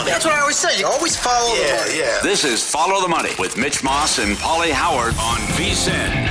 Money. 0.00 0.10
That's 0.10 0.24
what 0.24 0.34
I 0.34 0.40
always 0.40 0.56
say. 0.56 0.78
You 0.78 0.86
always 0.86 1.16
follow 1.16 1.54
the 1.54 1.62
Yeah, 1.62 1.76
money. 1.76 1.98
yeah. 1.98 2.18
This 2.22 2.44
is 2.44 2.68
Follow 2.68 3.00
the 3.02 3.08
Money 3.08 3.30
with 3.38 3.56
Mitch 3.56 3.82
Moss 3.84 4.18
and 4.18 4.36
Paulie 4.36 4.72
Howard 4.72 5.14
on 5.18 5.38
VSIN. 5.56 6.28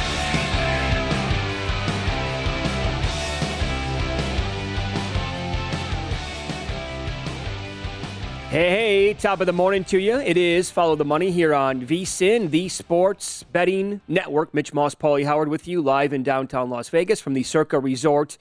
Hey, 8.49 8.69
hey, 8.71 9.13
top 9.13 9.41
of 9.41 9.45
the 9.45 9.53
morning 9.53 9.83
to 9.85 9.99
you. 9.99 10.17
It 10.17 10.35
is 10.35 10.71
Follow 10.71 10.95
the 10.95 11.05
Money 11.05 11.29
here 11.29 11.53
on 11.53 11.85
VSIN, 11.85 12.49
the 12.49 12.67
sports 12.67 13.43
betting 13.43 14.01
network. 14.07 14.55
Mitch 14.55 14.73
Moss, 14.73 14.95
Paulie 14.95 15.23
Howard 15.25 15.49
with 15.49 15.67
you 15.67 15.83
live 15.83 16.13
in 16.13 16.23
downtown 16.23 16.71
Las 16.71 16.89
Vegas 16.89 17.21
from 17.21 17.35
the 17.35 17.43
Circa 17.43 17.77
Resort 17.79 18.39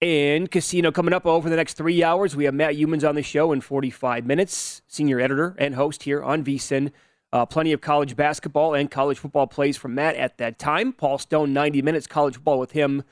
and 0.00 0.50
Casino. 0.50 0.92
Coming 0.92 1.14
up 1.14 1.26
over 1.26 1.50
the 1.50 1.56
next 1.56 1.74
three 1.74 2.02
hours, 2.02 2.36
we 2.36 2.44
have 2.44 2.54
Matt 2.54 2.74
Youmans 2.74 3.08
on 3.08 3.14
the 3.14 3.22
show 3.22 3.52
in 3.52 3.60
45 3.60 4.26
minutes, 4.26 4.82
senior 4.86 5.20
editor 5.20 5.54
and 5.58 5.74
host 5.74 6.04
here 6.04 6.22
on 6.22 6.44
VSIN. 6.44 6.92
Uh, 7.32 7.44
plenty 7.44 7.72
of 7.72 7.80
college 7.80 8.16
basketball 8.16 8.74
and 8.74 8.90
college 8.90 9.18
football 9.18 9.46
plays 9.46 9.76
from 9.76 9.94
Matt 9.94 10.16
at 10.16 10.38
that 10.38 10.58
time. 10.58 10.92
Paul 10.92 11.18
Stone, 11.18 11.52
90 11.52 11.82
minutes 11.82 12.06
college 12.06 12.36
football 12.36 12.58
with 12.58 12.72
him. 12.72 13.02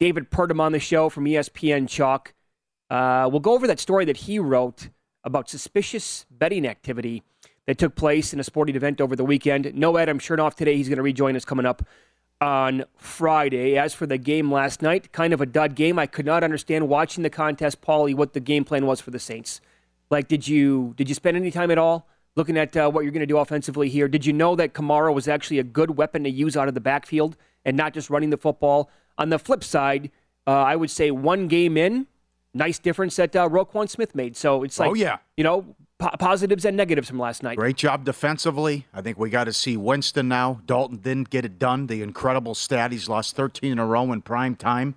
David 0.00 0.30
Purdom 0.30 0.60
on 0.60 0.72
the 0.72 0.80
show 0.80 1.08
from 1.08 1.24
ESPN 1.24 1.88
Chalk. 1.88 2.34
Uh, 2.90 3.28
we'll 3.30 3.40
go 3.40 3.52
over 3.52 3.66
that 3.66 3.78
story 3.78 4.04
that 4.04 4.18
he 4.18 4.38
wrote 4.38 4.88
about 5.22 5.48
suspicious 5.48 6.26
betting 6.30 6.66
activity 6.66 7.22
that 7.66 7.78
took 7.78 7.94
place 7.94 8.32
in 8.32 8.40
a 8.40 8.44
sporting 8.44 8.76
event 8.76 9.00
over 9.00 9.14
the 9.16 9.24
weekend. 9.24 9.72
No 9.74 9.96
Adam 9.96 10.18
Chernoff 10.18 10.54
today. 10.54 10.76
He's 10.76 10.88
going 10.88 10.96
to 10.96 11.02
rejoin 11.02 11.36
us 11.36 11.44
coming 11.44 11.64
up 11.64 11.82
on 12.40 12.84
Friday. 12.96 13.76
As 13.78 13.94
for 13.94 14.06
the 14.06 14.18
game 14.18 14.52
last 14.52 14.82
night, 14.82 15.12
kind 15.12 15.32
of 15.32 15.40
a 15.40 15.46
dud 15.46 15.74
game. 15.74 15.98
I 15.98 16.06
could 16.06 16.26
not 16.26 16.42
understand 16.44 16.88
watching 16.88 17.22
the 17.22 17.30
contest, 17.30 17.80
Paulie, 17.80 18.14
what 18.14 18.32
the 18.32 18.40
game 18.40 18.64
plan 18.64 18.86
was 18.86 19.00
for 19.00 19.10
the 19.10 19.18
Saints. 19.18 19.60
Like, 20.10 20.28
did 20.28 20.46
you 20.46 20.94
did 20.96 21.08
you 21.08 21.14
spend 21.14 21.36
any 21.36 21.50
time 21.50 21.70
at 21.70 21.78
all 21.78 22.08
looking 22.36 22.56
at 22.58 22.76
uh, 22.76 22.90
what 22.90 23.02
you're 23.04 23.12
going 23.12 23.20
to 23.20 23.26
do 23.26 23.38
offensively 23.38 23.88
here? 23.88 24.08
Did 24.08 24.26
you 24.26 24.32
know 24.32 24.54
that 24.56 24.74
Kamara 24.74 25.14
was 25.14 25.28
actually 25.28 25.58
a 25.58 25.64
good 25.64 25.96
weapon 25.96 26.24
to 26.24 26.30
use 26.30 26.56
out 26.56 26.68
of 26.68 26.74
the 26.74 26.80
backfield 26.80 27.36
and 27.64 27.76
not 27.76 27.94
just 27.94 28.10
running 28.10 28.30
the 28.30 28.36
football? 28.36 28.90
On 29.16 29.30
the 29.30 29.38
flip 29.38 29.62
side, 29.64 30.10
uh, 30.46 30.50
I 30.50 30.76
would 30.76 30.90
say 30.90 31.10
one 31.10 31.46
game 31.48 31.76
in, 31.76 32.06
nice 32.52 32.78
difference 32.78 33.16
that 33.16 33.34
uh, 33.34 33.48
Roquan 33.48 33.88
Smith 33.88 34.14
made. 34.14 34.36
So 34.36 34.62
it's 34.64 34.78
like, 34.78 34.90
Oh, 34.90 34.94
yeah. 34.94 35.18
you 35.36 35.44
know, 35.44 35.74
po- 36.04 36.16
positives 36.18 36.64
and 36.64 36.76
negatives 36.76 37.08
from 37.08 37.18
last 37.18 37.42
night. 37.42 37.56
Great 37.56 37.76
job 37.76 38.04
defensively. 38.04 38.86
I 38.92 39.00
think 39.00 39.18
we 39.18 39.30
got 39.30 39.44
to 39.44 39.52
see 39.52 39.76
Winston 39.76 40.28
now. 40.28 40.60
Dalton 40.66 40.98
didn't 40.98 41.30
get 41.30 41.44
it 41.44 41.58
done. 41.58 41.86
The 41.86 42.02
incredible 42.02 42.54
stat 42.54 42.92
he's 42.92 43.08
lost 43.08 43.36
13 43.36 43.72
in 43.72 43.78
a 43.78 43.86
row 43.86 44.12
in 44.12 44.22
prime 44.22 44.56
time, 44.56 44.94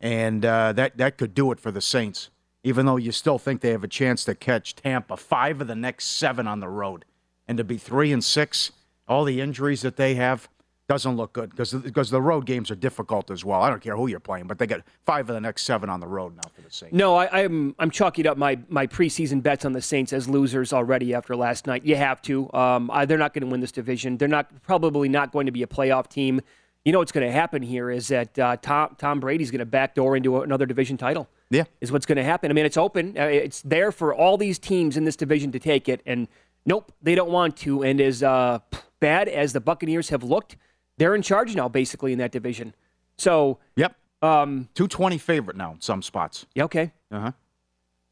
and 0.00 0.44
uh, 0.44 0.72
that 0.72 0.96
that 0.96 1.18
could 1.18 1.34
do 1.34 1.52
it 1.52 1.60
for 1.60 1.70
the 1.70 1.80
Saints. 1.80 2.30
Even 2.62 2.86
though 2.86 2.96
you 2.96 3.12
still 3.12 3.38
think 3.38 3.60
they 3.60 3.70
have 3.70 3.84
a 3.84 3.88
chance 3.88 4.24
to 4.24 4.34
catch 4.34 4.74
Tampa, 4.74 5.16
five 5.16 5.60
of 5.60 5.68
the 5.68 5.76
next 5.76 6.06
seven 6.06 6.48
on 6.48 6.60
the 6.60 6.68
road, 6.68 7.04
and 7.46 7.58
to 7.58 7.64
be 7.64 7.78
three 7.78 8.12
and 8.12 8.24
six, 8.24 8.72
all 9.06 9.24
the 9.24 9.40
injuries 9.40 9.82
that 9.82 9.96
they 9.96 10.16
have 10.16 10.48
doesn't 10.88 11.16
look 11.16 11.32
good 11.32 11.50
because 11.50 11.72
because 11.74 12.10
the 12.10 12.22
road 12.22 12.46
games 12.46 12.70
are 12.70 12.76
difficult 12.76 13.30
as 13.30 13.44
well. 13.44 13.60
I 13.62 13.70
don't 13.70 13.82
care 13.82 13.96
who 13.96 14.06
you're 14.06 14.20
playing, 14.20 14.46
but 14.46 14.58
they 14.58 14.66
got 14.66 14.82
five 15.04 15.28
of 15.28 15.34
the 15.34 15.40
next 15.40 15.62
seven 15.64 15.90
on 15.90 15.98
the 15.98 16.06
road 16.06 16.36
now 16.36 16.48
for 16.54 16.60
the 16.62 16.70
Saints. 16.70 16.94
No, 16.94 17.16
I, 17.16 17.42
I'm 17.42 17.74
I'm 17.78 17.90
chalking 17.90 18.26
up 18.26 18.36
my 18.36 18.58
my 18.68 18.86
preseason 18.86 19.42
bets 19.42 19.64
on 19.64 19.72
the 19.72 19.82
Saints 19.82 20.12
as 20.12 20.28
losers 20.28 20.72
already 20.72 21.12
after 21.12 21.34
last 21.34 21.66
night. 21.66 21.84
You 21.84 21.96
have 21.96 22.22
to. 22.22 22.52
Um, 22.52 22.90
I, 22.92 23.04
they're 23.04 23.18
not 23.18 23.34
going 23.34 23.42
to 23.42 23.50
win 23.50 23.60
this 23.60 23.72
division. 23.72 24.16
They're 24.16 24.28
not 24.28 24.62
probably 24.62 25.08
not 25.08 25.32
going 25.32 25.46
to 25.46 25.52
be 25.52 25.62
a 25.62 25.66
playoff 25.66 26.08
team. 26.08 26.40
You 26.84 26.92
know 26.92 27.00
what's 27.00 27.10
going 27.10 27.26
to 27.26 27.32
happen 27.32 27.62
here 27.62 27.90
is 27.90 28.06
that 28.08 28.38
uh, 28.38 28.56
Tom 28.62 28.94
Tom 28.96 29.18
Brady's 29.18 29.50
going 29.50 29.58
to 29.58 29.66
backdoor 29.66 30.16
into 30.16 30.40
another 30.42 30.66
division 30.66 30.96
title. 30.96 31.28
Yeah. 31.50 31.64
is 31.80 31.92
what's 31.92 32.06
going 32.06 32.16
to 32.16 32.24
happen. 32.24 32.50
I 32.50 32.54
mean, 32.54 32.66
it's 32.66 32.76
open. 32.76 33.16
Uh, 33.16 33.22
it's 33.22 33.62
there 33.62 33.92
for 33.92 34.12
all 34.14 34.36
these 34.36 34.58
teams 34.58 34.96
in 34.96 35.04
this 35.04 35.14
division 35.14 35.52
to 35.52 35.60
take 35.60 35.88
it, 35.88 36.00
and 36.06 36.26
nope, 36.64 36.92
they 37.02 37.14
don't 37.14 37.30
want 37.30 37.56
to. 37.58 37.82
And 37.82 38.00
as 38.00 38.22
uh, 38.22 38.60
bad 39.00 39.28
as 39.28 39.52
the 39.52 39.60
Buccaneers 39.60 40.08
have 40.08 40.22
looked, 40.24 40.56
they're 40.98 41.14
in 41.14 41.22
charge 41.22 41.54
now, 41.54 41.68
basically 41.68 42.12
in 42.12 42.18
that 42.18 42.32
division. 42.32 42.74
So, 43.18 43.58
Yep, 43.76 43.94
um, 44.22 44.68
two 44.74 44.88
twenty 44.88 45.18
favorite 45.18 45.56
now 45.56 45.72
in 45.72 45.80
some 45.80 46.02
spots. 46.02 46.46
yeah, 46.54 46.64
okay. 46.64 46.92
Uh 47.10 47.20
huh. 47.20 47.32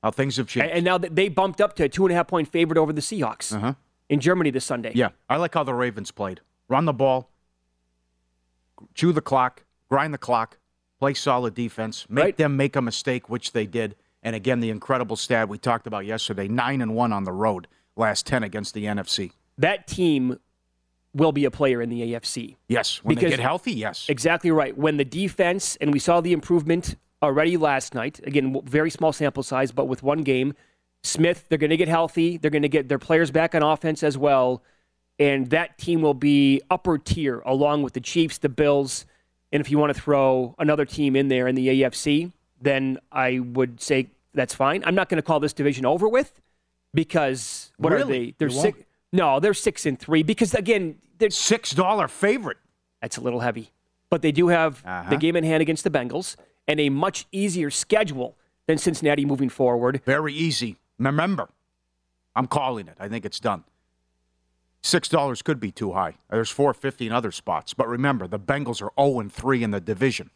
How 0.03 0.11
things 0.11 0.37
have 0.37 0.47
changed. 0.47 0.71
And, 0.75 0.85
now 0.85 0.99
that 0.99 1.17
they 1.17 1.29
bumped 1.29 1.61
up 1.61 1.75
to 1.77 1.85
a 1.85 1.89
two 1.89 2.05
and 2.05 2.13
a 2.13 2.15
half 2.17 2.29
point 2.29 2.49
favorite 2.49 2.79
over 2.79 2.93
the 2.93 3.01
Seahawks 3.01 3.55
Uh-huh. 3.55 3.75
in 4.09 4.21
Germany 4.21 4.51
this 4.51 4.65
Sunday. 4.65 4.93
Yeah, 4.95 5.11
I 5.29 5.37
like 5.37 5.55
how 5.55 5.65
the 5.65 5.75
Ravens 5.75 6.11
played. 6.11 6.41
Run 6.69 6.85
the 6.85 6.93
ball, 6.93 7.31
chew 8.95 9.13
the 9.13 9.21
clock, 9.21 9.65
grind 9.89 10.13
the 10.15 10.19
clock, 10.19 10.59
play 10.99 11.15
solid 11.15 11.55
defense, 11.55 12.07
make 12.09 12.23
Right. 12.25 12.37
them 12.37 12.57
make 12.57 12.77
a 12.77 12.83
mistake, 12.83 13.29
which 13.29 13.53
they 13.53 13.67
did. 13.67 13.97
And 14.23 14.35
again, 14.35 14.61
the 14.61 14.71
incredible 14.71 15.17
stat 15.17 15.49
we 15.49 15.59
talked 15.59 15.87
about 15.87 16.07
yesterday: 16.07 16.49
nine 16.49 16.81
and 16.81 16.95
one 16.95 17.13
on 17.13 17.25
the 17.25 17.33
road, 17.33 17.67
last 17.97 18.27
ten 18.27 18.43
against 18.43 18.73
the 18.75 18.85
NFC. 18.87 19.33
That 19.59 19.87
team 19.87 20.39
will 21.15 21.33
be 21.33 21.45
a 21.45 21.51
player 21.51 21.81
in 21.81 21.89
the 21.89 22.13
AFC. 22.13 22.57
Yes, 22.69 23.03
when 23.03 23.17
they 23.17 23.29
get 23.29 23.41
healthy, 23.41 23.73
yes. 23.73 24.07
Exactly 24.09 24.51
right. 24.51 24.77
When 24.77 24.97
the 24.97 25.05
defense, 25.05 25.77
and 25.81 25.93
we 25.93 25.99
saw 25.99 26.21
the 26.21 26.33
improvement 26.33 26.97
already 27.23 27.57
last 27.57 27.95
night, 27.95 28.21
again, 28.25 28.61
very 28.65 28.91
small 28.91 29.13
sample 29.13 29.43
size, 29.43 29.73
but 29.73 29.87
with 29.87 30.03
one 30.03 30.23
game, 30.23 30.55
Smith, 31.03 31.47
they're 31.49 31.59
going 31.59 31.71
to 31.71 31.77
get 31.77 31.89
healthy. 31.89 32.39
They're 32.39 32.51
going 32.51 32.63
to 32.63 32.69
get 32.69 32.89
their 32.89 32.99
players 32.99 33.31
back 33.31 33.55
on 33.55 33.63
offense 33.63 34.03
as 34.03 34.19
well. 34.19 34.63
And 35.19 35.51
that 35.51 35.79
team 35.79 36.01
will 36.03 36.15
be 36.15 36.61
upper 36.71 36.99
tier 36.99 37.41
along 37.41 37.83
with 37.83 37.93
the 37.93 38.01
Chiefs, 38.01 38.39
the 38.39 38.49
Bills, 38.49 39.07
and 39.53 39.61
if 39.61 39.71
you 39.71 39.79
want 39.79 39.95
to 39.95 40.01
throw 40.01 40.57
another 40.59 40.85
team 40.85 41.15
in 41.15 41.29
there 41.29 41.47
in 41.47 41.55
the 41.55 41.69
AFC, 41.69 42.33
then 42.61 42.99
I 43.13 43.39
would 43.39 43.81
say 43.81 44.09
that's 44.33 44.53
fine. 44.53 44.83
I'm 44.85 44.97
not 44.97 45.09
going 45.09 45.19
to 45.19 45.23
call 45.23 45.39
this 45.39 45.53
division 45.53 45.87
over 45.87 46.09
with 46.09 46.33
because 46.93 47.71
what 47.77 47.93
are 47.93 48.03
they? 48.03 48.35
They're 48.37 48.51
six. 48.51 48.77
No, 49.15 49.39
they're 49.39 49.55
six 49.55 49.87
and 49.87 49.97
three 49.99 50.25
because 50.25 50.55
again, 50.55 50.97
they're 51.19 51.31
Six 51.31 51.71
dollar 51.71 52.09
favorite. 52.09 52.59
that's 53.01 53.17
a 53.17 53.21
little 53.21 53.41
heavy. 53.41 53.71
But 54.11 54.23
they 54.23 54.33
do 54.33 54.49
have 54.49 54.83
Uh-huh. 54.85 55.11
the 55.11 55.17
game 55.17 55.37
in 55.37 55.45
hand 55.45 55.63
against 55.63 55.85
the 55.85 55.91
Bengals 55.91 56.35
and 56.67 56.81
a 56.81 56.89
much 56.89 57.27
easier 57.31 57.71
schedule 57.71 58.37
than 58.67 58.77
Cincinnati 58.77 59.25
moving 59.25 59.49
forward. 59.49 60.03
Very 60.05 60.35
easy. 60.35 60.79
Remember, 60.99 61.49
I'm 62.35 62.47
calling 62.49 62.89
it. 62.89 62.97
I 62.99 63.09
think 63.09 63.25
it's 63.25 63.39
done. 63.39 63.63
Six 64.83 65.09
dollars 65.09 65.43
could 65.43 65.61
be 65.61 65.71
too 65.71 65.93
high. 65.93 66.15
There's 66.29 66.51
four 66.51 66.75
fifty 66.75 67.07
in 67.07 67.13
other 67.13 67.31
spots. 67.31 67.73
But 67.73 67.87
remember, 67.89 68.27
the 68.27 68.39
Bengals 68.41 68.83
are 68.83 68.91
0 69.01 69.21
and 69.21 69.33
3 69.33 69.63
in 69.63 69.71
the 69.71 69.81
division. 69.81 70.31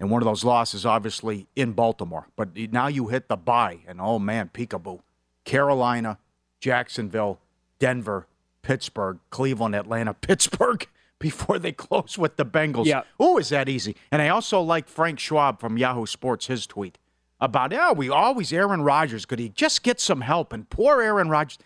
And 0.00 0.10
one 0.10 0.20
of 0.22 0.26
those 0.26 0.44
losses 0.44 0.84
obviously 0.84 1.46
in 1.54 1.72
Baltimore. 1.72 2.26
But 2.36 2.56
now 2.72 2.88
you 2.88 3.06
hit 3.08 3.28
the 3.28 3.36
bye, 3.36 3.78
and 3.86 4.00
oh 4.00 4.18
man, 4.18 4.50
peekaboo. 4.52 5.00
Carolina, 5.44 6.18
Jacksonville, 6.60 7.38
Denver, 7.78 8.26
Pittsburgh, 8.62 9.18
Cleveland, 9.30 9.74
Atlanta, 9.74 10.14
Pittsburgh 10.20 10.86
before 11.18 11.58
they 11.58 11.72
close 11.72 12.16
with 12.16 12.36
the 12.36 12.44
Bengals. 12.46 12.86
Yeah. 12.86 13.02
Oh, 13.18 13.38
is 13.38 13.48
that 13.48 13.68
easy? 13.68 13.96
And 14.12 14.22
I 14.22 14.28
also 14.28 14.60
like 14.60 14.88
Frank 14.88 15.18
Schwab 15.18 15.60
from 15.60 15.76
Yahoo 15.76 16.06
Sports, 16.06 16.46
his 16.46 16.66
tweet 16.66 16.96
about, 17.40 17.72
yeah, 17.72 17.92
we 17.92 18.08
always, 18.08 18.52
Aaron 18.52 18.82
Rodgers, 18.82 19.24
could 19.26 19.38
he 19.38 19.48
just 19.48 19.82
get 19.82 20.00
some 20.00 20.20
help? 20.20 20.52
And 20.52 20.68
poor 20.70 21.00
Aaron 21.02 21.28
Rodgers, 21.28 21.58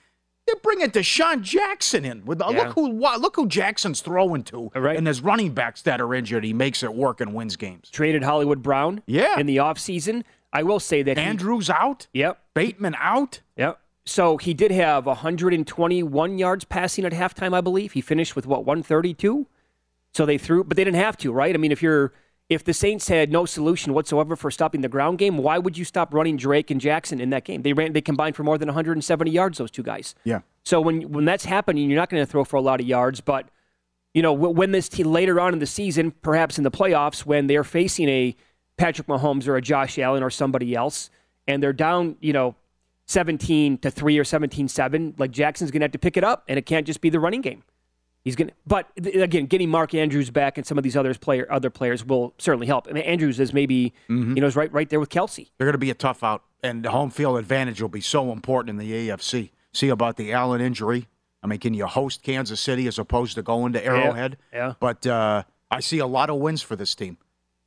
they're 0.46 0.56
bringing 0.56 0.90
DeSean 0.90 1.42
Jackson 1.42 2.04
in. 2.04 2.24
With 2.24 2.40
Yeah. 2.40 2.46
Look 2.48 2.74
who 2.74 2.88
look 2.92 3.36
who 3.36 3.46
Jackson's 3.46 4.00
throwing 4.00 4.42
to. 4.44 4.70
Right. 4.74 4.96
And 4.96 5.06
there's 5.06 5.20
running 5.20 5.52
backs 5.52 5.82
that 5.82 6.00
are 6.00 6.14
injured. 6.14 6.44
He 6.44 6.52
makes 6.52 6.82
it 6.82 6.94
work 6.94 7.20
and 7.20 7.32
wins 7.34 7.56
games. 7.56 7.88
Traded 7.90 8.22
Hollywood 8.24 8.62
Brown 8.62 9.02
Yeah. 9.06 9.38
in 9.38 9.46
the 9.46 9.58
offseason. 9.58 10.24
I 10.52 10.62
will 10.64 10.80
say 10.80 11.02
that 11.02 11.16
he- 11.16 11.22
Andrews 11.24 11.70
out. 11.70 12.06
Yep. 12.12 12.38
Bateman 12.54 12.96
out. 12.98 13.40
Yep. 13.56 13.78
So 14.04 14.36
he 14.36 14.52
did 14.52 14.72
have 14.72 15.06
121 15.06 16.38
yards 16.38 16.64
passing 16.64 17.04
at 17.04 17.12
halftime, 17.12 17.54
I 17.54 17.60
believe. 17.60 17.92
He 17.92 18.00
finished 18.00 18.34
with 18.34 18.46
what 18.46 18.64
132. 18.64 19.46
So 20.12 20.26
they 20.26 20.38
threw, 20.38 20.64
but 20.64 20.76
they 20.76 20.84
didn't 20.84 21.00
have 21.00 21.16
to, 21.18 21.32
right? 21.32 21.54
I 21.54 21.58
mean, 21.58 21.72
if 21.72 21.82
you're 21.82 22.12
if 22.48 22.64
the 22.64 22.74
Saints 22.74 23.08
had 23.08 23.32
no 23.32 23.46
solution 23.46 23.94
whatsoever 23.94 24.36
for 24.36 24.50
stopping 24.50 24.82
the 24.82 24.88
ground 24.88 25.18
game, 25.18 25.38
why 25.38 25.58
would 25.58 25.78
you 25.78 25.84
stop 25.84 26.12
running 26.12 26.36
Drake 26.36 26.70
and 26.70 26.80
Jackson 26.80 27.20
in 27.20 27.30
that 27.30 27.44
game? 27.44 27.62
They 27.62 27.72
ran, 27.72 27.92
they 27.92 28.00
combined 28.00 28.36
for 28.36 28.42
more 28.42 28.58
than 28.58 28.68
170 28.68 29.30
yards. 29.30 29.58
Those 29.58 29.70
two 29.70 29.82
guys. 29.82 30.14
Yeah. 30.24 30.40
So 30.64 30.80
when 30.80 31.10
when 31.12 31.24
that's 31.24 31.44
happening, 31.44 31.88
you're 31.88 31.98
not 31.98 32.10
going 32.10 32.22
to 32.22 32.30
throw 32.30 32.44
for 32.44 32.56
a 32.56 32.60
lot 32.60 32.80
of 32.80 32.86
yards. 32.86 33.20
But 33.20 33.48
you 34.14 34.20
know, 34.22 34.32
when 34.32 34.72
this 34.72 34.88
team 34.88 35.06
later 35.06 35.40
on 35.40 35.54
in 35.54 35.58
the 35.58 35.66
season, 35.66 36.10
perhaps 36.10 36.58
in 36.58 36.64
the 36.64 36.70
playoffs, 36.70 37.24
when 37.24 37.46
they're 37.46 37.64
facing 37.64 38.08
a 38.08 38.36
Patrick 38.76 39.08
Mahomes 39.08 39.48
or 39.48 39.56
a 39.56 39.62
Josh 39.62 39.98
Allen 39.98 40.22
or 40.22 40.28
somebody 40.28 40.74
else, 40.74 41.08
and 41.48 41.62
they're 41.62 41.72
down, 41.72 42.16
you 42.20 42.32
know, 42.32 42.54
17 43.12 43.78
to 43.78 43.90
three 43.90 44.18
or 44.18 44.24
17-7, 44.24 45.18
like 45.18 45.30
Jackson's 45.30 45.70
going 45.70 45.80
to 45.80 45.84
have 45.84 45.92
to 45.92 45.98
pick 45.98 46.16
it 46.16 46.24
up, 46.24 46.44
and 46.48 46.58
it 46.58 46.66
can't 46.66 46.86
just 46.86 47.00
be 47.00 47.10
the 47.10 47.20
running 47.20 47.40
game. 47.40 47.62
He's 48.24 48.36
going 48.36 48.48
to, 48.48 48.54
but 48.66 48.88
again, 48.96 49.46
getting 49.46 49.68
Mark 49.68 49.94
Andrews 49.94 50.30
back 50.30 50.56
and 50.56 50.64
some 50.64 50.78
of 50.78 50.84
these 50.84 50.96
others 50.96 51.18
player 51.18 51.46
other 51.50 51.70
players 51.70 52.04
will 52.04 52.34
certainly 52.38 52.68
help. 52.68 52.86
I 52.88 52.92
mean, 52.92 53.02
Andrews 53.02 53.40
is 53.40 53.52
maybe 53.52 53.92
you 54.08 54.40
know 54.40 54.46
is 54.46 54.54
right 54.54 54.72
right 54.72 54.88
there 54.88 55.00
with 55.00 55.08
Kelce. 55.08 55.50
They're 55.58 55.66
going 55.66 55.72
to 55.72 55.78
be 55.78 55.90
a 55.90 55.94
tough 55.94 56.22
out, 56.22 56.44
and 56.62 56.84
the 56.84 56.90
home 56.90 57.10
field 57.10 57.38
advantage 57.38 57.82
will 57.82 57.88
be 57.88 58.00
so 58.00 58.30
important 58.30 58.70
in 58.70 58.76
the 58.76 59.08
AFC. 59.08 59.50
See 59.72 59.88
about 59.88 60.16
the 60.18 60.32
Allen 60.32 60.60
injury. 60.60 61.08
I 61.42 61.48
mean, 61.48 61.58
can 61.58 61.74
you 61.74 61.86
host 61.86 62.22
Kansas 62.22 62.60
City 62.60 62.86
as 62.86 62.96
opposed 62.98 63.34
to 63.34 63.42
going 63.42 63.72
to 63.72 63.84
Arrowhead? 63.84 64.36
yeah. 64.52 64.74
But 64.78 65.04
uh, 65.04 65.42
I 65.68 65.80
see 65.80 65.98
a 65.98 66.06
lot 66.06 66.30
of 66.30 66.36
wins 66.36 66.62
for 66.62 66.76
this 66.76 66.94
team 66.94 67.18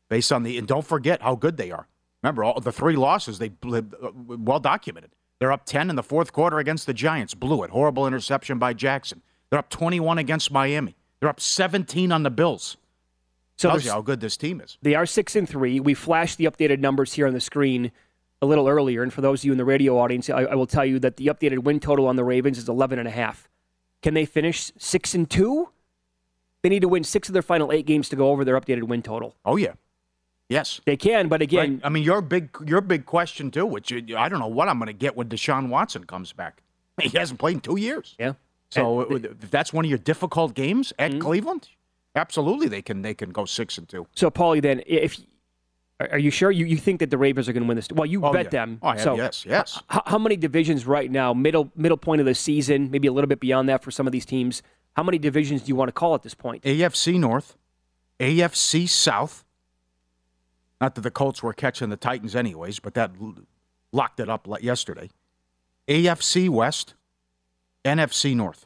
based 0.10 0.32
on 0.32 0.44
the, 0.44 0.58
and 0.58 0.68
don't 0.68 0.86
forget 0.86 1.22
how 1.22 1.36
good 1.36 1.58
they 1.58 1.72
are. 1.72 1.88
Remember, 2.24 2.44
all 2.44 2.62
the 2.62 2.72
three 2.72 2.96
losses, 2.96 3.40
they 3.40 3.52
uh, 3.66 3.82
well 4.16 4.60
documented. 4.60 5.12
They're 5.40 5.52
up 5.52 5.66
10 5.66 5.90
in 5.90 5.96
the 5.96 6.04
fourth 6.04 6.32
quarter 6.32 6.60
against 6.60 6.86
the 6.86 6.94
Giants. 6.94 7.34
Blew 7.34 7.64
it. 7.64 7.72
Horrible 7.72 8.08
interception 8.08 8.58
by 8.58 8.74
Jackson. 8.74 9.22
They're 9.50 9.60
up 9.60 9.70
21 9.70 10.18
against 10.18 10.52
Miami. 10.52 10.96
They're 11.20 11.30
up 11.30 11.40
17 11.40 12.12
on 12.12 12.24
the 12.24 12.30
Bills. 12.30 12.78
So 13.58 13.70
Tells 13.70 13.86
you 13.86 13.92
how 13.92 14.02
good 14.02 14.20
this 14.20 14.36
team 14.38 14.60
is. 14.60 14.78
They 14.82 14.96
are 14.96 15.06
six 15.06 15.36
and 15.36 15.48
three. 15.48 15.80
We 15.80 15.94
flashed 15.94 16.38
the 16.38 16.46
updated 16.46 16.80
numbers 16.80 17.14
here 17.14 17.28
on 17.28 17.34
the 17.34 17.40
screen 17.42 17.92
a 18.42 18.46
little 18.46 18.68
earlier, 18.68 19.02
and 19.02 19.14
for 19.14 19.22
those 19.22 19.42
of 19.42 19.46
you 19.46 19.54
in 19.54 19.58
the 19.58 19.66
radio 19.66 19.98
audience, 19.98 20.30
I, 20.30 20.42
I 20.44 20.56
will 20.56 20.68
tell 20.68 20.86
you 20.86 21.00
that 21.00 21.16
the 21.16 21.28
updated 21.28 21.60
win 21.60 21.80
total 21.80 22.08
on 22.08 22.18
the 22.18 22.24
Ravens 22.24 22.58
is 22.58 22.68
11 22.68 23.00
and 23.00 23.08
a 23.08 23.12
half. 23.12 23.48
Can 24.02 24.14
they 24.14 24.26
finish 24.26 24.74
six 24.78 25.16
and 25.16 25.30
two? 25.30 25.70
They 26.62 26.70
need 26.70 26.82
to 26.82 26.90
win 26.90 27.04
six 27.06 27.30
of 27.30 27.34
their 27.34 27.42
final 27.42 27.72
eight 27.72 27.86
games 27.86 28.10
to 28.10 28.16
go 28.16 28.30
over 28.30 28.44
their 28.44 28.60
updated 28.60 28.84
win 28.84 29.02
total. 29.02 29.36
Oh, 29.46 29.56
yeah. 29.56 29.74
Yes. 30.50 30.80
They 30.86 30.96
can, 30.98 31.28
but 31.28 31.42
again, 31.42 31.76
Right. 31.76 31.82
I 31.86 31.90
mean, 31.90 32.04
your 32.04 32.22
big 32.22 32.50
your 32.66 32.82
big 32.82 33.06
question 33.06 33.50
too, 33.52 33.66
which 33.66 33.90
you, 33.92 34.16
I 34.18 34.30
don't 34.30 34.40
know 34.40 34.48
what 34.48 34.70
I'm 34.70 34.78
going 34.78 34.88
to 34.88 34.94
get 34.94 35.16
when 35.16 35.28
Deshaun 35.30 35.70
Watson 35.70 36.04
comes 36.06 36.34
back. 36.34 36.62
He 37.02 37.18
hasn't 37.18 37.40
played 37.40 37.56
in 37.56 37.62
two 37.62 37.78
years. 37.78 38.16
yeah. 38.20 38.34
So 38.70 39.02
And- 39.10 39.26
if 39.26 39.52
that's 39.52 39.74
one 39.74 39.86
of 39.86 39.90
your 39.90 39.98
difficult 39.98 40.54
games 40.54 40.94
at 41.00 41.12
mm-hmm. 41.12 41.20
Cleveland, 41.20 41.70
absolutely 42.16 42.68
they 42.68 42.82
can 42.82 43.02
they 43.02 43.14
can 43.14 43.32
go 43.32 43.46
six 43.46 43.78
and 43.78 43.88
two. 43.90 44.08
So, 44.16 44.30
Paulie, 44.30 44.62
then, 44.62 44.82
if 44.86 45.20
are 46.00 46.10
are 46.14 46.20
you 46.20 46.30
sure 46.30 46.52
you, 46.52 46.66
you 46.66 46.78
think 46.78 47.00
that 47.00 47.10
the 47.10 47.18
Ravens 47.18 47.48
are 47.48 47.54
going 47.54 47.64
to 47.64 47.68
win 47.68 47.78
this? 47.78 47.88
Well, 47.92 48.06
you 48.06 48.24
Oh, 48.26 48.32
bet 48.34 48.46
yeah. 48.46 48.50
them. 48.50 48.80
Oh, 48.82 48.90
I 48.90 48.98
so, 48.98 49.16
yes, 49.16 49.46
yes. 49.48 49.82
How, 49.88 50.04
how 50.06 50.18
many 50.18 50.36
divisions 50.36 50.86
right 50.86 51.10
now, 51.10 51.34
middle 51.34 51.72
middle 51.76 51.98
point 51.98 52.20
of 52.20 52.26
the 52.28 52.36
season, 52.36 52.92
maybe 52.92 53.08
a 53.08 53.14
little 53.14 53.28
bit 53.30 53.40
beyond 53.40 53.70
that 53.70 53.82
for 53.84 53.92
some 53.92 54.06
of 54.06 54.12
these 54.14 54.26
teams? 54.26 54.62
How 54.96 55.04
many 55.04 55.18
divisions 55.18 55.62
do 55.64 55.70
you 55.70 55.76
want 55.76 55.88
to 55.90 55.94
call 55.94 56.14
at 56.16 56.24
this 56.24 56.34
point? 56.34 56.64
AFC 56.64 57.18
North, 57.20 57.56
AFC 58.20 58.88
South. 58.90 59.45
Not 60.82 60.96
that 60.96 61.02
the 61.02 61.12
Colts 61.12 61.42
were 61.42 61.54
catching 61.54 61.90
the 61.90 61.98
Titans 61.98 62.36
anyways, 62.36 62.80
but 62.80 62.94
that 62.96 63.12
locked 63.92 64.20
it 64.20 64.30
up 64.30 64.48
yesterday. 64.62 65.10
AFC 65.88 66.50
West, 66.50 66.94
NFC 67.84 68.36
North. 68.36 68.66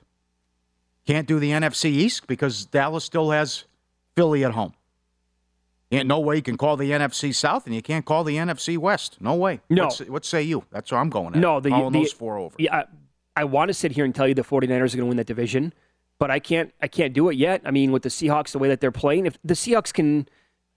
Can't 1.05 1.27
do 1.27 1.39
the 1.39 1.51
NFC 1.51 1.85
East 1.85 2.27
because 2.27 2.65
Dallas 2.65 3.03
still 3.03 3.31
has 3.31 3.65
Philly 4.15 4.43
at 4.43 4.51
home. 4.51 4.73
Ain't 5.91 6.07
no 6.07 6.19
way 6.19 6.35
you 6.35 6.41
can 6.43 6.55
call 6.55 6.77
the 6.77 6.91
NFC 6.91 7.33
South, 7.33 7.65
and 7.65 7.73
you 7.73 7.81
can't 7.81 8.05
call 8.05 8.23
the 8.23 8.35
NFC 8.35 8.77
West. 8.77 9.17
No 9.19 9.33
way. 9.33 9.59
No. 9.69 9.85
What, 9.85 9.93
say- 9.93 10.05
what 10.09 10.25
say 10.25 10.43
you? 10.43 10.63
That's 10.71 10.91
where 10.91 10.99
I'm 11.01 11.09
going 11.09 11.33
at. 11.33 11.39
No, 11.39 11.59
the, 11.59 11.69
Calling 11.69 11.93
the 11.93 11.99
those 11.99 12.11
four 12.11 12.37
over. 12.37 12.55
Yeah, 12.59 12.75
I, 12.75 12.85
I 13.35 13.43
want 13.45 13.69
to 13.69 13.73
sit 13.73 13.91
here 13.93 14.05
and 14.05 14.13
tell 14.13 14.27
you 14.27 14.35
the 14.35 14.43
49ers 14.43 14.69
are 14.69 14.69
going 14.69 14.99
to 14.99 15.05
win 15.05 15.17
that 15.17 15.25
division, 15.25 15.73
but 16.19 16.29
I 16.29 16.37
can't. 16.37 16.71
I 16.79 16.87
can't 16.87 17.11
do 17.13 17.29
it 17.29 17.37
yet. 17.37 17.61
I 17.65 17.71
mean, 17.71 17.91
with 17.91 18.03
the 18.03 18.09
Seahawks 18.09 18.51
the 18.51 18.59
way 18.59 18.67
that 18.67 18.81
they're 18.81 18.91
playing, 18.91 19.25
if 19.25 19.39
the 19.43 19.55
Seahawks 19.55 19.91
can, 19.91 20.27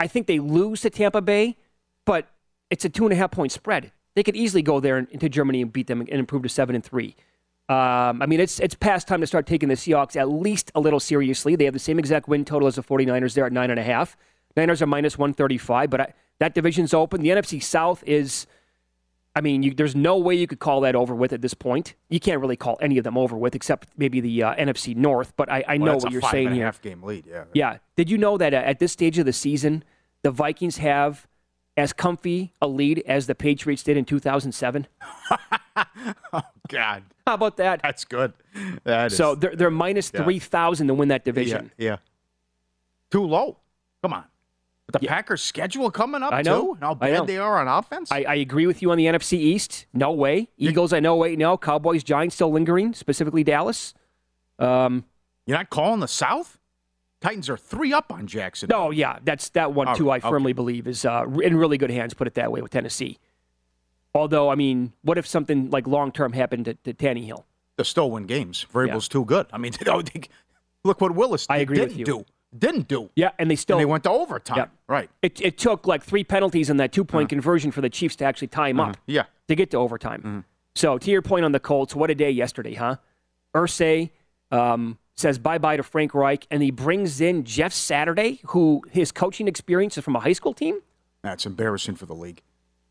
I 0.03 0.09
think 0.09 0.27
they 0.27 0.41
lose 0.41 0.81
to 0.81 0.91
Tampa 0.91 1.23
Bay, 1.23 1.57
but 2.05 2.29
it's 2.71 2.85
a 2.85 2.89
two 2.89 3.05
and 3.05 3.13
a 3.13 3.17
half 3.17 3.31
point 3.31 3.53
spread. 3.53 3.93
They 4.17 4.25
could 4.25 4.35
easily 4.35 4.61
go 4.61 4.81
there 4.81 4.99
into 4.99 5.29
Germany 5.29 5.63
and 5.63 5.73
beat 5.73 5.87
them 5.87 6.01
and 6.01 6.11
improve 6.11 6.43
to 6.43 6.49
seven 6.49 6.75
and 6.75 6.83
three. 6.83 7.15
Um, 7.69 8.21
I 8.21 8.27
mean, 8.27 8.41
it's 8.41 8.59
it's 8.59 8.75
past 8.75 9.07
time 9.07 9.21
to 9.21 9.29
start 9.29 9.47
taking 9.47 9.69
the 9.69 9.77
Seahawks 9.77 10.17
at 10.17 10.29
least 10.29 10.73
a 10.75 10.81
little 10.81 10.99
seriously. 10.99 11.55
They 11.55 11.67
have 11.67 11.73
the 11.73 11.79
same 11.79 12.01
exact 12.01 12.27
win 12.27 12.45
total 12.45 12.67
as 12.67 12.75
the 12.75 12.83
49ers. 12.83 13.35
They're 13.35 13.47
at 13.47 13.53
nine 13.53 13.71
and 13.71 13.79
a 13.79 13.85
half. 13.85 14.17
Niners 14.57 14.83
are 14.83 14.87
minus 14.87 15.17
135, 15.17 15.89
but 15.89 16.01
I, 16.01 16.15
that 16.41 16.53
division's 16.53 16.93
open. 16.93 17.23
The 17.23 17.31
NFC 17.31 17.63
South 17.63 18.03
is. 18.05 18.49
I 19.35 19.41
mean, 19.41 19.63
you, 19.63 19.73
there's 19.75 19.97
no 19.97 20.19
way 20.19 20.35
you 20.35 20.47
could 20.47 20.59
call 20.59 20.83
that 20.83 20.95
over 20.95 21.15
with 21.15 21.33
at 21.33 21.41
this 21.41 21.55
point. 21.55 21.95
You 22.11 22.21
can't 22.21 22.41
really 22.41 22.57
call 22.57 22.77
any 22.83 22.99
of 22.99 23.05
them 23.05 23.17
over 23.17 23.37
with, 23.37 23.55
except 23.55 23.89
maybe 23.97 24.21
the 24.21 24.43
uh, 24.43 24.55
NFC 24.57 24.95
North. 24.95 25.33
But 25.37 25.51
I, 25.51 25.65
I 25.67 25.77
Well, 25.79 25.87
know 25.87 25.97
what 25.97 26.13
you're 26.13 26.21
saying 26.23 26.49
and 26.49 26.57
here. 26.57 26.67
half 26.67 26.83
game 26.83 27.03
lead. 27.03 27.27
Yeah. 27.27 27.45
Yeah. 27.55 27.79
Did 27.97 28.11
you 28.11 28.19
know 28.19 28.37
that 28.37 28.53
uh, 28.53 28.59
at 28.59 28.79
this 28.79 28.93
stage 28.93 29.19
of 29.19 29.25
the 29.25 29.33
season, 29.33 29.85
the 30.23 30.31
Vikings 30.31 30.77
have 30.79 31.27
as 31.79 31.95
comfy 31.95 32.53
a 32.61 32.69
lead 32.69 33.03
as 33.07 33.27
the 33.27 33.35
Patriots 33.35 33.83
did 33.83 33.97
in 33.97 34.05
2007? 34.05 34.87
oh 36.33 36.43
God, 36.69 37.03
How 37.27 37.35
about 37.35 37.57
that? 37.57 37.81
that's 37.83 38.05
good. 38.05 38.35
That 38.85 39.13
is. 39.13 39.17
So 39.17 39.35
they're, 39.35 39.57
they're 39.57 39.71
minus 39.71 40.11
Yeah. 40.13 40.25
3,000 40.25 40.89
to 40.89 40.95
win 40.95 41.09
that 41.09 41.25
division. 41.25 41.71
Yeah, 41.79 41.87
yeah. 41.93 41.97
Too 43.11 43.25
low. 43.25 43.57
Come 44.03 44.13
on. 44.13 44.25
The 44.93 45.01
Packers' 45.01 45.43
schedule 45.43 45.91
coming 45.91 46.23
up 46.23 46.33
I 46.33 46.43
know. 46.43 46.63
too. 46.63 46.73
and 46.75 46.81
How 46.83 46.99
I 47.01 47.11
know. 47.11 47.21
bad 47.21 47.27
they 47.27 47.39
are 47.39 47.59
on 47.59 47.69
offense. 47.69 48.11
I, 48.13 48.25
I 48.25 48.35
agree 48.37 48.67
with 48.67 48.83
you 48.83 48.91
on 48.91 48.99
the 48.99 49.07
NFC 49.07 49.35
East. 49.35 49.87
No 49.93 50.13
way. 50.13 50.49
Eagles, 50.57 50.93
I 50.93 51.01
know. 51.01 51.17
Wait, 51.17 51.39
no. 51.39 51.57
Cowboys, 51.59 52.03
Giants 52.05 52.35
still 52.35 52.51
lingering, 52.53 52.95
specifically 52.95 53.45
Dallas. 53.45 53.95
Um, 54.59 55.05
You're 55.47 55.59
not 55.59 55.71
calling 55.71 56.01
the 56.01 56.09
South. 56.09 56.59
Titans 57.21 57.49
are 57.49 57.57
three 57.57 57.93
up 57.93 58.13
on 58.13 58.27
Jackson. 58.27 58.69
No, 58.69 58.91
yeah, 58.91 59.19
that's 59.25 59.49
that 59.51 59.73
one 59.73 59.87
All 59.89 59.95
too. 59.95 60.09
right, 60.09 60.25
I 60.25 60.29
firmly 60.29 60.53
believe 60.53 60.89
is 60.89 61.05
uh, 61.05 61.25
in 61.43 61.57
really 61.57 61.79
good 61.79 61.91
hands. 61.91 62.15
Put 62.15 62.27
it 62.27 62.35
that 62.35 62.51
way 62.51 62.61
with 62.63 62.73
Tennessee. 62.73 63.19
Although, 64.15 64.51
I 64.51 64.57
mean, 64.57 64.93
what 65.03 65.19
if 65.19 65.27
something 65.27 65.71
like 65.71 65.87
long 65.87 66.13
term 66.13 66.33
happened 66.33 66.65
to, 66.67 66.75
to 66.75 66.93
Tannehill? 66.93 67.45
They 67.77 67.85
still 67.85 68.11
win 68.11 68.25
games. 68.27 68.67
Vrabel's 68.73 69.09
too 69.09 69.25
good. 69.25 69.47
I 69.53 69.59
mean, 69.59 69.73
look 70.85 71.01
what 71.01 71.15
Willis 71.15 71.47
I 71.49 71.59
agree 71.59 71.79
with 71.81 71.91
didn't 71.91 71.99
you. 72.01 72.05
do. 72.05 72.25
Didn't 72.57 72.87
do. 72.89 73.11
Yeah, 73.17 73.31
and 73.39 73.51
they 73.51 73.57
still 73.57 73.77
And 73.77 73.81
they 73.81 73.87
went 73.91 74.05
to 74.05 74.11
overtime. 74.11 74.59
Yep. 74.59 74.71
Right. 74.87 75.11
It, 75.23 75.41
it 75.41 75.59
took 75.59 75.87
like 75.87 76.03
three 76.03 76.23
penalties 76.25 76.69
in 76.69 76.77
that 76.79 76.93
two 76.93 77.05
point 77.05 77.29
conversion 77.31 77.71
for 77.71 77.81
the 77.81 77.89
Chiefs 77.89 78.17
to 78.17 78.25
actually 78.25 78.49
tie 78.49 78.69
him 78.69 78.79
up 78.81 78.97
Yeah. 79.07 79.25
to 79.49 79.55
get 79.55 79.71
to 79.71 79.79
overtime. 79.79 80.45
So, 80.75 80.99
to 80.99 81.11
your 81.11 81.23
point 81.23 81.45
on 81.45 81.53
the 81.53 81.61
Colts, 81.61 81.95
what 81.95 82.11
a 82.11 82.15
day 82.15 82.31
yesterday, 82.31 82.75
huh? 82.75 82.97
Irsay 83.55 84.11
um, 84.51 84.99
says 85.17 85.39
bye 85.39 85.59
bye 85.59 85.77
to 85.77 85.83
Frank 85.83 86.15
Reich, 86.15 86.47
and 86.51 86.63
he 86.63 86.71
brings 86.71 87.21
in 87.21 87.45
Jeff 87.45 87.73
Saturday, 87.73 88.41
who 88.49 88.83
his 88.91 89.13
coaching 89.13 89.49
experience 89.49 89.97
is 89.99 90.05
from 90.05 90.17
a 90.17 90.21
high 90.21 90.33
school 90.33 90.55
team. 90.55 90.81
That's 91.23 91.47
embarrassing 91.47 91.97
for 91.97 92.07
the 92.07 92.15
league. 92.15 92.43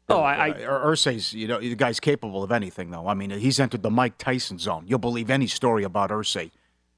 Oh, 0.09 0.21
I, 0.21 0.33
I 0.47 0.49
uh, 0.51 0.85
Irsay's, 0.87 1.33
you 1.33 1.47
know, 1.47 1.59
the 1.59 1.75
guy's 1.75 1.99
capable 1.99 2.43
of 2.43 2.51
anything, 2.51 2.91
though. 2.91 3.07
I 3.07 3.13
mean, 3.13 3.29
he's 3.31 3.59
entered 3.59 3.81
the 3.81 3.89
Mike 3.91 4.17
Tyson 4.17 4.57
zone. 4.57 4.83
You'll 4.87 4.99
believe 4.99 5.29
any 5.29 5.47
story 5.47 5.83
about 5.83 6.09
Irsay 6.09 6.51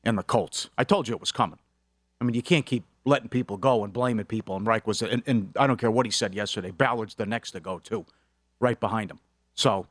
and 0.03 0.17
the 0.17 0.23
Colts. 0.23 0.69
I 0.77 0.83
told 0.83 1.07
you 1.07 1.13
it 1.13 1.19
was 1.19 1.31
coming. 1.31 1.59
I 2.23 2.25
mean, 2.25 2.35
you 2.35 2.41
can't 2.41 2.65
keep 2.65 2.85
letting 3.03 3.27
people 3.27 3.57
go 3.57 3.83
and 3.83 3.91
blaming 3.91 4.25
people. 4.25 4.55
And 4.55 4.65
Reich 4.65 4.87
was, 4.87 5.01
and, 5.01 5.21
and 5.25 5.53
I 5.59 5.67
don't 5.67 5.75
care 5.75 5.91
what 5.91 6.05
he 6.05 6.11
said 6.11 6.33
yesterday. 6.33 6.71
Ballard's 6.71 7.15
the 7.15 7.25
next 7.25 7.51
to 7.51 7.59
go 7.59 7.79
too, 7.79 8.05
right 8.61 8.79
behind 8.79 9.11
him. 9.11 9.19
So 9.55 9.87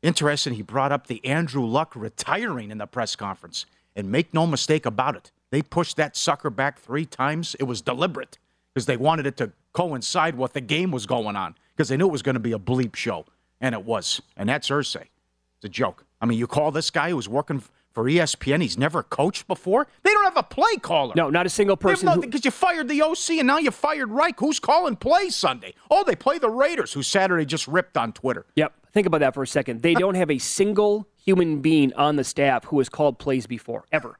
interesting. 0.00 0.54
He 0.54 0.62
brought 0.62 0.92
up 0.92 1.08
the 1.08 1.24
Andrew 1.24 1.66
Luck 1.66 1.96
retiring 1.96 2.70
in 2.70 2.78
the 2.78 2.86
press 2.86 3.16
conference, 3.16 3.66
and 3.96 4.10
make 4.10 4.32
no 4.32 4.46
mistake 4.46 4.86
about 4.86 5.16
it, 5.16 5.32
they 5.50 5.62
pushed 5.62 5.96
that 5.96 6.16
sucker 6.16 6.50
back 6.50 6.78
three 6.78 7.06
times. 7.06 7.56
It 7.58 7.64
was 7.64 7.80
deliberate 7.80 8.38
because 8.72 8.86
they 8.86 8.96
wanted 8.96 9.26
it 9.26 9.36
to 9.38 9.52
coincide 9.72 10.36
with 10.36 10.52
the 10.52 10.60
game 10.60 10.90
was 10.90 11.06
going 11.06 11.36
on 11.36 11.56
because 11.74 11.88
they 11.88 11.96
knew 11.96 12.06
it 12.06 12.12
was 12.12 12.22
going 12.22 12.34
to 12.34 12.40
be 12.40 12.52
a 12.52 12.58
bleep 12.58 12.94
show, 12.94 13.24
and 13.60 13.74
it 13.74 13.84
was. 13.84 14.20
And 14.36 14.48
that's 14.48 14.68
Irsay. 14.68 15.06
It's 15.56 15.64
a 15.64 15.68
joke. 15.68 16.04
I 16.20 16.26
mean, 16.26 16.38
you 16.38 16.46
call 16.46 16.70
this 16.70 16.90
guy 16.90 17.10
who 17.10 17.16
was 17.16 17.28
working 17.28 17.62
for 17.94 18.04
ESPN. 18.04 18.60
He's 18.60 18.76
never 18.76 19.02
coached 19.02 19.46
before. 19.46 19.86
They 20.02 20.10
don't 20.10 20.24
have 20.24 20.36
a 20.36 20.42
play 20.42 20.76
caller. 20.76 21.14
No, 21.16 21.30
not 21.30 21.46
a 21.46 21.50
single 21.50 21.76
person. 21.76 22.08
Because 22.20 22.42
who... 22.42 22.48
you 22.48 22.50
fired 22.50 22.88
the 22.88 23.00
OC 23.00 23.30
and 23.38 23.46
now 23.46 23.58
you 23.58 23.70
fired 23.70 24.10
Reich. 24.10 24.38
Who's 24.40 24.58
calling 24.58 24.96
plays 24.96 25.34
Sunday? 25.36 25.74
Oh, 25.90 26.04
they 26.04 26.16
play 26.16 26.38
the 26.38 26.50
Raiders, 26.50 26.92
who 26.92 27.02
Saturday 27.02 27.44
just 27.44 27.66
ripped 27.68 27.96
on 27.96 28.12
Twitter. 28.12 28.44
Yep. 28.56 28.74
Think 28.92 29.06
about 29.06 29.20
that 29.20 29.34
for 29.34 29.42
a 29.42 29.46
second. 29.46 29.82
They 29.82 29.94
don't 29.94 30.14
have 30.14 30.30
a 30.30 30.38
single 30.38 31.08
human 31.16 31.60
being 31.60 31.92
on 31.94 32.16
the 32.16 32.24
staff 32.24 32.64
who 32.64 32.78
has 32.78 32.88
called 32.88 33.18
plays 33.18 33.46
before, 33.46 33.84
ever. 33.90 34.18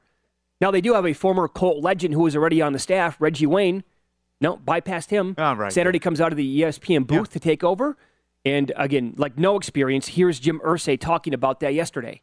Now, 0.59 0.71
they 0.71 0.81
do 0.81 0.93
have 0.93 1.05
a 1.05 1.13
former 1.13 1.47
Colt 1.47 1.83
legend 1.83 2.13
who 2.13 2.21
was 2.21 2.35
already 2.35 2.61
on 2.61 2.73
the 2.73 2.79
staff, 2.79 3.17
Reggie 3.19 3.45
Wayne. 3.45 3.83
No, 4.41 4.57
bypassed 4.57 5.09
him. 5.09 5.35
Oh, 5.37 5.53
right, 5.53 5.71
Saturday 5.71 5.97
yeah. 5.97 6.03
comes 6.03 6.19
out 6.19 6.31
of 6.31 6.37
the 6.37 6.61
ESPN 6.61 7.07
booth 7.07 7.29
yeah. 7.29 7.33
to 7.33 7.39
take 7.39 7.63
over. 7.63 7.97
And 8.43 8.71
again, 8.75 9.15
like 9.17 9.37
no 9.37 9.55
experience. 9.55 10.09
Here's 10.09 10.39
Jim 10.39 10.59
Irsay 10.63 10.99
talking 10.99 11.33
about 11.33 11.61
that 11.61 11.73
yesterday. 11.73 12.21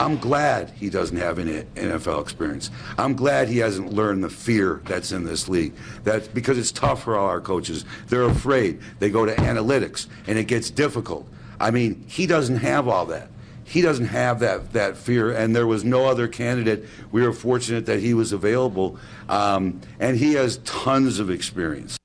I'm 0.00 0.16
glad 0.16 0.70
he 0.70 0.88
doesn't 0.88 1.18
have 1.18 1.38
any 1.38 1.62
NFL 1.74 2.22
experience. 2.22 2.70
I'm 2.96 3.14
glad 3.14 3.48
he 3.48 3.58
hasn't 3.58 3.92
learned 3.92 4.24
the 4.24 4.30
fear 4.30 4.80
that's 4.86 5.12
in 5.12 5.24
this 5.24 5.46
league. 5.46 5.74
That's 6.04 6.26
because 6.26 6.56
it's 6.56 6.72
tough 6.72 7.02
for 7.02 7.18
all 7.18 7.26
our 7.26 7.42
coaches. 7.42 7.84
They're 8.08 8.22
afraid. 8.22 8.80
They 8.98 9.10
go 9.10 9.26
to 9.26 9.34
analytics 9.34 10.06
and 10.26 10.38
it 10.38 10.44
gets 10.44 10.70
difficult. 10.70 11.28
I 11.60 11.70
mean, 11.70 12.02
he 12.08 12.26
doesn't 12.26 12.56
have 12.56 12.88
all 12.88 13.04
that. 13.06 13.28
He 13.64 13.82
doesn't 13.82 14.06
have 14.06 14.40
that, 14.40 14.72
that 14.72 14.96
fear, 14.96 15.32
and 15.32 15.54
there 15.54 15.66
was 15.66 15.84
no 15.84 16.06
other 16.06 16.26
candidate. 16.28 16.86
We 17.12 17.22
were 17.22 17.34
fortunate 17.34 17.84
that 17.84 18.00
he 18.00 18.14
was 18.14 18.32
available, 18.32 18.98
um, 19.28 19.82
and 20.00 20.16
he 20.16 20.32
has 20.32 20.56
tons 20.64 21.18
of 21.18 21.28
experience. 21.30 21.99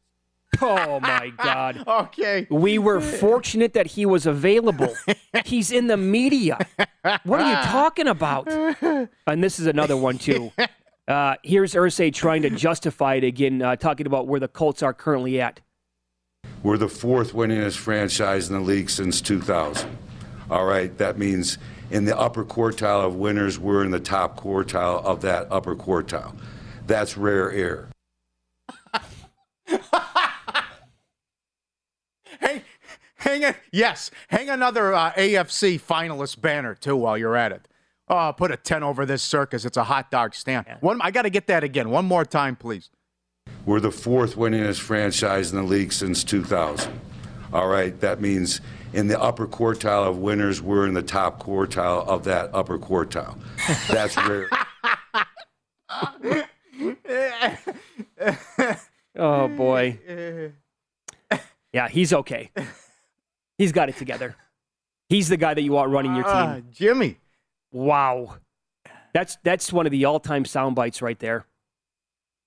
Oh 0.61 0.99
my 0.99 1.31
God. 1.37 1.83
okay. 1.87 2.47
We 2.49 2.77
were 2.77 3.01
fortunate 3.19 3.73
that 3.73 3.87
he 3.87 4.05
was 4.05 4.25
available. 4.25 4.95
He's 5.45 5.71
in 5.71 5.87
the 5.87 5.97
media. 5.97 6.65
What 7.23 7.41
are 7.41 7.49
you 7.49 7.57
talking 7.67 8.07
about? 8.07 8.47
And 8.47 9.43
this 9.43 9.59
is 9.59 9.67
another 9.67 9.97
one 9.97 10.17
too. 10.17 10.51
Uh, 11.07 11.35
here's 11.43 11.73
Irsay 11.73 12.13
trying 12.13 12.41
to 12.41 12.49
justify 12.49 13.15
it 13.15 13.23
again, 13.23 13.61
uh, 13.61 13.75
talking 13.75 14.07
about 14.07 14.27
where 14.27 14.39
the 14.39 14.47
Colts 14.47 14.81
are 14.81 14.93
currently 14.93 15.39
at. 15.39 15.61
We're 16.63 16.77
the 16.77 16.89
fourth 16.89 17.33
winningest 17.33 17.77
franchise 17.77 18.49
in 18.49 18.55
the 18.55 18.61
league 18.61 18.89
since 18.89 19.21
2000. 19.21 19.97
All 20.49 20.65
right, 20.65 20.95
that 20.97 21.17
means 21.17 21.57
in 21.91 22.05
the 22.05 22.17
upper 22.17 22.43
quartile 22.43 23.05
of 23.05 23.15
winners, 23.15 23.59
we're 23.59 23.83
in 23.83 23.91
the 23.91 23.99
top 23.99 24.39
quartile 24.39 25.03
of 25.03 25.21
that 25.21 25.47
upper 25.51 25.75
quartile. 25.75 26.35
That's 26.87 27.17
rare 27.17 27.51
air. 27.51 27.87
Hang, 32.39 32.61
hang 33.15 33.43
a, 33.43 33.55
yes, 33.71 34.11
hang 34.27 34.49
another 34.49 34.93
uh, 34.93 35.11
AFC 35.13 35.79
finalist 35.79 36.41
banner 36.41 36.75
too 36.75 36.95
while 36.95 37.17
you're 37.17 37.35
at 37.35 37.51
it. 37.51 37.67
Oh, 38.07 38.33
put 38.37 38.51
a 38.51 38.57
10 38.57 38.83
over 38.83 39.05
this 39.05 39.23
circus. 39.23 39.65
It's 39.65 39.77
a 39.77 39.83
hot 39.83 40.11
dog 40.11 40.35
stand. 40.35 40.65
Yeah. 40.67 40.77
One, 40.79 41.01
I 41.01 41.09
got 41.11 41.23
to 41.23 41.31
get 41.31 41.47
that 41.47 41.63
again. 41.63 41.89
One 41.89 42.05
more 42.05 42.23
time, 42.23 42.55
please. 42.55 42.91
We're 43.65 43.79
the 43.79 43.91
fourth 43.91 44.35
winningest 44.35 44.79
franchise 44.79 45.51
in 45.51 45.57
the 45.57 45.63
league 45.63 45.91
since 45.91 46.23
2000. 46.23 46.99
All 47.51 47.67
right, 47.67 47.99
that 48.01 48.21
means 48.21 48.61
in 48.93 49.07
the 49.07 49.19
upper 49.19 49.47
quartile 49.47 50.07
of 50.07 50.17
winners, 50.17 50.61
we're 50.61 50.87
in 50.87 50.93
the 50.93 51.01
top 51.01 51.41
quartile 51.41 52.07
of 52.07 52.25
that 52.25 52.49
upper 52.53 52.77
quartile. 52.77 53.37
That's 53.87 54.15
rare. 54.17 54.49
oh 59.15 59.47
boy. 59.47 59.99
Yeah, 61.75 61.89
he's 61.89 62.13
okay. 62.13 62.51
He's 63.57 63.73
got 63.73 63.89
it 63.89 63.97
together. 63.97 64.35
He's 65.09 65.27
the 65.27 65.35
guy 65.35 65.53
that 65.53 65.61
you 65.61 65.73
want 65.73 65.91
running 65.91 66.15
your 66.15 66.23
team. 66.23 66.33
Uh, 66.33 66.59
Jimmy. 66.71 67.17
Wow. 67.71 68.37
That's 69.13 69.37
that's 69.43 69.73
one 69.73 69.85
of 69.85 69.91
the 69.91 70.05
all-time 70.05 70.45
sound 70.45 70.75
bites 70.75 71.01
right 71.01 71.19
there. 71.19 71.45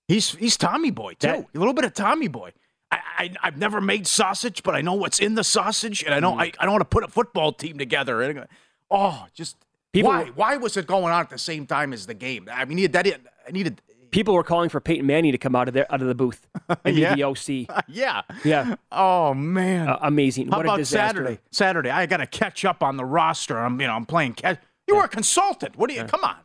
He's 0.07 0.33
he's 0.33 0.57
Tommy 0.57 0.91
Boy 0.91 1.13
too. 1.13 1.27
That, 1.27 1.47
a 1.55 1.59
little 1.59 1.75
bit 1.75 1.85
of 1.85 1.93
Tommy 1.93 2.29
Boy. 2.29 2.53
I, 2.91 3.01
I 3.19 3.31
have 3.43 3.59
never 3.59 3.83
made 3.83 4.07
sausage, 4.07 4.63
but 4.63 4.75
I 4.75 4.81
know 4.81 4.95
what's 4.95 5.19
in 5.19 5.35
the 5.35 5.45
sausage, 5.45 6.03
and 6.03 6.15
I 6.15 6.21
know 6.21 6.33
mm. 6.33 6.41
I, 6.41 6.53
I 6.59 6.65
don't 6.65 6.73
want 6.73 6.81
to 6.81 6.87
put 6.87 7.05
a 7.05 7.09
football 7.09 7.53
team 7.53 7.77
together. 7.77 8.49
Oh, 8.91 9.27
just 9.35 9.57
People, 9.93 10.11
why? 10.11 10.25
Why 10.35 10.57
was 10.57 10.77
it 10.79 10.87
going 10.87 11.13
on 11.13 11.21
at 11.21 11.31
the 11.31 11.39
same 11.39 11.67
time 11.67 11.93
as 11.93 12.07
the 12.07 12.15
game? 12.15 12.49
I 12.51 12.65
mean, 12.65 12.91
that 12.93 13.07
I 13.07 13.51
needed 13.51 13.81
People 14.11 14.35
were 14.35 14.43
calling 14.43 14.69
for 14.69 14.81
Peyton 14.81 15.07
Manning 15.07 15.33
to 15.33 15.39
come 15.39 15.55
out 15.55 15.69
of 15.69 15.75
there, 15.75 15.93
out 15.93 16.01
of 16.01 16.09
the 16.09 16.15
booth 16.15 16.47
and 16.85 16.97
yeah. 16.97 17.15
be 17.15 17.23
the 17.23 17.29
OC. 17.29 17.85
yeah, 17.89 18.23
yeah. 18.45 18.77
Oh 18.91 19.35
man, 19.35 19.89
uh, 19.89 19.99
amazing! 20.03 20.49
How 20.49 20.59
what 20.59 20.67
about 20.67 20.87
Saturday? 20.87 21.39
Saturday, 21.51 21.91
I 21.91 22.07
got 22.07 22.19
to 22.19 22.27
catch 22.27 22.65
up 22.65 22.83
on 22.83 22.97
the 22.97 23.05
roster. 23.05 23.59
I'm, 23.59 23.81
you 23.81 23.87
know, 23.87 23.95
I'm 23.95 24.07
playing 24.07 24.35
catch. 24.35 24.59
You 24.87 24.95
yeah. 24.95 25.01
were 25.01 25.07
a 25.07 25.09
consultant. 25.09 25.77
What 25.77 25.89
do 25.89 25.95
you? 25.95 26.03
Yeah. 26.03 26.09
Come 26.09 26.25
on. 26.25 26.37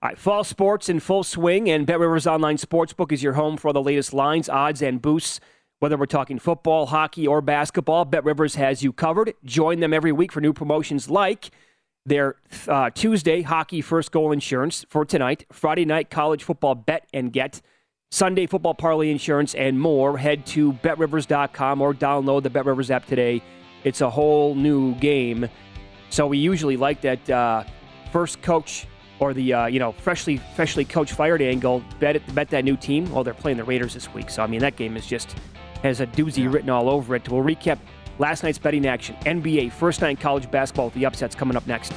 All 0.00 0.10
right, 0.10 0.18
fall 0.18 0.44
sports 0.44 0.88
in 0.88 1.00
full 1.00 1.24
swing, 1.24 1.68
and 1.68 1.84
Bet 1.84 1.98
Rivers 1.98 2.26
Online 2.26 2.56
Sportsbook 2.56 3.10
is 3.10 3.22
your 3.22 3.32
home 3.32 3.56
for 3.56 3.72
the 3.72 3.82
latest 3.82 4.14
lines, 4.14 4.48
odds, 4.48 4.80
and 4.80 5.02
boosts. 5.02 5.40
Whether 5.80 5.96
we're 5.96 6.06
talking 6.06 6.38
football, 6.38 6.86
hockey, 6.86 7.26
or 7.26 7.40
basketball, 7.40 8.04
Bet 8.04 8.24
Rivers 8.24 8.54
has 8.56 8.82
you 8.82 8.92
covered. 8.92 9.34
Join 9.44 9.80
them 9.80 9.92
every 9.92 10.12
week 10.12 10.30
for 10.30 10.40
new 10.40 10.52
promotions 10.52 11.10
like 11.10 11.50
their 12.08 12.36
uh, 12.66 12.90
Tuesday 12.90 13.42
hockey 13.42 13.80
first 13.80 14.10
goal 14.10 14.32
insurance 14.32 14.84
for 14.88 15.04
tonight, 15.04 15.46
Friday 15.52 15.84
night 15.84 16.10
college 16.10 16.42
football 16.42 16.74
bet 16.74 17.06
and 17.12 17.32
get, 17.32 17.60
Sunday 18.10 18.46
football 18.46 18.74
parlay 18.74 19.10
insurance, 19.10 19.54
and 19.54 19.78
more. 19.78 20.16
Head 20.16 20.46
to 20.46 20.72
betrivers.com 20.74 21.82
or 21.82 21.92
download 21.92 22.42
the 22.42 22.50
BetRivers 22.50 22.90
app 22.90 23.06
today. 23.06 23.42
It's 23.84 24.00
a 24.00 24.08
whole 24.08 24.54
new 24.54 24.94
game. 24.94 25.48
So 26.10 26.26
we 26.26 26.38
usually 26.38 26.76
like 26.76 27.02
that 27.02 27.28
uh, 27.28 27.64
first 28.10 28.40
coach 28.40 28.86
or 29.20 29.34
the 29.34 29.52
uh, 29.52 29.66
you 29.66 29.78
know 29.78 29.92
freshly 29.92 30.38
freshly 30.56 30.84
coach 30.84 31.12
fired 31.12 31.42
angle. 31.42 31.82
Bet 32.00 32.16
it, 32.16 32.34
bet 32.34 32.48
that 32.48 32.64
new 32.64 32.76
team. 32.76 33.10
Well, 33.12 33.24
they're 33.24 33.34
playing 33.34 33.58
the 33.58 33.64
Raiders 33.64 33.94
this 33.94 34.12
week, 34.14 34.30
so 34.30 34.42
I 34.42 34.46
mean 34.46 34.60
that 34.60 34.76
game 34.76 34.96
is 34.96 35.06
just 35.06 35.36
has 35.82 36.00
a 36.00 36.06
doozy 36.06 36.44
yeah. 36.44 36.50
written 36.50 36.70
all 36.70 36.88
over 36.88 37.14
it. 37.14 37.28
We'll 37.28 37.42
recap 37.42 37.78
last 38.18 38.42
night's 38.42 38.58
betting 38.58 38.86
action, 38.86 39.16
NBA, 39.24 39.72
first 39.72 40.00
night 40.00 40.20
college 40.20 40.50
basketball, 40.50 40.90
the 40.90 41.06
upsets 41.06 41.34
coming 41.34 41.56
up 41.56 41.66
next. 41.66 41.92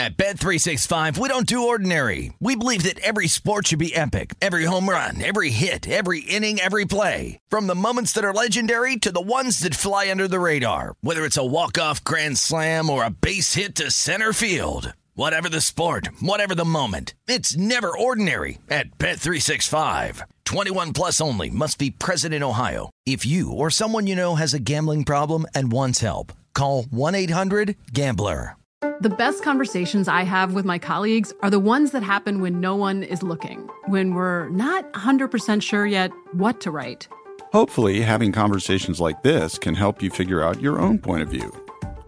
At 0.00 0.16
Bet365, 0.16 1.18
we 1.18 1.28
don't 1.28 1.46
do 1.46 1.68
ordinary. 1.68 2.32
We 2.40 2.56
believe 2.56 2.84
that 2.84 2.98
every 3.00 3.28
sport 3.28 3.66
should 3.66 3.78
be 3.78 3.94
epic. 3.94 4.34
Every 4.40 4.64
home 4.64 4.88
run, 4.88 5.22
every 5.22 5.50
hit, 5.50 5.86
every 5.86 6.20
inning, 6.20 6.58
every 6.58 6.86
play. 6.86 7.38
From 7.50 7.66
the 7.66 7.74
moments 7.74 8.14
that 8.14 8.24
are 8.24 8.32
legendary 8.32 8.96
to 8.96 9.12
the 9.12 9.20
ones 9.20 9.58
that 9.58 9.74
fly 9.74 10.10
under 10.10 10.26
the 10.26 10.40
radar. 10.40 10.94
Whether 11.02 11.26
it's 11.26 11.36
a 11.36 11.44
walk-off 11.44 12.02
grand 12.02 12.38
slam 12.38 12.88
or 12.88 13.04
a 13.04 13.10
base 13.10 13.52
hit 13.56 13.74
to 13.74 13.90
center 13.90 14.32
field. 14.32 14.94
Whatever 15.14 15.48
the 15.48 15.60
sport, 15.60 16.08
whatever 16.20 16.54
the 16.54 16.64
moment, 16.64 17.14
it's 17.26 17.56
never 17.56 17.90
ordinary 17.96 18.58
at 18.70 18.96
Bet365. 18.96 20.22
21 20.44 20.92
plus 20.92 21.20
only 21.20 21.50
must 21.50 21.78
be 21.78 21.90
present 21.90 22.32
in 22.32 22.44
Ohio. 22.44 22.90
If 23.04 23.26
you 23.26 23.50
or 23.50 23.70
someone 23.70 24.06
you 24.06 24.14
know 24.14 24.36
has 24.36 24.54
a 24.54 24.60
gambling 24.60 25.02
problem 25.02 25.46
and 25.52 25.72
wants 25.72 26.00
help, 26.00 26.32
call 26.54 26.84
1-800-GAMBLER. 26.84 28.56
The 29.00 29.10
best 29.10 29.42
conversations 29.42 30.08
I 30.08 30.22
have 30.22 30.54
with 30.54 30.64
my 30.64 30.78
colleagues 30.78 31.34
are 31.42 31.50
the 31.50 31.58
ones 31.58 31.90
that 31.90 32.02
happen 32.02 32.40
when 32.40 32.60
no 32.60 32.76
one 32.76 33.02
is 33.02 33.22
looking, 33.22 33.68
when 33.88 34.14
we're 34.14 34.48
not 34.50 34.90
100% 34.92 35.60
sure 35.60 35.86
yet 35.86 36.12
what 36.32 36.60
to 36.62 36.70
write. 36.70 37.08
Hopefully, 37.52 38.00
having 38.00 38.30
conversations 38.30 39.00
like 39.00 39.22
this 39.22 39.58
can 39.58 39.74
help 39.74 40.02
you 40.02 40.08
figure 40.08 40.42
out 40.42 40.62
your 40.62 40.80
own 40.80 40.98
point 40.98 41.22
of 41.22 41.28
view. 41.28 41.52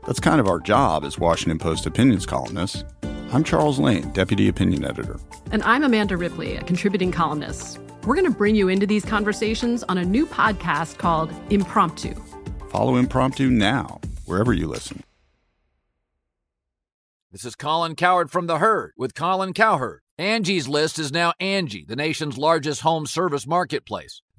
That's 0.06 0.18
kind 0.18 0.40
of 0.40 0.49
our 0.49 0.59
job 0.59 1.04
as 1.04 1.18
Washington 1.18 1.59
Post 1.59 1.87
opinions 1.87 2.26
columnists. 2.26 2.85
I'm 3.32 3.44
Charles 3.44 3.78
Lane, 3.78 4.11
Deputy 4.11 4.49
Opinion 4.49 4.85
Editor. 4.85 5.18
And 5.52 5.62
I'm 5.62 5.85
Amanda 5.85 6.16
Ripley, 6.16 6.56
a 6.56 6.64
contributing 6.64 7.12
columnist. 7.12 7.78
We're 8.04 8.16
going 8.16 8.30
to 8.30 8.37
bring 8.37 8.56
you 8.56 8.68
into 8.68 8.85
these 8.85 9.04
conversations 9.04 9.85
on 9.85 9.99
a 9.99 10.04
new 10.04 10.26
podcast 10.26 10.99
called 10.99 11.32
Impromptu. 11.50 12.14
Follow 12.71 12.97
Impromptu 12.97 13.49
now, 13.49 14.00
wherever 14.26 14.52
you 14.52 14.66
listen. 14.66 15.04
This 17.30 17.44
is 17.44 17.54
Colin 17.54 17.94
Cowherd 17.94 18.30
from 18.30 18.49
The 18.49 18.59
Herd 18.59 18.92
with 18.97 19.14
Colin 19.14 19.52
Cowherd. 19.52 20.00
Angie's 20.18 20.68
List 20.68 20.99
is 20.99 21.12
now 21.12 21.32
Angie, 21.40 21.87
the 21.88 21.97
nation's 21.97 22.37
largest 22.37 22.80
home 22.80 23.06
service 23.06 23.47
marketplace. 23.47 24.21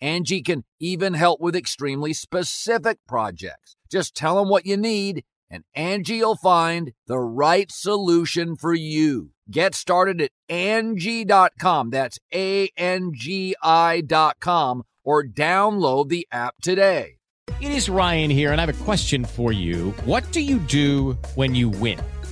Angie 0.00 0.42
can 0.42 0.64
even 0.80 1.14
help 1.14 1.40
with 1.40 1.56
extremely 1.56 2.12
specific 2.12 2.98
projects. 3.06 3.76
Just 3.90 4.14
tell 4.14 4.36
them 4.36 4.48
what 4.48 4.66
you 4.66 4.76
need, 4.76 5.24
and 5.50 5.64
Angie 5.74 6.20
will 6.20 6.36
find 6.36 6.92
the 7.06 7.18
right 7.18 7.70
solution 7.70 8.56
for 8.56 8.74
you. 8.74 9.30
Get 9.50 9.74
started 9.74 10.20
at 10.20 10.30
Angie.com. 10.48 11.90
That's 11.90 12.18
A 12.34 12.70
N 12.76 13.12
G 13.14 13.54
I.com 13.62 14.82
or 15.04 15.24
download 15.24 16.08
the 16.08 16.26
app 16.32 16.56
today. 16.62 17.18
It 17.60 17.70
is 17.70 17.88
Ryan 17.88 18.30
here, 18.30 18.52
and 18.52 18.60
I 18.60 18.64
have 18.64 18.80
a 18.80 18.84
question 18.84 19.24
for 19.24 19.52
you. 19.52 19.90
What 20.04 20.30
do 20.32 20.40
you 20.40 20.58
do 20.58 21.12
when 21.34 21.54
you 21.54 21.68
win? 21.68 22.00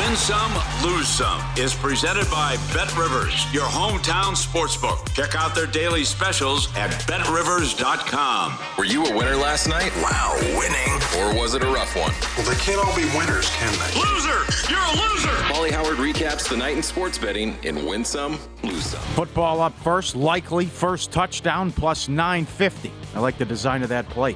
Win 0.00 0.16
some, 0.16 0.52
lose 0.82 1.06
some 1.06 1.42
is 1.58 1.74
presented 1.74 2.24
by 2.30 2.56
Bet 2.72 2.96
Rivers, 2.96 3.52
your 3.52 3.66
hometown 3.66 4.32
sportsbook. 4.32 5.12
Check 5.14 5.34
out 5.34 5.54
their 5.54 5.66
daily 5.66 6.04
specials 6.04 6.74
at 6.74 6.88
betrivers.com. 7.06 8.58
Were 8.78 8.86
you 8.86 9.04
a 9.04 9.14
winner 9.14 9.36
last 9.36 9.68
night? 9.68 9.92
Wow, 9.96 10.38
winning. 10.58 10.94
Or 11.18 11.38
was 11.38 11.54
it 11.54 11.62
a 11.62 11.66
rough 11.66 11.94
one? 11.96 12.14
Well, 12.38 12.50
they 12.50 12.58
can't 12.62 12.82
all 12.82 12.96
be 12.96 13.04
winners, 13.14 13.50
can 13.50 13.72
they? 13.74 14.00
Loser! 14.00 14.72
You're 14.72 14.80
a 14.80 14.96
loser! 14.96 15.36
Paulie 15.52 15.70
Howard 15.70 15.98
recaps 15.98 16.48
the 16.48 16.56
night 16.56 16.78
in 16.78 16.82
sports 16.82 17.18
betting 17.18 17.58
in 17.62 17.84
Win 17.84 18.02
Some, 18.02 18.38
Lose 18.62 18.86
Some. 18.86 19.02
Football 19.14 19.60
up 19.60 19.78
first, 19.80 20.16
likely 20.16 20.64
first 20.64 21.12
touchdown 21.12 21.70
plus 21.72 22.08
950. 22.08 22.90
I 23.14 23.20
like 23.20 23.36
the 23.36 23.44
design 23.44 23.82
of 23.82 23.90
that 23.90 24.08
play. 24.08 24.34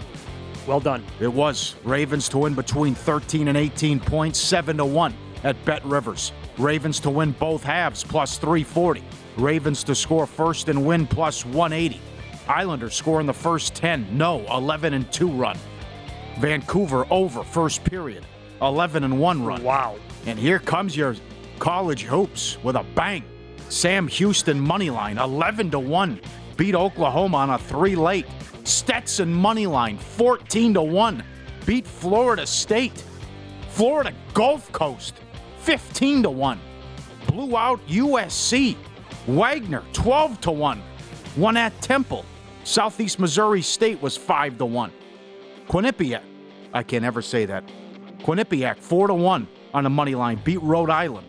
Well 0.67 0.81
done. 0.81 1.03
It 1.21 1.33
was 1.33 1.75
Ravens 1.85 2.29
to 2.31 2.39
win 2.39 2.53
between 2.53 2.95
13 2.95 3.49
and 3.49 3.57
18 3.57 3.99
points, 3.99 4.39
7 4.39 4.77
to 4.77 4.85
1 4.85 5.15
at 5.45 5.63
Bet 5.65 5.85
Rivers. 5.85 6.33
Ravens 6.59 6.99
to 7.01 7.11
win 7.11 7.33
both 7.33 7.63
halves 7.63 8.03
plus 8.03 8.39
340. 8.39 9.05
Ravens 9.37 9.85
to 9.85 9.95
score 9.95 10.27
first 10.27 10.69
and 10.69 10.85
win 10.85 11.07
plus 11.07 11.45
180. 11.45 12.01
Islanders 12.49 12.95
score 12.95 13.21
in 13.21 13.27
the 13.27 13.33
first 13.33 13.75
10. 13.75 14.17
No, 14.17 14.45
11 14.51 14.95
and 14.95 15.11
2 15.13 15.29
run. 15.29 15.57
Vancouver 16.39 17.07
over 17.11 17.45
first 17.45 17.85
period. 17.85 18.27
11 18.61 19.05
and 19.05 19.21
1 19.21 19.45
run. 19.45 19.63
Wow. 19.63 19.97
And 20.27 20.39
here 20.39 20.59
comes 20.59 20.97
your 20.97 21.15
college 21.59 22.03
hoops 22.03 22.59
with 22.63 22.77
a 22.77 22.85
bang. 22.95 23.25
Sam 23.69 24.09
Houston 24.09 24.61
money 24.61 24.91
line 24.91 25.19
11 25.19 25.71
to 25.73 25.79
1. 25.79 26.21
Beat 26.57 26.75
Oklahoma 26.75 27.39
on 27.39 27.51
a 27.51 27.59
3 27.59 27.97
late. 27.97 28.27
Stetson 28.65 29.33
money 29.33 29.67
line 29.67 29.99
14 29.99 30.75
to 30.75 30.83
1. 30.83 31.25
Beat 31.67 31.87
Florida 31.87 32.47
State. 32.47 33.05
Florida 33.69 34.13
Gulf 34.35 34.71
Coast 34.71 35.21
15 35.65 36.25
to 36.25 36.31
1. 36.31 36.61
Blew 37.29 37.57
out 37.57 37.81
USC. 37.89 38.77
Wagner 39.27 39.83
12 39.95 40.41
to 40.43 40.51
1. 40.51 40.83
Won 41.39 41.57
at 41.57 41.79
Temple. 41.81 42.25
Southeast 42.65 43.19
Missouri 43.19 43.63
State 43.63 44.01
was 44.03 44.17
5 44.17 44.59
to 44.59 44.67
1. 44.67 44.93
Quinnipiac, 45.69 46.21
I 46.75 46.83
can't 46.83 47.05
ever 47.05 47.23
say 47.23 47.47
that. 47.47 47.65
Quinnipiac 48.19 48.77
4 48.79 49.09
to 49.09 49.15
1 49.15 49.49
on 49.73 49.85
the 49.85 49.91
money 49.91 50.15
line. 50.15 50.39
Beat 50.45 50.63
Rhode 50.63 50.91
Island. 50.91 51.27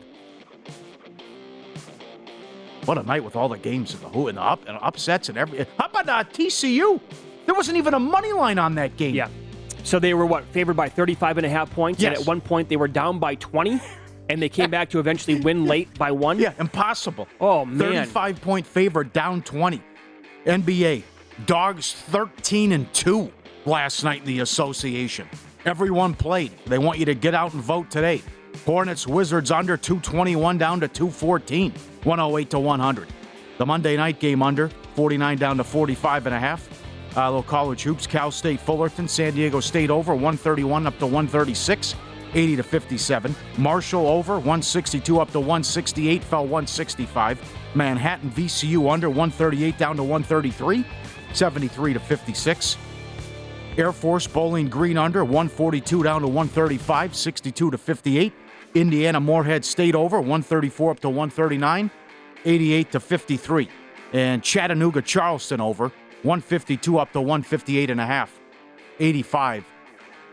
What 2.84 2.98
a 2.98 3.04
night 3.04 3.24
with 3.24 3.36
all 3.36 3.50
the 3.50 3.58
games 3.58 3.94
and 3.94 4.04
the 4.04 4.10
who 4.10 4.28
and 4.28 4.38
the 4.38 4.42
up 4.42 4.68
and 4.68 4.78
upsets 4.82 5.30
and 5.30 5.38
every. 5.38 5.66
How 5.80 5.86
about 5.86 6.08
uh, 6.10 6.24
TCU? 6.26 7.00
There 7.46 7.56
wasn't 7.56 7.78
even 7.78 7.94
a 7.94 8.00
money 8.00 8.32
line 8.34 8.60
on 8.60 8.76
that 8.76 8.96
game. 8.98 9.16
Yeah. 9.16 9.30
So 9.84 9.98
they 9.98 10.14
were 10.14 10.26
what 10.26 10.44
favored 10.46 10.76
by 10.76 10.90
35 10.90 11.38
and 11.38 11.46
a 11.46 11.50
half 11.50 11.72
points, 11.72 12.02
Yes. 12.02 12.10
and 12.12 12.22
at 12.22 12.28
one 12.28 12.42
point 12.42 12.70
they 12.70 12.76
were 12.76 12.88
down 12.88 13.18
by 13.20 13.36
20, 13.36 13.80
and 14.30 14.42
they 14.42 14.50
came 14.50 14.70
back 14.70 14.90
to 14.90 15.00
eventually 15.00 15.40
win 15.40 15.66
late 15.66 15.94
by 15.98 16.12
one. 16.12 16.40
Yeah, 16.40 16.54
impossible. 16.60 17.28
Oh 17.40 17.66
man. 17.66 18.06
35 18.06 18.42
point 18.42 18.66
favorite, 18.68 19.14
down 19.14 19.42
20. 19.42 19.82
NBA, 20.46 21.04
dogs 21.46 21.94
13 21.94 22.72
and 22.72 22.92
2 22.94 23.32
last 23.66 24.04
night 24.04 24.22
in 24.22 24.28
the 24.28 24.40
association. 24.40 25.28
Everyone 25.66 26.14
played. 26.14 26.52
They 26.68 26.78
want 26.78 27.00
you 27.00 27.06
to 27.06 27.16
get 27.16 27.34
out 27.34 27.54
and 27.54 27.64
vote 27.64 27.90
today. 27.90 28.22
Hornets, 28.66 29.08
Wizards 29.08 29.52
under 29.52 29.76
221 29.76 30.58
down 30.58 30.80
to 30.80 30.88
214, 30.88 31.72
108 32.04 32.50
to 32.52 32.60
100. 32.60 33.08
The 33.58 33.66
Monday 33.66 33.98
night 33.98 34.20
game 34.20 34.42
under 34.44 34.70
49 34.96 35.38
down 35.38 35.58
to 35.58 35.64
45 35.64 36.28
and 36.28 36.36
a 36.36 36.40
half. 36.40 36.70
Uh, 37.18 37.28
little 37.30 37.44
college 37.44 37.84
hoops, 37.84 38.06
Cal 38.06 38.30
State, 38.30 38.60
Fullerton, 38.60 39.08
San 39.08 39.34
Diego 39.34 39.60
State 39.60 39.90
over 39.90 40.14
131 40.14 40.86
up 40.86 40.98
to 41.00 41.06
136. 41.06 41.96
80 42.36 42.58
to 42.58 42.64
57. 42.64 43.36
Marshall 43.58 44.08
over 44.08 44.34
162 44.34 45.20
up 45.20 45.32
to 45.32 45.40
168, 45.40 46.24
fell 46.24 46.44
165. 46.44 47.42
Manhattan 47.74 48.30
VCU 48.32 48.92
under 48.92 49.10
138 49.10 49.78
down 49.78 49.96
to 49.96 50.04
133, 50.04 50.86
73 51.34 51.94
to 51.94 52.00
56. 52.00 52.78
Air 53.78 53.92
Force 53.92 54.28
Bowling 54.28 54.70
Green 54.70 54.98
under 54.98 55.24
142 55.24 56.04
down 56.04 56.22
to 56.22 56.28
135, 56.28 57.16
62 57.16 57.72
to 57.72 57.78
58. 57.78 58.34
Indiana 58.74 59.20
Morehead 59.20 59.64
State 59.64 59.96
over 59.96 60.18
134 60.18 60.92
up 60.92 61.00
to 61.00 61.10
139, 61.10 61.90
88 62.44 62.92
to 62.92 63.00
53. 63.00 63.70
And 64.14 64.44
Chattanooga 64.44 65.02
Charleston 65.02 65.62
over 65.62 65.92
152 66.24 66.98
up 66.98 67.12
to 67.14 67.22
158 67.22 67.90
and 67.90 68.02
a 68.02 68.06
half, 68.06 68.40
85 69.00 69.66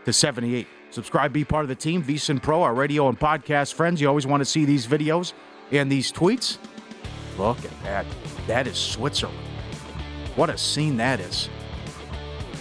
to 0.05 0.13
78. 0.13 0.67
Subscribe, 0.93 1.33
be 1.33 1.43
part 1.43 1.65
of 1.65 1.69
the 1.69 1.75
team. 1.75 2.03
VSIN 2.03 2.39
Pro, 2.39 2.61
our 2.61 2.75
radio 2.75 3.09
and 3.09 3.19
podcast 3.19 3.73
friends. 3.73 3.99
You 3.99 4.07
always 4.07 4.27
want 4.27 4.41
to 4.41 4.45
see 4.45 4.63
these 4.63 4.85
videos 4.85 5.33
and 5.71 5.91
these 5.91 6.11
tweets. 6.11 6.59
Look 7.35 7.57
at 7.65 7.81
that. 7.81 8.05
That 8.45 8.67
is 8.67 8.77
Switzerland. 8.77 9.39
What 10.35 10.51
a 10.51 10.57
scene 10.57 10.95
that 10.97 11.19
is. 11.19 11.49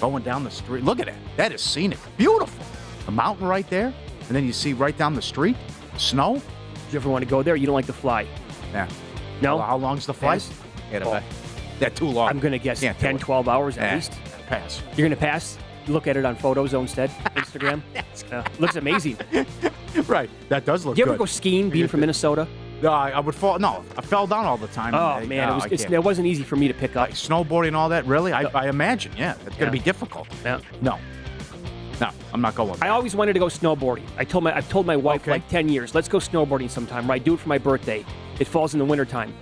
Going 0.00 0.22
down 0.22 0.44
the 0.44 0.50
street. 0.50 0.82
Look 0.82 0.98
at 0.98 1.06
that. 1.06 1.18
That 1.36 1.52
is 1.52 1.60
scenic. 1.60 1.98
Beautiful. 2.16 2.64
A 3.06 3.10
mountain 3.10 3.46
right 3.46 3.68
there. 3.68 3.92
And 4.28 4.30
then 4.30 4.46
you 4.46 4.54
see 4.54 4.72
right 4.72 4.96
down 4.96 5.12
the 5.12 5.20
street 5.20 5.56
snow. 5.98 6.36
Do 6.36 6.42
you 6.90 6.98
ever 6.98 7.10
want 7.10 7.22
to 7.24 7.28
go 7.28 7.42
there? 7.42 7.54
You 7.54 7.66
don't 7.66 7.74
like 7.74 7.84
to 7.84 7.92
fly? 7.92 8.26
Yeah. 8.72 8.88
No. 9.42 9.58
How, 9.58 9.66
how 9.66 9.76
long's 9.76 10.06
the 10.06 10.14
flight? 10.14 10.48
Can't 10.90 11.04
Oh. 11.04 11.20
That 11.80 11.96
too 11.96 12.06
long. 12.06 12.30
I'm 12.30 12.40
going 12.40 12.52
to 12.52 12.58
guess 12.58 12.80
Can't 12.80 12.98
10, 12.98 13.18
12 13.18 13.46
hours 13.46 13.76
at 13.76 13.94
least. 13.94 14.12
Pass. 14.46 14.80
You're 14.96 15.06
going 15.06 15.10
to 15.10 15.16
pass? 15.16 15.58
Look 15.88 16.06
at 16.06 16.16
it 16.16 16.24
on 16.24 16.36
photos 16.36 16.74
instead, 16.74 17.10
Instagram. 17.36 17.82
Uh, 18.30 18.42
looks 18.58 18.76
amazing. 18.76 19.16
right. 20.06 20.30
That 20.48 20.64
does 20.64 20.84
look 20.86 20.96
Do 20.96 21.00
you 21.00 21.04
ever 21.06 21.14
good. 21.14 21.18
go 21.20 21.24
skiing 21.26 21.70
being 21.70 21.88
from 21.88 22.00
Minnesota? 22.00 22.46
No, 22.82 22.90
I, 22.92 23.10
I 23.10 23.20
would 23.20 23.34
fall. 23.34 23.58
No, 23.58 23.84
I 23.96 24.00
fell 24.02 24.26
down 24.26 24.44
all 24.44 24.56
the 24.56 24.66
time. 24.68 24.94
Oh, 24.94 24.98
I- 24.98 25.26
man. 25.26 25.46
no, 25.48 25.52
it, 25.52 25.54
was, 25.54 25.64
I 25.64 25.68
it's, 25.70 25.82
can't. 25.84 25.94
it 25.94 26.02
wasn't 26.04 26.26
easy 26.26 26.42
for 26.42 26.56
me 26.56 26.66
to 26.68 26.74
pick 26.74 26.96
up. 26.96 27.10
snowboarding 27.10 27.68
and 27.68 27.76
all 27.76 27.88
that. 27.90 28.06
Really, 28.06 28.32
I, 28.32 28.42
I 28.42 28.68
imagine. 28.68 29.12
Yeah, 29.16 29.32
it's 29.32 29.42
going 29.44 29.56
to 29.58 29.64
Yeah. 29.66 29.70
be 29.70 29.78
difficult. 29.78 30.26
Yeah. 30.44 30.60
No, 30.80 30.98
No, 32.00 32.10
I'm 32.32 32.40
not 32.40 32.54
going. 32.56 32.76
I 32.82 32.88
always 32.88 33.14
wanted 33.14 33.34
to 33.34 33.38
go 33.38 33.46
snowboarding. 33.46 34.04
I 34.16 34.24
told 34.24 34.42
my 34.44 34.56
I've 34.56 34.68
told 34.68 34.86
my 34.86 34.96
wife 34.96 35.22
for 35.22 35.30
like 35.30 35.46
10 35.48 35.68
years, 35.68 35.94
let's 35.94 36.08
go 36.08 36.18
snowboarding 36.18 36.68
sometime, 36.70 37.08
right? 37.08 37.22
Do 37.22 37.34
it 37.34 37.40
for 37.40 37.48
my 37.48 37.58
birthday. 37.58 38.04
It 38.40 38.46
falls 38.48 38.72
in 38.74 38.78
the 38.80 38.84
wintertime. 38.84 39.32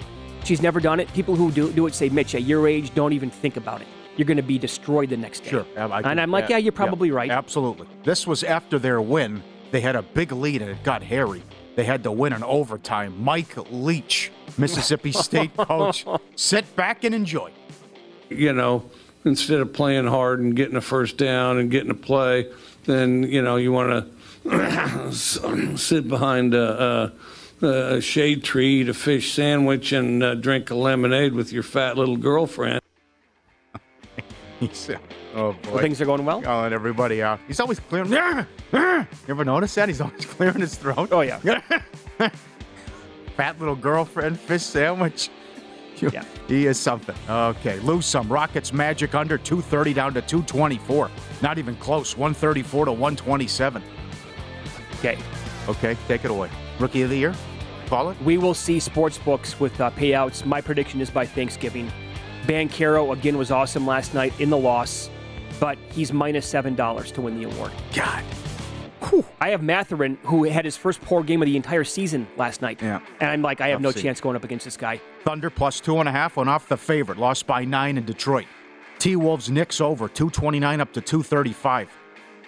She's 0.44 0.60
never 0.60 0.80
done 0.80 1.00
it. 1.00 1.10
People 1.14 1.34
who 1.36 1.50
do, 1.50 1.72
do 1.72 1.86
it 1.86 1.94
say, 1.94 2.08
Mitch, 2.10 2.34
at 2.34 2.42
your 2.42 2.66
age, 2.68 2.94
don't 2.94 3.12
even 3.14 3.30
think 3.30 3.56
about 3.56 3.80
it. 3.82 3.86
You're 4.20 4.26
going 4.26 4.36
to 4.36 4.42
be 4.42 4.58
destroyed 4.58 5.08
the 5.08 5.16
next 5.16 5.44
day. 5.44 5.48
Sure. 5.48 5.66
Um, 5.78 5.92
I 5.92 6.00
and 6.02 6.20
I'm 6.20 6.30
like, 6.30 6.50
yeah, 6.50 6.58
you're 6.58 6.72
probably 6.72 7.10
right. 7.10 7.30
Absolutely. 7.30 7.86
This 8.04 8.26
was 8.26 8.44
after 8.44 8.78
their 8.78 9.00
win. 9.00 9.42
They 9.70 9.80
had 9.80 9.96
a 9.96 10.02
big 10.02 10.30
lead 10.30 10.60
and 10.60 10.70
it 10.72 10.82
got 10.82 11.02
hairy. 11.02 11.42
They 11.74 11.84
had 11.84 12.02
to 12.02 12.12
win 12.12 12.34
in 12.34 12.44
overtime. 12.44 13.14
Mike 13.24 13.56
Leach, 13.70 14.30
Mississippi 14.58 15.12
State 15.12 15.56
coach, 15.56 16.04
sit 16.36 16.76
back 16.76 17.02
and 17.04 17.14
enjoy. 17.14 17.50
you 18.28 18.52
know, 18.52 18.90
instead 19.24 19.60
of 19.60 19.72
playing 19.72 20.06
hard 20.06 20.40
and 20.40 20.54
getting 20.54 20.76
a 20.76 20.82
first 20.82 21.16
down 21.16 21.56
and 21.56 21.70
getting 21.70 21.90
a 21.90 21.94
play, 21.94 22.52
then 22.84 23.22
you 23.22 23.40
know 23.40 23.56
you 23.56 23.72
want 23.72 24.06
to 24.44 25.12
sit 25.78 26.08
behind 26.08 26.52
a, 26.52 27.10
a, 27.62 27.66
a 27.66 28.00
shade 28.02 28.44
tree, 28.44 28.82
eat 28.82 28.90
a 28.90 28.92
fish 28.92 29.32
sandwich, 29.32 29.92
and 29.92 30.22
uh, 30.22 30.34
drink 30.34 30.68
a 30.68 30.74
lemonade 30.74 31.32
with 31.32 31.54
your 31.54 31.62
fat 31.62 31.96
little 31.96 32.18
girlfriend. 32.18 32.79
He 34.68 34.68
said, 34.72 35.00
"Oh 35.34 35.54
boy, 35.54 35.80
things 35.80 36.00
are 36.02 36.04
going 36.04 36.24
well." 36.24 36.42
Calling 36.42 36.74
everybody 36.74 37.22
out. 37.22 37.40
He's 37.48 37.60
always 37.60 37.80
clearing. 37.80 38.12
You 38.72 39.06
ever 39.28 39.44
notice 39.44 39.74
that? 39.76 39.88
He's 39.88 40.00
always 40.00 40.24
clearing 40.36 40.60
his 40.60 40.76
throat. 40.76 41.08
Oh 41.12 41.22
yeah. 41.22 41.38
Fat 43.36 43.58
little 43.58 43.74
girlfriend, 43.74 44.38
fish 44.38 44.62
sandwich. 44.62 45.30
Yeah. 45.96 46.24
He 46.48 46.66
is 46.66 46.78
something. 46.78 47.14
Okay, 47.28 47.78
lose 47.80 48.06
some. 48.06 48.28
Rockets 48.28 48.72
Magic 48.72 49.14
under 49.14 49.38
230 49.38 49.92
down 49.94 50.14
to 50.14 50.22
224. 50.22 51.10
Not 51.42 51.58
even 51.58 51.74
close. 51.76 52.16
134 52.16 52.86
to 52.86 52.92
127. 52.92 53.82
Okay. 54.98 55.18
Okay, 55.68 55.96
take 56.08 56.24
it 56.24 56.30
away. 56.30 56.50
Rookie 56.78 57.02
of 57.02 57.10
the 57.10 57.16
year? 57.16 57.34
Call 57.86 58.10
it? 58.10 58.20
We 58.22 58.38
will 58.38 58.54
see 58.54 58.80
sports 58.80 59.18
books 59.18 59.60
with 59.60 59.78
uh, 59.80 59.90
payouts. 59.90 60.44
My 60.46 60.60
prediction 60.60 61.00
is 61.00 61.10
by 61.10 61.26
Thanksgiving. 61.26 61.90
Banchero 62.50 63.12
again 63.12 63.38
was 63.38 63.52
awesome 63.52 63.86
last 63.86 64.12
night 64.12 64.32
in 64.40 64.50
the 64.50 64.56
loss, 64.56 65.08
but 65.60 65.78
he's 65.92 66.12
minus 66.12 66.44
seven 66.44 66.74
dollars 66.74 67.12
to 67.12 67.20
win 67.20 67.40
the 67.40 67.48
award. 67.48 67.70
God. 67.94 68.24
I 69.40 69.50
have 69.50 69.62
Mathurin, 69.62 70.18
who 70.24 70.44
had 70.44 70.64
his 70.64 70.76
first 70.76 71.00
poor 71.00 71.22
game 71.22 71.40
of 71.40 71.46
the 71.46 71.56
entire 71.56 71.84
season 71.84 72.26
last 72.36 72.60
night. 72.60 72.82
Yeah. 72.82 73.00
And 73.20 73.30
I'm 73.30 73.40
like, 73.40 73.60
I 73.60 73.68
have 73.68 73.80
no 73.80 73.92
chance 73.92 74.20
going 74.20 74.36
up 74.36 74.44
against 74.44 74.64
this 74.64 74.76
guy. 74.76 75.00
Thunder 75.24 75.48
plus 75.48 75.80
two 75.80 75.98
and 75.98 76.08
a 76.08 76.12
half 76.12 76.36
went 76.36 76.50
off 76.50 76.68
the 76.68 76.76
favorite. 76.76 77.18
Lost 77.18 77.46
by 77.46 77.64
nine 77.64 77.96
in 77.96 78.04
Detroit. 78.04 78.46
T 78.98 79.14
Wolves 79.16 79.48
Knicks 79.48 79.80
over 79.80 80.08
229 80.08 80.80
up 80.80 80.92
to 80.92 81.00
235. 81.00 81.88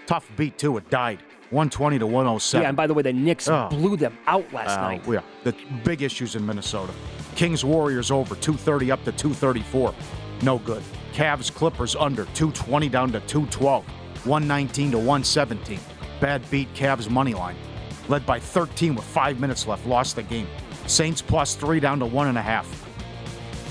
Tough 0.06 0.30
beat 0.36 0.58
too. 0.58 0.76
It 0.76 0.90
died 0.90 1.20
120 1.52 1.98
to 1.98 2.06
107. 2.06 2.62
Yeah, 2.62 2.68
and 2.68 2.76
by 2.76 2.86
the 2.86 2.94
way, 2.94 3.02
the 3.02 3.12
Knicks 3.12 3.46
Oh. 3.48 3.68
blew 3.70 3.96
them 3.96 4.16
out 4.26 4.50
last 4.52 4.78
Uh, 4.78 4.82
night. 4.82 5.02
Yeah, 5.06 5.20
the 5.44 5.54
big 5.84 6.02
issues 6.02 6.34
in 6.34 6.44
Minnesota. 6.46 6.92
Kings 7.36 7.64
Warriors 7.64 8.10
over 8.10 8.34
230 8.34 8.90
up 8.90 9.04
to 9.04 9.12
234. 9.12 9.94
No 10.42 10.58
good. 10.58 10.82
Cavs 11.14 11.52
Clippers 11.52 11.94
under 11.94 12.24
220 12.34 12.88
down 12.88 13.12
to 13.12 13.20
212. 13.20 13.84
119 14.24 14.90
to 14.92 14.98
117. 14.98 15.78
Bad 16.20 16.42
beat 16.50 16.72
Cavs 16.74 17.10
money 17.10 17.34
line. 17.34 17.56
Led 18.08 18.24
by 18.24 18.38
13 18.38 18.94
with 18.94 19.04
five 19.04 19.38
minutes 19.38 19.66
left. 19.66 19.86
Lost 19.86 20.16
the 20.16 20.22
game. 20.22 20.46
Saints 20.86 21.20
plus 21.22 21.54
three 21.54 21.80
down 21.80 21.98
to 22.00 22.06
one 22.06 22.28
and 22.28 22.38
a 22.38 22.42
half. 22.42 22.66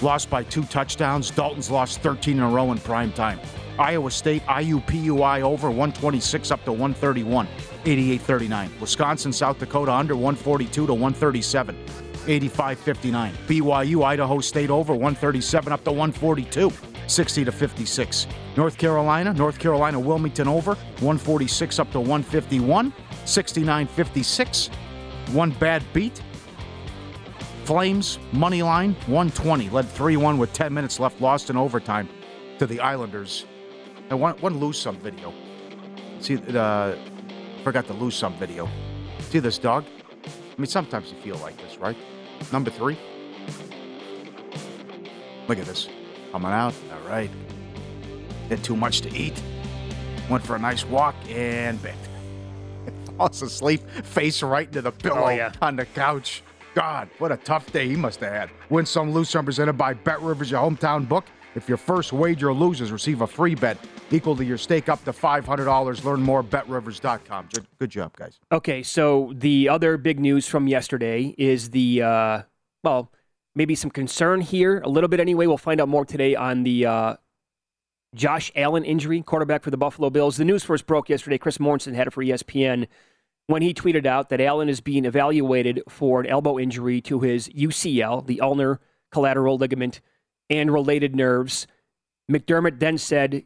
Lost 0.01 0.29
by 0.29 0.43
two 0.43 0.63
touchdowns. 0.63 1.29
Dalton's 1.31 1.69
lost 1.71 1.99
13 2.01 2.37
in 2.37 2.43
a 2.43 2.49
row 2.49 2.71
in 2.71 2.77
prime 2.79 3.11
time. 3.11 3.39
Iowa 3.79 4.11
State 4.11 4.43
IUPUI 4.47 5.41
over 5.41 5.69
126 5.69 6.51
up 6.51 6.63
to 6.65 6.71
131, 6.71 7.47
88-39. 7.85 8.79
Wisconsin 8.79 9.33
South 9.33 9.59
Dakota 9.59 9.91
under 9.91 10.15
142 10.15 10.87
to 10.87 10.93
137, 10.93 11.75
85-59. 12.25 13.31
BYU 13.47 14.03
Idaho 14.03 14.39
State 14.39 14.69
over 14.69 14.93
137 14.93 15.73
up 15.73 15.83
to 15.83 15.91
142, 15.91 16.71
60 17.07 17.45
to 17.45 17.51
56. 17.51 18.27
North 18.55 18.77
Carolina 18.77 19.33
North 19.33 19.57
Carolina 19.57 19.99
Wilmington 19.99 20.47
over 20.47 20.75
146 20.75 21.79
up 21.79 21.91
to 21.91 21.99
151, 21.99 22.93
69-56. 23.25 24.69
One 25.33 25.51
bad 25.51 25.83
beat. 25.93 26.21
Flames, 27.63 28.19
money 28.33 28.63
line, 28.63 28.93
120. 29.05 29.69
Led 29.69 29.87
3 29.87 30.17
1 30.17 30.37
with 30.37 30.51
10 30.51 30.73
minutes 30.73 30.99
left, 30.99 31.21
lost 31.21 31.49
in 31.49 31.57
overtime 31.57 32.09
to 32.59 32.67
the 32.67 32.79
Islanders. 32.79 33.45
And 34.09 34.19
one, 34.19 34.35
one 34.41 34.59
lose 34.59 34.77
some 34.77 34.97
video. 34.97 35.33
See, 36.19 36.37
uh, 36.37 36.95
forgot 37.63 37.87
to 37.87 37.93
lose 37.93 38.15
some 38.15 38.33
video. 38.35 38.67
See 39.29 39.39
this 39.39 39.57
dog? 39.57 39.85
I 40.25 40.29
mean, 40.61 40.67
sometimes 40.67 41.11
you 41.11 41.17
feel 41.21 41.37
like 41.37 41.57
this, 41.57 41.77
right? 41.77 41.95
Number 42.51 42.69
three. 42.69 42.97
Look 45.47 45.57
at 45.59 45.65
this. 45.65 45.89
Coming 46.31 46.51
out. 46.51 46.73
All 46.93 47.09
right. 47.09 47.29
Had 48.49 48.63
too 48.63 48.75
much 48.75 49.01
to 49.01 49.15
eat. 49.15 49.41
Went 50.29 50.45
for 50.45 50.55
a 50.55 50.59
nice 50.59 50.85
walk 50.85 51.15
and 51.29 51.81
bit. 51.81 51.95
Falls 53.17 53.41
asleep, 53.41 53.81
face 53.89 54.41
right 54.41 54.67
into 54.67 54.81
the 54.81 54.91
pillow 54.91 55.25
Oh, 55.25 55.29
yeah. 55.29 55.51
on 55.61 55.75
the 55.75 55.85
couch. 55.85 56.43
God, 56.73 57.09
what 57.19 57.31
a 57.33 57.37
tough 57.37 57.71
day 57.73 57.87
he 57.87 57.95
must 57.97 58.21
have 58.21 58.31
had. 58.31 58.49
Win 58.69 58.85
some, 58.85 59.11
lose 59.11 59.29
some, 59.29 59.43
presented 59.43 59.73
by 59.73 59.93
Bet 59.93 60.21
Rivers, 60.21 60.49
your 60.51 60.61
hometown 60.61 61.07
book. 61.07 61.25
If 61.53 61.67
your 61.67 61.77
first 61.77 62.13
wager 62.13 62.53
loses, 62.53 62.93
receive 62.93 63.19
a 63.21 63.27
free 63.27 63.55
bet 63.55 63.77
equal 64.11 64.35
to 64.35 64.43
your 64.43 64.57
stake 64.57 64.89
up 64.89 65.03
to 65.05 65.11
$500. 65.11 66.03
Learn 66.03 66.21
more 66.21 66.43
betrivers.com. 66.43 67.49
Good, 67.53 67.65
good 67.79 67.89
job, 67.89 68.15
guys. 68.17 68.39
Okay, 68.51 68.83
so 68.83 69.33
the 69.35 69.69
other 69.69 69.97
big 69.97 70.19
news 70.19 70.47
from 70.47 70.67
yesterday 70.67 71.33
is 71.37 71.69
the 71.71 72.01
uh, 72.01 72.41
well, 72.83 73.11
maybe 73.55 73.75
some 73.75 73.91
concern 73.91 74.41
here, 74.41 74.79
a 74.79 74.89
little 74.89 75.07
bit 75.07 75.19
anyway. 75.19 75.47
We'll 75.47 75.57
find 75.57 75.81
out 75.81 75.87
more 75.87 76.05
today 76.05 76.35
on 76.35 76.63
the 76.63 76.85
uh, 76.85 77.15
Josh 78.15 78.51
Allen 78.55 78.83
injury, 78.83 79.21
quarterback 79.21 79.63
for 79.63 79.71
the 79.71 79.77
Buffalo 79.77 80.09
Bills. 80.09 80.37
The 80.37 80.45
news 80.45 80.63
first 80.63 80.85
broke 80.85 81.09
yesterday. 81.09 81.37
Chris 81.37 81.57
Mortensen 81.57 81.95
had 81.95 82.07
it 82.07 82.11
for 82.11 82.23
ESPN 82.23 82.87
when 83.47 83.61
he 83.61 83.73
tweeted 83.73 84.05
out 84.05 84.29
that 84.29 84.41
Allen 84.41 84.69
is 84.69 84.81
being 84.81 85.05
evaluated 85.05 85.81
for 85.89 86.21
an 86.21 86.27
elbow 86.27 86.59
injury 86.59 87.01
to 87.01 87.19
his 87.19 87.49
UCL, 87.49 88.25
the 88.25 88.41
ulnar 88.41 88.79
collateral 89.11 89.57
ligament, 89.57 90.01
and 90.49 90.71
related 90.71 91.15
nerves. 91.15 91.67
McDermott 92.29 92.79
then 92.79 92.97
said 92.97 93.43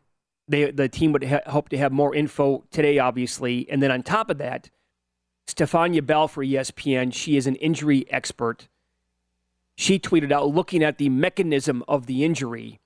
they, 0.48 0.72
the 0.72 0.90
team 0.90 1.12
would 1.12 1.24
ha- 1.24 1.42
hope 1.48 1.70
to 1.70 1.78
have 1.78 1.92
more 1.92 2.14
info 2.14 2.64
today, 2.72 3.00
obviously. 3.00 3.68
And 3.70 3.82
then 3.82 3.92
on 3.92 4.04
top 4.04 4.30
of 4.30 4.38
that, 4.38 4.70
Stephania 5.48 6.02
Bell 6.02 6.28
for 6.28 6.44
ESPN, 6.44 7.14
she 7.14 7.38
is 7.38 7.48
an 7.48 7.56
injury 7.56 8.06
expert. 8.10 8.68
She 9.76 10.00
tweeted 10.00 10.32
out 10.32 10.54
looking 10.54 10.84
at 10.84 10.98
the 10.98 11.10
mechanism 11.10 11.84
of 11.88 12.06
the 12.06 12.24
injury 12.24 12.80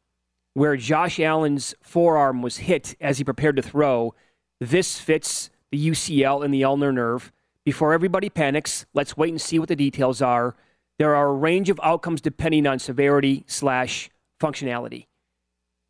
where 0.54 0.76
Josh 0.76 1.20
Allen's 1.20 1.76
forearm 1.82 2.42
was 2.42 2.58
hit 2.58 2.96
as 3.00 3.18
he 3.18 3.24
prepared 3.24 3.56
to 3.56 3.62
throw. 3.62 4.14
This 4.60 5.00
fits 5.00 5.50
the 5.72 5.90
UCL 5.90 6.44
and 6.44 6.54
the 6.54 6.64
ulnar 6.64 6.92
nerve. 6.92 7.32
Before 7.64 7.94
everybody 7.94 8.30
panics, 8.30 8.86
let's 8.94 9.16
wait 9.16 9.30
and 9.30 9.40
see 9.40 9.60
what 9.60 9.70
the 9.70 9.76
details 9.76 10.22
are. 10.22 10.56
There 10.98 11.16
are 11.16 11.30
a 11.30 11.34
range 11.34 11.70
of 11.70 11.80
outcomes 11.84 12.20
depending 12.20 12.66
on 12.68 12.80
severity 12.80 13.44
slash 13.48 14.10
functionality. 14.42 15.06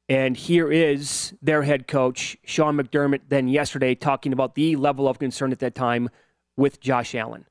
And 0.10 0.36
here 0.36 0.72
is 0.72 1.34
their 1.41 1.62
head 1.62 1.88
coach, 1.88 2.36
Sean 2.43 2.76
McDermott, 2.76 3.22
then 3.30 3.48
yesterday 3.48 3.93
talking 3.93 4.34
about 4.34 4.56
the 4.56 4.76
level 4.76 5.08
of 5.08 5.19
concern 5.19 5.52
at 5.52 5.60
that 5.60 5.76
time 5.76 6.10
with 6.58 6.80
Josh 6.80 7.13
Allen. 7.13 7.45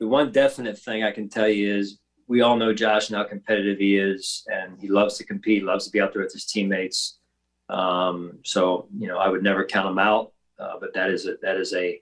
The 0.00 0.08
one 0.08 0.32
definite 0.32 0.76
thing 0.76 1.04
I 1.04 1.12
can 1.12 1.28
tell 1.28 1.48
you 1.48 1.72
is 1.72 2.00
we 2.26 2.40
all 2.40 2.56
know 2.56 2.74
Josh 2.74 3.08
and 3.08 3.16
how 3.16 3.24
competitive 3.24 3.78
he 3.78 3.96
is, 3.96 4.44
and 4.48 4.78
he 4.80 4.88
loves 4.88 5.16
to 5.18 5.24
compete, 5.24 5.62
loves 5.62 5.84
to 5.84 5.92
be 5.92 6.00
out 6.00 6.12
there 6.12 6.22
with 6.22 6.32
his 6.32 6.44
teammates. 6.44 7.18
Um, 7.68 8.40
so 8.42 8.88
you 8.98 9.06
know, 9.06 9.18
I 9.18 9.28
would 9.28 9.42
never 9.42 9.64
count 9.64 9.88
him 9.88 9.98
out. 9.98 10.32
Uh, 10.58 10.74
but 10.80 10.94
that 10.94 11.10
is 11.10 11.26
a 11.26 11.36
that 11.42 11.56
is 11.56 11.72
a 11.74 12.00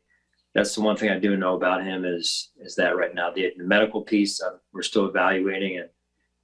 that's 0.55 0.75
the 0.75 0.81
one 0.81 0.97
thing 0.97 1.11
I 1.11 1.19
do 1.19 1.37
know 1.37 1.57
about 1.57 1.85
him 1.85 2.05
is 2.05 2.51
is 2.61 2.75
that 2.77 2.97
right 2.97 3.15
now 3.15 3.31
the, 3.31 3.53
the 3.57 3.65
medical 3.65 4.03
piece 4.03 4.41
uh, 4.43 4.57
we're 4.73 4.83
still 4.83 5.07
evaluating, 5.07 5.79
and 5.79 5.89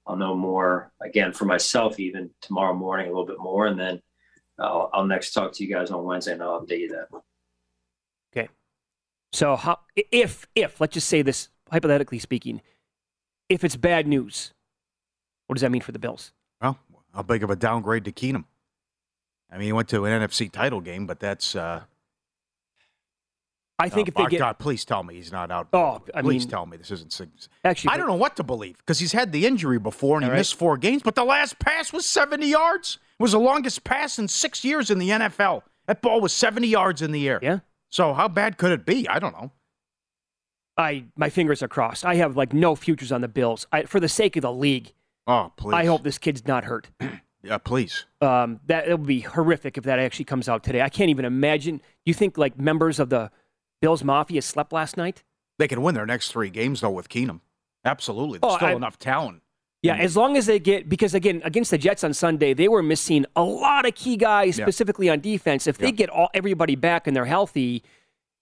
I'll 0.09 0.16
know 0.16 0.35
more 0.35 0.90
again 1.03 1.33
for 1.33 1.44
myself 1.44 2.01
even 2.01 2.31
tomorrow 2.40 2.75
morning 2.75 3.07
a 3.07 3.11
little 3.11 3.27
bit 3.27 3.38
more, 3.38 3.66
and 3.66 3.79
then 3.79 4.01
I'll, 4.59 4.90
I'll 4.92 5.07
next 5.07 5.33
talk 5.33 5.53
to 5.53 5.64
you 5.64 5.73
guys 5.73 5.90
on 5.90 6.03
Wednesday 6.03 6.33
and 6.33 6.42
I'll 6.42 6.64
update 6.64 6.81
you 6.81 6.88
that. 6.88 7.09
Okay. 8.33 8.49
So 9.33 9.55
how 9.55 9.81
if 9.94 10.47
if 10.55 10.81
let's 10.81 10.94
just 10.94 11.09
say 11.09 11.21
this 11.21 11.51
hypothetically 11.71 12.18
speaking, 12.18 12.62
if 13.51 13.62
it's 13.64 13.77
bad 13.77 14.07
news, 14.07 14.55
what 15.47 15.55
does 15.55 15.62
that 15.62 15.71
mean 15.71 15.83
for 15.83 15.92
the 15.92 15.99
Bills? 15.99 16.33
Well, 16.62 16.79
how 17.14 17.23
big 17.23 17.42
of 17.42 17.51
a 17.51 17.57
downgrade 17.57 18.07
to 18.07 18.12
Keenum? 18.12 18.44
I 19.51 19.59
mean, 19.59 19.66
he 19.66 19.73
went 19.73 19.88
to 19.90 20.05
an 20.07 20.23
NFC 20.23 20.51
title 20.51 20.81
game, 20.81 21.07
but 21.07 21.21
that's. 21.21 21.55
Uh, 21.55 21.83
I 23.78 23.88
think 23.88 24.08
oh, 24.08 24.10
if 24.10 24.14
they 24.14 24.30
get 24.30 24.38
God, 24.38 24.58
please 24.58 24.84
tell 24.84 25.02
me 25.04 25.14
he's 25.14 25.30
not 25.30 25.50
out. 25.50 25.68
Oh, 25.72 26.02
I 26.14 26.22
please 26.22 26.42
mean- 26.42 26.50
tell 26.50 26.66
me 26.66 26.76
this 26.76 26.90
isn't. 26.90 27.48
Actually, 27.64 27.90
I 27.94 27.96
don't 27.96 28.08
know 28.08 28.14
what 28.14 28.36
to 28.36 28.42
believe 28.42 28.76
because 28.78 28.98
he's 28.98 29.12
had 29.12 29.32
the 29.32 29.46
injury 29.46 29.78
before 29.78 30.16
and 30.16 30.24
he 30.24 30.30
right. 30.30 30.36
missed 30.38 30.56
four 30.56 30.76
games, 30.76 31.02
but 31.02 31.14
the 31.14 31.24
last 31.24 31.58
pass 31.58 31.92
was 31.92 32.06
70 32.08 32.46
yards. 32.46 32.98
It 33.18 33.22
was 33.22 33.32
the 33.32 33.40
longest 33.40 33.84
pass 33.84 34.18
in 34.18 34.28
six 34.28 34.64
years 34.64 34.90
in 34.90 34.98
the 34.98 35.10
NFL. 35.10 35.62
That 35.86 36.02
ball 36.02 36.20
was 36.20 36.32
70 36.32 36.66
yards 36.66 37.02
in 37.02 37.12
the 37.12 37.28
air. 37.28 37.38
Yeah. 37.42 37.60
So 37.88 38.14
how 38.14 38.28
bad 38.28 38.58
could 38.58 38.72
it 38.72 38.84
be? 38.84 39.08
I 39.08 39.18
don't 39.18 39.32
know. 39.32 39.52
I 40.76 41.04
my 41.16 41.30
fingers 41.30 41.62
are 41.62 41.68
crossed. 41.68 42.04
I 42.04 42.16
have 42.16 42.36
like 42.36 42.52
no 42.52 42.74
futures 42.74 43.12
on 43.12 43.20
the 43.20 43.28
Bills. 43.28 43.66
I, 43.72 43.82
for 43.84 44.00
the 44.00 44.08
sake 44.08 44.36
of 44.36 44.42
the 44.42 44.52
league, 44.52 44.92
Oh, 45.28 45.52
please. 45.56 45.74
I 45.74 45.84
hope 45.84 46.02
this 46.02 46.18
kid's 46.18 46.46
not 46.46 46.64
hurt. 46.64 46.88
Yeah, 47.40 47.58
please. 47.58 48.04
Um, 48.20 48.58
that 48.66 48.88
it 48.88 48.98
would 48.98 49.06
be 49.06 49.20
horrific 49.20 49.78
if 49.78 49.84
that 49.84 50.00
actually 50.00 50.24
comes 50.24 50.48
out 50.48 50.64
today. 50.64 50.82
I 50.82 50.88
can't 50.88 51.08
even 51.08 51.24
imagine. 51.24 51.80
You 52.04 52.12
think 52.12 52.36
like 52.36 52.58
members 52.58 52.98
of 52.98 53.10
the 53.10 53.30
Bills 53.80 54.02
Mafia 54.04 54.42
slept 54.42 54.72
last 54.72 54.96
night? 54.96 55.22
They 55.58 55.68
can 55.68 55.82
win 55.82 55.94
their 55.94 56.06
next 56.06 56.30
three 56.32 56.50
games 56.50 56.80
though 56.80 56.90
with 56.90 57.08
Keenum. 57.08 57.40
Absolutely. 57.84 58.38
There's 58.38 58.52
Oh, 58.54 58.56
still 58.56 58.68
I- 58.68 58.72
enough 58.74 58.98
talent. 58.98 59.42
Yeah, 59.80 59.94
as 59.94 60.16
long 60.16 60.36
as 60.36 60.46
they 60.46 60.58
get 60.58 60.88
because 60.88 61.14
again 61.14 61.40
against 61.44 61.70
the 61.70 61.78
Jets 61.78 62.02
on 62.02 62.12
Sunday 62.12 62.52
they 62.52 62.66
were 62.66 62.82
missing 62.82 63.24
a 63.36 63.44
lot 63.44 63.86
of 63.86 63.94
key 63.94 64.16
guys 64.16 64.58
Yeah. 64.58 64.64
specifically 64.64 65.08
on 65.08 65.20
defense. 65.20 65.68
If 65.68 65.78
they 65.78 65.86
Yeah. 65.86 65.92
get 65.92 66.10
all 66.10 66.28
everybody 66.34 66.74
back 66.74 67.06
and 67.06 67.14
they're 67.16 67.24
healthy, 67.26 67.84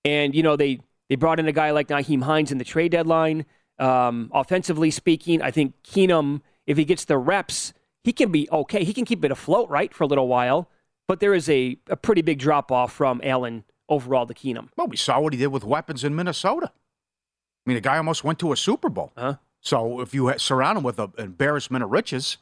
and 0.05 0.35
you 0.35 0.43
know 0.43 0.57
they 0.57 0.81
they 1.11 1.15
brought 1.17 1.39
in 1.39 1.47
a 1.47 1.53
guy 1.53 1.71
like 1.73 1.89
Nyheim 1.89 2.23
Hines 2.23 2.51
in 2.51 2.57
the 2.59 2.65
trade 2.65 2.93
deadline. 2.93 3.45
Um, 3.79 4.31
offensively 4.33 4.91
speaking, 4.91 5.43
I 5.43 5.51
think 5.51 5.75
Keenum, 5.83 6.41
if 6.67 6.79
he 6.79 6.87
gets 6.87 7.05
the 7.05 7.19
reps, 7.19 7.75
he 8.03 8.13
can 8.15 8.33
be 8.33 8.49
okay. 8.51 8.83
He 8.85 8.95
can 8.95 9.05
keep 9.05 9.23
it 9.23 9.31
afloat 9.31 9.69
right 9.69 9.93
for 9.93 10.05
a 10.05 10.07
little 10.07 10.29
while, 10.29 10.71
but 11.07 11.21
there 11.21 11.35
is 11.35 11.51
a, 11.51 11.77
a 11.91 11.97
pretty 11.97 12.23
big 12.23 12.39
drop 12.39 12.73
off 12.73 12.93
from 12.95 13.21
Allen 13.23 13.65
overall 13.89 14.27
to 14.27 14.35
Keenum. 14.35 14.69
Well, 14.77 14.87
we 14.87 14.97
saw 14.97 15.21
what 15.21 15.33
he 15.33 15.39
did 15.39 15.49
with 15.49 15.65
weapons 15.65 16.05
in 16.05 16.15
Minnesota. 16.15 16.71
I 16.75 17.71
mean, 17.71 17.77
the 17.77 17.81
guy 17.81 17.97
almost 17.97 18.25
went 18.25 18.39
to 18.41 18.53
a 18.53 18.57
Super 18.57 18.89
Bowl. 18.89 19.13
Huh? 19.17 19.35
So 19.61 20.01
if 20.01 20.15
you 20.15 20.33
surround 20.39 20.79
him 20.79 20.85
with 20.85 20.99
an 20.99 21.13
embarrassment 21.19 21.83
of 21.83 21.91
riches, 21.91 22.37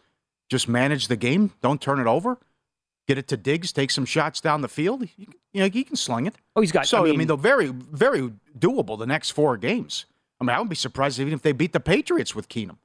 just 0.50 0.68
manage 0.68 1.08
the 1.08 1.16
game, 1.16 1.52
don't 1.62 1.80
turn 1.80 1.98
it 1.98 2.06
over, 2.06 2.38
get 3.08 3.16
it 3.16 3.28
to 3.28 3.36
Diggs, 3.36 3.72
take 3.72 3.90
some 3.90 4.04
shots 4.04 4.40
down 4.40 4.60
the 4.60 4.68
field. 4.68 5.08
You, 5.16 5.26
you 5.52 5.60
know, 5.62 5.68
he 5.70 5.84
can 5.84 5.96
sling 5.96 6.26
it. 6.26 6.34
Oh, 6.54 6.60
he's 6.60 6.72
got. 6.72 6.86
So 6.86 6.98
I 6.98 7.00
I 7.00 7.04
mean, 7.10 7.18
mean, 7.20 7.28
they're 7.28 7.36
very, 7.36 7.68
very 7.68 8.30
doable 8.58 8.98
the 8.98 9.06
next 9.06 9.30
four 9.30 9.56
games. 9.56 10.04
I 10.40 10.44
mean, 10.44 10.50
I 10.50 10.58
wouldn't 10.58 10.70
be 10.70 10.76
surprised 10.76 11.18
even 11.18 11.32
if 11.32 11.40
they 11.42 11.52
beat 11.52 11.72
the 11.72 11.80
Patriots 11.80 12.34
with 12.34 12.48
Keenum. 12.48 12.76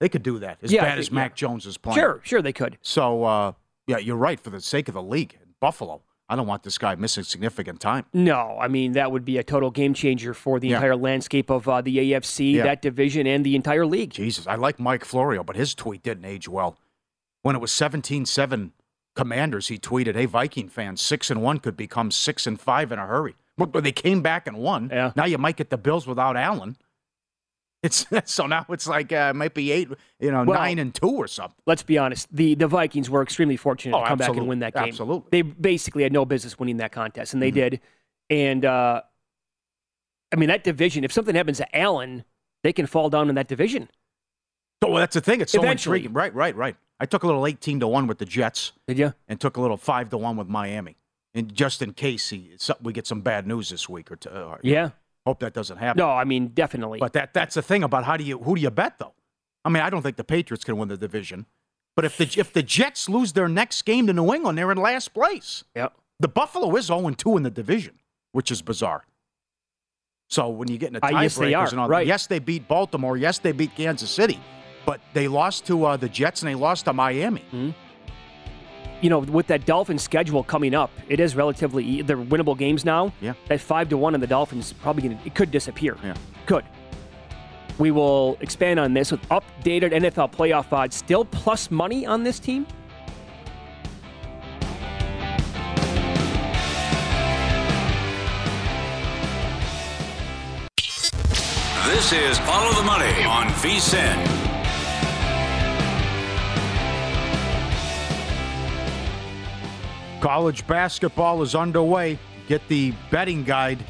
They 0.00 0.08
could 0.08 0.22
do 0.22 0.38
that 0.38 0.58
as 0.62 0.72
Yeah, 0.72 0.82
bad 0.84 0.98
as 0.98 1.10
Mac. 1.12 1.36
Jones 1.36 1.66
is 1.66 1.76
playing. 1.76 1.98
sure, 1.98 2.20
sure 2.24 2.40
they 2.42 2.52
could. 2.52 2.78
So 2.80 3.24
uh, 3.24 3.52
yeah, 3.86 3.98
you're 3.98 4.16
right. 4.16 4.40
For 4.40 4.50
the 4.50 4.60
sake 4.60 4.88
of 4.88 4.94
the 4.94 5.02
league, 5.02 5.38
Buffalo, 5.60 6.00
I 6.32 6.36
don't 6.36 6.46
want 6.46 6.62
this 6.62 6.78
guy 6.78 6.94
missing 6.94 7.24
significant 7.24 7.78
time. 7.78 8.06
No, 8.14 8.56
I 8.58 8.66
mean 8.66 8.92
that 8.92 9.12
would 9.12 9.22
be 9.24 9.36
a 9.36 9.42
total 9.44 9.70
game 9.70 9.92
changer 9.92 10.32
for 10.32 10.58
the 10.58 10.68
Yeah. 10.68 10.76
entire 10.76 10.96
landscape 10.96 11.50
of 11.50 11.68
uh, 11.68 11.82
the 11.82 11.98
AFC, 11.98 12.52
Yeah. 12.54 12.62
that 12.64 12.80
division, 12.80 13.26
and 13.26 13.44
the 13.44 13.54
entire 13.54 13.84
league. 13.84 14.10
Jesus, 14.10 14.46
I 14.46 14.54
like 14.54 14.80
Mike 14.80 15.04
Florio, 15.04 15.44
but 15.44 15.56
his 15.56 15.74
tweet 15.74 16.02
didn't 16.02 16.24
age 16.24 16.48
well. 16.48 16.78
When 17.42 17.54
it 17.54 17.58
was 17.60 17.70
17-7 17.70 18.70
Commanders, 19.14 19.68
he 19.68 19.76
tweeted, 19.76 20.14
"Hey 20.14 20.24
Viking 20.24 20.70
fans, 20.70 21.02
six 21.02 21.30
and 21.30 21.42
one 21.42 21.58
could 21.58 21.76
become 21.76 22.10
six 22.10 22.46
and 22.46 22.58
five 22.58 22.90
in 22.92 22.98
a 22.98 23.06
hurry." 23.06 23.34
But, 23.58 23.70
but 23.70 23.84
they 23.84 23.92
came 23.92 24.22
back 24.22 24.46
and 24.46 24.56
won. 24.56 24.88
Yeah. 24.90 25.12
Now 25.14 25.26
you 25.26 25.36
might 25.36 25.56
get 25.56 25.68
the 25.68 25.76
Bills 25.76 26.06
without 26.06 26.34
Allen. 26.38 26.76
It's 27.82 28.06
so 28.24 28.46
now 28.46 28.64
it's 28.68 28.86
like 28.86 29.12
uh, 29.12 29.30
it 29.30 29.36
might 29.36 29.54
be 29.54 29.72
eight, 29.72 29.88
you 30.20 30.30
know, 30.30 30.44
Well, 30.44 30.58
nine 30.58 30.78
and 30.78 30.94
two 30.94 31.08
or 31.10 31.26
something. 31.26 31.56
Let's 31.66 31.82
be 31.82 31.98
honest. 31.98 32.28
The 32.34 32.54
the 32.54 32.68
Vikings 32.68 33.10
were 33.10 33.22
extremely 33.22 33.56
fortunate 33.56 33.96
Oh, 33.96 34.02
to 34.02 34.08
come 34.08 34.18
back 34.18 34.28
and 34.30 34.46
win 34.46 34.60
that 34.60 34.74
game. 34.74 34.84
Absolutely. 34.88 35.28
They 35.30 35.42
basically 35.42 36.02
had 36.02 36.12
no 36.12 36.24
business 36.24 36.58
winning 36.58 36.76
that 36.78 36.92
contest, 36.92 37.32
and 37.34 37.42
they 37.42 37.50
Mhm. 37.50 37.54
did. 37.54 37.80
And 38.30 38.64
uh, 38.64 39.02
I 40.32 40.36
mean 40.36 40.48
that 40.48 40.64
division. 40.64 41.04
If 41.04 41.12
something 41.12 41.34
happens 41.34 41.58
to 41.58 41.76
Allen, 41.76 42.24
they 42.62 42.72
can 42.72 42.86
fall 42.86 43.10
down 43.10 43.28
in 43.28 43.34
that 43.34 43.48
division. 43.48 43.88
Oh, 44.84 44.88
well, 44.90 45.00
that's 45.00 45.14
the 45.14 45.20
thing. 45.20 45.40
It's 45.40 45.52
so 45.52 45.60
Eventually. 45.60 45.98
intriguing. 45.98 46.14
Right, 46.14 46.34
right, 46.34 46.56
right. 46.56 46.76
I 46.98 47.06
took 47.06 47.22
a 47.24 47.26
little 47.26 47.46
eighteen 47.46 47.80
to 47.80 47.88
one 47.88 48.06
with 48.06 48.18
the 48.18 48.24
Jets. 48.26 48.72
Did 48.86 48.98
you? 48.98 49.12
And 49.28 49.40
took 49.40 49.56
a 49.56 49.60
little 49.60 49.76
five 49.76 50.08
to 50.10 50.16
one 50.18 50.36
with 50.36 50.48
Miami, 50.48 50.96
and 51.34 51.52
just 51.52 51.82
in 51.82 51.92
case 51.94 52.30
he 52.30 52.52
so- 52.58 52.76
we 52.80 52.92
get 52.92 53.06
some 53.06 53.20
bad 53.22 53.46
news 53.46 53.70
this 53.70 53.88
week 53.88 54.10
or 54.12 54.16
two. 54.16 54.30
or- 54.30 54.60
Yeah. 54.62 54.90
Hope 55.26 55.38
that 55.40 55.52
doesn't 55.54 55.76
happen. 55.76 55.98
No, 56.00 56.10
I 56.10 56.24
mean 56.24 56.48
definitely. 56.48 56.98
But 56.98 57.12
that 57.12 57.32
that's 57.32 57.54
the 57.54 57.62
thing 57.62 57.82
about 57.84 58.04
how 58.04 58.16
do 58.16 58.24
you 58.24 58.38
who 58.38 58.56
do 58.56 58.60
you 58.60 58.70
bet 58.70 58.98
though? 58.98 59.14
I 59.64 59.68
mean, 59.68 59.82
I 59.82 59.90
don't 59.90 60.02
think 60.02 60.16
the 60.16 60.24
Patriots 60.24 60.64
can 60.64 60.76
win 60.76 60.88
the 60.88 60.96
division. 60.96 61.46
But 61.94 62.04
if 62.04 62.16
the 62.16 62.24
if 62.38 62.52
the 62.52 62.62
Jets 62.62 63.08
lose 63.08 63.32
their 63.32 63.48
next 63.48 63.82
game 63.82 64.06
to 64.08 64.12
New 64.12 64.32
England, 64.34 64.58
they're 64.58 64.72
in 64.72 64.78
last 64.78 65.14
place. 65.14 65.64
Yep. 65.76 65.92
The 66.18 66.28
Buffalo 66.28 66.74
is 66.76 66.86
0 66.86 67.10
2 67.10 67.36
in 67.36 67.42
the 67.42 67.50
division, 67.50 67.98
which 68.32 68.50
is 68.50 68.62
bizarre. 68.62 69.04
So 70.28 70.48
when 70.48 70.68
you 70.68 70.78
get 70.78 70.88
into 70.94 71.04
Uh, 71.04 71.20
yes, 71.20 71.36
they 71.36 71.52
are, 71.52 71.66
tiebreakers 71.66 71.70
and 71.72 71.80
all 71.80 71.88
right. 71.88 72.00
that, 72.00 72.06
yes, 72.06 72.26
they 72.26 72.38
beat 72.38 72.66
Baltimore, 72.66 73.16
yes, 73.16 73.38
they 73.38 73.52
beat 73.52 73.74
Kansas 73.76 74.10
City, 74.10 74.40
but 74.86 75.00
they 75.12 75.28
lost 75.28 75.66
to 75.66 75.84
uh, 75.84 75.96
the 75.98 76.08
Jets 76.08 76.42
and 76.42 76.48
they 76.48 76.54
lost 76.54 76.86
to 76.86 76.92
Miami. 76.92 77.74
You 79.02 79.10
know, 79.10 79.18
with 79.18 79.48
that 79.48 79.66
Dolphins 79.66 80.02
schedule 80.02 80.42
coming 80.44 80.74
up, 80.74 80.90
it 81.08 81.20
is 81.20 81.36
relatively 81.36 81.84
e- 81.84 82.02
they're 82.02 82.16
winnable 82.16 82.56
games 82.56 82.84
now. 82.84 83.12
Yeah. 83.20 83.34
That 83.48 83.60
five 83.60 83.88
to 83.90 83.98
one 83.98 84.14
on 84.14 84.20
the 84.20 84.26
Dolphins 84.26 84.72
probably 84.72 85.02
gonna 85.02 85.20
it 85.26 85.34
could 85.34 85.50
disappear. 85.50 85.98
Yeah. 86.02 86.14
Could. 86.46 86.64
We 87.78 87.90
will 87.90 88.38
expand 88.40 88.78
on 88.78 88.94
this 88.94 89.10
with 89.10 89.20
updated 89.28 89.92
NFL 89.92 90.32
playoff 90.32 90.72
odds. 90.72 90.96
Still 90.96 91.24
plus 91.24 91.70
money 91.70 92.06
on 92.06 92.22
this 92.22 92.38
team. 92.38 92.66
This 101.86 102.12
is 102.12 102.38
Follow 102.40 102.72
the 102.74 102.82
Money 102.82 103.24
on 103.24 103.48
VSIN. 103.48 104.41
College 110.22 110.64
basketball 110.68 111.42
is 111.42 111.56
underway. 111.56 112.16
Get 112.46 112.66
the 112.68 112.94
betting 113.10 113.42
guide. 113.42 113.84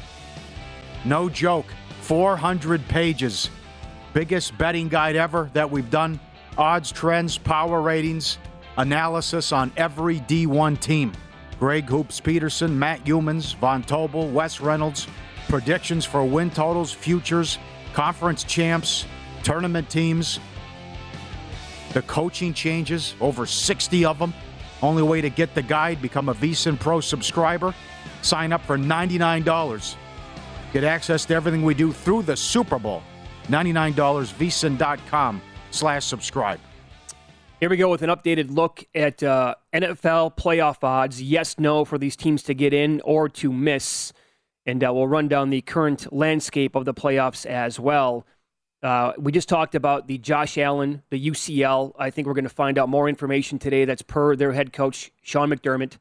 No 1.05 1.29
joke. 1.29 1.67
400 2.01 2.87
pages. 2.87 3.51
Biggest 4.13 4.57
betting 4.57 4.89
guide 4.89 5.15
ever 5.15 5.51
that 5.53 5.69
we've 5.69 5.91
done. 5.91 6.19
Odds, 6.57 6.91
trends, 6.91 7.37
power 7.37 7.81
ratings, 7.81 8.39
analysis 8.77 9.51
on 9.51 9.71
every 9.77 10.21
D1 10.21 10.79
team. 10.79 11.13
Greg 11.59 11.87
Hoops 11.87 12.19
Peterson, 12.19 12.79
Matt 12.79 13.05
Youmans, 13.05 13.55
Von 13.57 13.83
Tobel, 13.83 14.27
Wes 14.31 14.59
Reynolds. 14.59 15.05
Predictions 15.49 16.03
for 16.03 16.25
win 16.25 16.49
totals, 16.49 16.91
futures, 16.91 17.59
conference 17.93 18.43
champs, 18.43 19.05
tournament 19.43 19.87
teams. 19.87 20.39
The 21.93 22.01
coaching 22.01 22.55
changes, 22.55 23.13
over 23.21 23.45
60 23.45 24.03
of 24.05 24.17
them. 24.17 24.33
Only 24.83 25.01
way 25.01 25.21
to 25.21 25.29
get 25.29 25.55
the 25.55 25.61
guide, 25.61 26.01
become 26.01 26.27
a 26.27 26.35
VSIN 26.35 26.77
Pro 26.77 26.99
subscriber. 26.99 27.73
Sign 28.21 28.51
up 28.51 28.61
for 28.65 28.77
$99. 28.77 29.95
Get 30.73 30.83
access 30.83 31.25
to 31.25 31.33
everything 31.33 31.63
we 31.63 31.73
do 31.73 31.93
through 31.93 32.23
the 32.23 32.35
Super 32.35 32.77
Bowl. 32.77 33.01
$99, 33.47 33.93
vsin.com 33.93 35.41
slash 35.71 36.05
subscribe. 36.05 36.59
Here 37.61 37.69
we 37.69 37.77
go 37.77 37.89
with 37.89 38.01
an 38.01 38.09
updated 38.09 38.53
look 38.53 38.83
at 38.93 39.23
uh, 39.23 39.55
NFL 39.73 40.35
playoff 40.35 40.83
odds. 40.83 41.21
Yes, 41.21 41.57
no 41.57 41.85
for 41.85 41.97
these 41.97 42.17
teams 42.17 42.43
to 42.43 42.53
get 42.53 42.73
in 42.73 42.99
or 43.05 43.29
to 43.29 43.53
miss. 43.53 44.11
And 44.65 44.83
uh, 44.83 44.93
we'll 44.93 45.07
run 45.07 45.29
down 45.29 45.49
the 45.49 45.61
current 45.61 46.11
landscape 46.11 46.75
of 46.75 46.83
the 46.83 46.93
playoffs 46.93 47.45
as 47.45 47.79
well. 47.79 48.25
Uh, 48.83 49.13
we 49.17 49.31
just 49.31 49.47
talked 49.47 49.75
about 49.75 50.07
the 50.07 50.17
Josh 50.17 50.57
Allen, 50.57 51.01
the 51.09 51.29
UCL. 51.29 51.93
I 51.97 52.09
think 52.09 52.27
we're 52.27 52.33
going 52.33 52.43
to 52.43 52.49
find 52.49 52.77
out 52.77 52.89
more 52.89 53.07
information 53.07 53.57
today 53.57 53.85
that's 53.85 54.01
per 54.01 54.35
their 54.35 54.51
head 54.51 54.73
coach, 54.73 55.09
Sean 55.21 55.49
McDermott. 55.49 55.97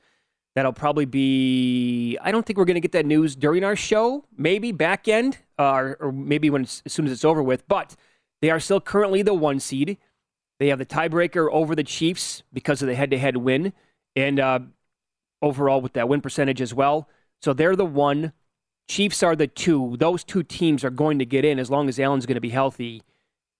That'll 0.57 0.73
probably 0.73 1.05
be, 1.05 2.19
I 2.21 2.33
don't 2.33 2.45
think 2.45 2.59
we're 2.59 2.65
going 2.65 2.75
to 2.75 2.81
get 2.81 2.93
that 2.93 3.07
news 3.07 3.37
during 3.37 3.63
our 3.63 3.77
show, 3.77 4.25
maybe 4.37 4.73
back 4.73 5.07
end, 5.07 5.39
uh, 5.59 5.95
or, 5.99 6.13
maybe 6.13 6.51
when 6.51 6.63
as 6.63 6.83
soon 6.89 7.07
as 7.07 7.13
it's 7.13 7.25
over 7.25 7.43
with. 7.43 7.67
But 7.69 7.95
they 8.43 8.51
are 8.51 8.61
still 8.61 8.81
currently 8.81 9.23
the 9.23 9.33
one 9.33 9.61
seed. 9.61 9.97
They 10.59 10.69
have 10.69 10.79
the 10.81 10.87
tiebreaker 10.87 11.49
over 11.51 11.77
the 11.77 11.85
Chiefs 11.85 12.43
because 12.53 12.83
of 12.83 12.89
the 12.89 12.97
head 12.97 13.13
to 13.13 13.19
head 13.19 13.37
win 13.37 13.73
and 14.17 14.41
uh, 14.41 14.59
overall 15.41 15.81
with 15.81 15.95
that 15.95 16.09
win 16.09 16.21
percentage 16.21 16.61
as 16.61 16.75
well. 16.75 17.09
So 17.41 17.53
they're 17.53 17.77
the 17.77 17.87
one. 17.87 18.33
Chiefs 18.93 19.23
are 19.23 19.35
the 19.35 19.47
two. 19.47 19.97
Those 19.99 20.23
two 20.23 20.43
teams 20.43 20.85
are 20.85 20.91
going 20.91 21.19
to 21.19 21.25
get 21.25 21.47
in 21.47 21.59
as 21.59 21.71
long 21.71 21.89
as 21.89 21.99
Allen's 21.99 22.27
going 22.27 22.35
to 22.35 22.43
be 22.43 22.51
healthy. 22.51 23.01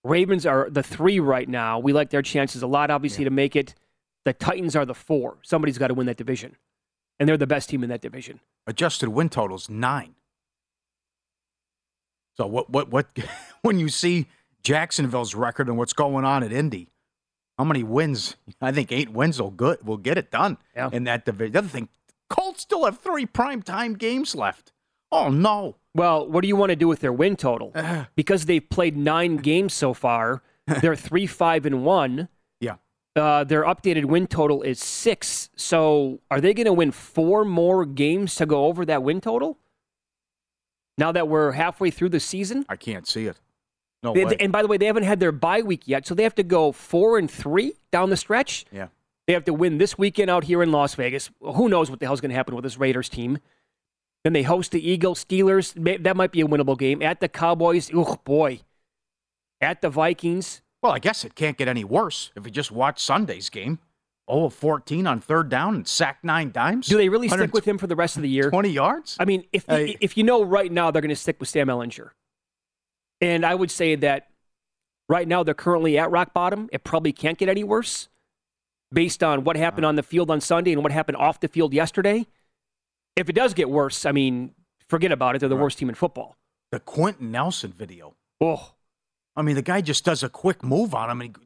Ravens 0.03 0.45
are 0.45 0.69
the 0.69 0.83
three 0.83 1.19
right 1.19 1.49
now. 1.49 1.79
We 1.79 1.91
like 1.91 2.11
their 2.11 2.21
chances 2.21 2.61
a 2.61 2.67
lot, 2.67 2.91
obviously, 2.91 3.23
to 3.23 3.31
make 3.31 3.55
it. 3.55 3.73
The 4.25 4.33
Titans 4.33 4.75
are 4.75 4.85
the 4.85 4.93
four. 4.93 5.39
Somebody's 5.41 5.79
got 5.79 5.87
to 5.87 5.95
win 5.95 6.05
that 6.05 6.17
division. 6.17 6.55
And 7.19 7.27
they're 7.27 7.35
the 7.35 7.47
best 7.47 7.67
team 7.69 7.81
in 7.83 7.89
that 7.89 7.99
division. 7.99 8.41
Adjusted 8.67 9.09
win 9.09 9.27
totals 9.27 9.71
nine. 9.71 10.13
So 12.37 12.45
what 12.45 12.69
what 12.69 12.89
what 12.89 13.07
when 13.63 13.79
you 13.79 13.89
see 13.89 14.27
Jacksonville's 14.61 15.33
record 15.33 15.67
and 15.67 15.79
what's 15.79 15.93
going 15.93 16.25
on 16.25 16.43
at 16.43 16.53
Indy, 16.53 16.89
how 17.57 17.63
many 17.63 17.81
wins? 17.81 18.35
I 18.61 18.71
think 18.71 18.91
eight 18.91 19.09
wins 19.09 19.41
will 19.41 19.49
good 19.49 19.83
will 19.83 19.97
get 19.97 20.19
it 20.19 20.29
done 20.29 20.59
Yeah. 20.75 20.91
in 20.93 21.05
that 21.05 21.25
division. 21.25 21.53
The 21.53 21.57
other 21.59 21.67
thing, 21.69 21.89
Colts 22.29 22.61
still 22.61 22.85
have 22.85 22.99
three 22.99 23.25
primetime 23.25 23.97
games 23.97 24.35
left. 24.35 24.72
Oh 25.13 25.29
no. 25.29 25.75
Well, 25.95 26.27
what 26.27 26.41
do 26.41 26.47
you 26.47 26.55
want 26.55 26.71
to 26.71 26.75
do 26.75 26.87
with 26.87 27.01
their 27.01 27.13
win 27.13 27.35
total? 27.35 27.71
Because 28.15 28.45
they've 28.45 28.67
played 28.67 28.97
nine 28.97 29.37
games 29.37 29.73
so 29.73 29.93
far, 29.93 30.41
they're 30.81 30.95
three, 30.95 31.27
five, 31.27 31.65
and 31.67 31.85
one. 31.85 32.29
Yeah. 32.59 32.75
Uh, 33.15 33.43
their 33.43 33.63
updated 33.63 34.05
win 34.05 34.25
total 34.25 34.63
is 34.63 34.79
six. 34.79 35.51
So 35.55 36.19
are 36.31 36.41
they 36.41 36.55
going 36.55 36.65
to 36.65 36.73
win 36.73 36.91
four 36.91 37.45
more 37.45 37.85
games 37.85 38.33
to 38.35 38.47
go 38.47 38.65
over 38.65 38.85
that 38.85 39.03
win 39.03 39.21
total? 39.21 39.59
Now 40.97 41.11
that 41.11 41.27
we're 41.27 41.51
halfway 41.51 41.91
through 41.91 42.09
the 42.09 42.19
season? 42.19 42.65
I 42.69 42.75
can't 42.75 43.07
see 43.07 43.27
it. 43.27 43.39
No 44.01 44.13
They- 44.13 44.25
way. 44.25 44.35
and 44.39 44.51
by 44.51 44.61
the 44.63 44.67
way, 44.67 44.77
they 44.77 44.85
haven't 44.87 45.03
had 45.03 45.19
their 45.19 45.31
bye 45.31 45.61
week 45.61 45.87
yet, 45.87 46.07
so 46.07 46.15
they 46.15 46.23
have 46.23 46.35
to 46.35 46.43
go 46.43 46.71
four 46.71 47.17
and 47.19 47.29
three 47.29 47.73
down 47.91 48.09
the 48.09 48.17
stretch. 48.17 48.65
Yeah. 48.71 48.87
They 49.27 49.33
have 49.33 49.45
to 49.45 49.53
win 49.53 49.77
this 49.77 49.97
weekend 49.97 50.29
out 50.29 50.43
here 50.45 50.61
in 50.63 50.71
Las 50.71 50.95
Vegas. 50.95 51.29
Who 51.39 51.69
knows 51.69 51.89
what 51.89 51.99
the 51.99 52.05
hell's 52.07 52.19
going 52.19 52.31
to 52.31 52.35
happen 52.35 52.55
with 52.55 52.63
this 52.63 52.77
Raiders 52.77 53.09
team? 53.09 53.37
Then 54.23 54.33
they 54.33 54.43
host 54.43 54.71
the 54.71 54.89
Eagles, 54.89 55.23
Steelers. 55.25 56.03
That 56.03 56.15
might 56.15 56.31
be 56.31 56.41
a 56.41 56.47
winnable 56.47 56.77
game. 56.77 57.01
At 57.01 57.19
the 57.19 57.27
Cowboys. 57.27 57.91
Oh 57.93 58.17
boy. 58.23 58.61
At 59.59 59.81
the 59.81 59.89
Vikings. 59.89 60.61
Well, 60.81 60.93
I 60.93 60.99
guess 60.99 61.23
it 61.25 61.35
can't 61.35 61.57
get 61.57 61.67
any 61.67 61.83
worse 61.83 62.31
if 62.35 62.45
you 62.45 62.51
just 62.51 62.71
watch 62.71 63.01
Sunday's 63.03 63.49
game. 63.49 63.79
Oh, 64.27 64.49
14 64.49 65.05
on 65.05 65.19
third 65.19 65.49
down 65.49 65.75
and 65.75 65.87
sacked 65.87 66.23
nine 66.23 66.51
times. 66.51 66.87
Do 66.87 66.95
they 66.97 67.09
really 67.09 67.27
stick 67.27 67.53
with 67.53 67.65
him 67.65 67.77
for 67.77 67.87
the 67.87 67.95
rest 67.95 68.15
of 68.15 68.21
the 68.21 68.29
year? 68.29 68.49
20 68.49 68.69
yards? 68.69 69.17
I 69.19 69.25
mean, 69.25 69.43
if 69.51 69.65
Hey. 69.65 69.97
if 69.99 70.15
you 70.17 70.23
know 70.23 70.43
right 70.43 70.71
now 70.71 70.91
they're 70.91 71.01
going 71.01 71.09
to 71.09 71.15
stick 71.15 71.39
with 71.41 71.49
Sam 71.49 71.67
Ehlinger, 71.67 72.11
and 73.19 73.45
I 73.45 73.53
would 73.55 73.69
say 73.71 73.95
that 73.95 74.29
right 75.09 75.27
now 75.27 75.43
they're 75.43 75.53
currently 75.53 75.97
at 75.97 76.09
rock 76.09 76.33
bottom. 76.33 76.69
It 76.71 76.85
probably 76.85 77.11
can't 77.11 77.37
get 77.37 77.49
any 77.49 77.65
worse, 77.65 78.07
based 78.93 79.23
on 79.23 79.43
what 79.43 79.57
happened 79.57 79.85
on 79.85 79.95
the 79.95 80.03
field 80.03 80.31
on 80.31 80.39
Sunday 80.39 80.71
and 80.71 80.81
what 80.83 80.93
happened 80.93 81.17
off 81.17 81.41
the 81.41 81.49
field 81.49 81.73
yesterday. 81.73 82.25
If 83.15 83.29
it 83.29 83.33
does 83.33 83.53
get 83.53 83.69
worse, 83.69 84.05
I 84.05 84.11
mean, 84.11 84.53
forget 84.87 85.11
about 85.11 85.35
it. 85.35 85.39
They're 85.39 85.49
the 85.49 85.55
worst 85.55 85.77
team 85.77 85.89
in 85.89 85.95
football. 85.95 86.35
The 86.71 86.79
Quenton 86.79 87.31
Nelson 87.31 87.71
video. 87.71 88.15
Oh, 88.41 88.71
I 89.35 89.41
mean, 89.41 89.55
the 89.55 89.61
guy 89.61 89.81
just 89.81 90.03
does 90.03 90.23
a 90.23 90.29
quick 90.29 90.63
move 90.63 90.93
on 90.95 91.09
him 91.09 91.21
and 91.21 91.37
he, 91.37 91.43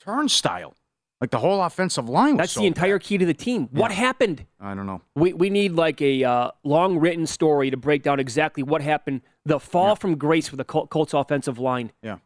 turnstile. 0.00 0.74
Like 1.20 1.30
the 1.30 1.38
whole 1.38 1.62
offensive 1.62 2.08
line 2.08 2.32
was 2.36 2.38
that's 2.38 2.52
so 2.52 2.60
the 2.60 2.66
entire 2.66 2.98
key 2.98 3.16
to 3.18 3.24
the 3.24 3.32
team. 3.34 3.68
What 3.70 3.92
happened? 3.92 4.44
I 4.60 4.74
don't 4.74 4.86
know. 4.86 5.00
We 5.14 5.32
we 5.32 5.48
need 5.48 5.72
like 5.72 6.02
a 6.02 6.22
uh, 6.22 6.50
long 6.64 6.98
written 6.98 7.26
story 7.26 7.70
to 7.70 7.76
break 7.76 8.02
down 8.02 8.20
exactly 8.20 8.62
what 8.62 8.82
happened. 8.82 9.22
The 9.46 9.58
fall 9.58 9.96
from 9.96 10.16
grace 10.16 10.48
for 10.48 10.56
the 10.56 10.64
Col- 10.64 10.86
Colts 10.88 11.14
offensive 11.14 11.58
line. 11.58 11.92
Yeah. 12.02 12.18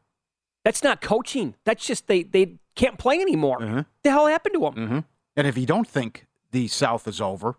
That's 0.64 0.82
not 0.82 1.00
coaching. 1.00 1.54
That's 1.64 1.86
just 1.86 2.08
they 2.08 2.24
they 2.24 2.56
can't 2.74 2.98
play 2.98 3.20
anymore. 3.20 3.62
Uh-huh. 3.62 3.84
The 4.02 4.10
hell 4.10 4.26
happened 4.26 4.54
to 4.54 4.60
them? 4.60 4.72
hmm 4.74 4.98
And 5.36 5.46
if 5.46 5.56
you 5.56 5.66
don't 5.66 5.86
think 5.86 6.26
the 6.50 6.66
South 6.66 7.06
is 7.06 7.20
over, 7.20 7.54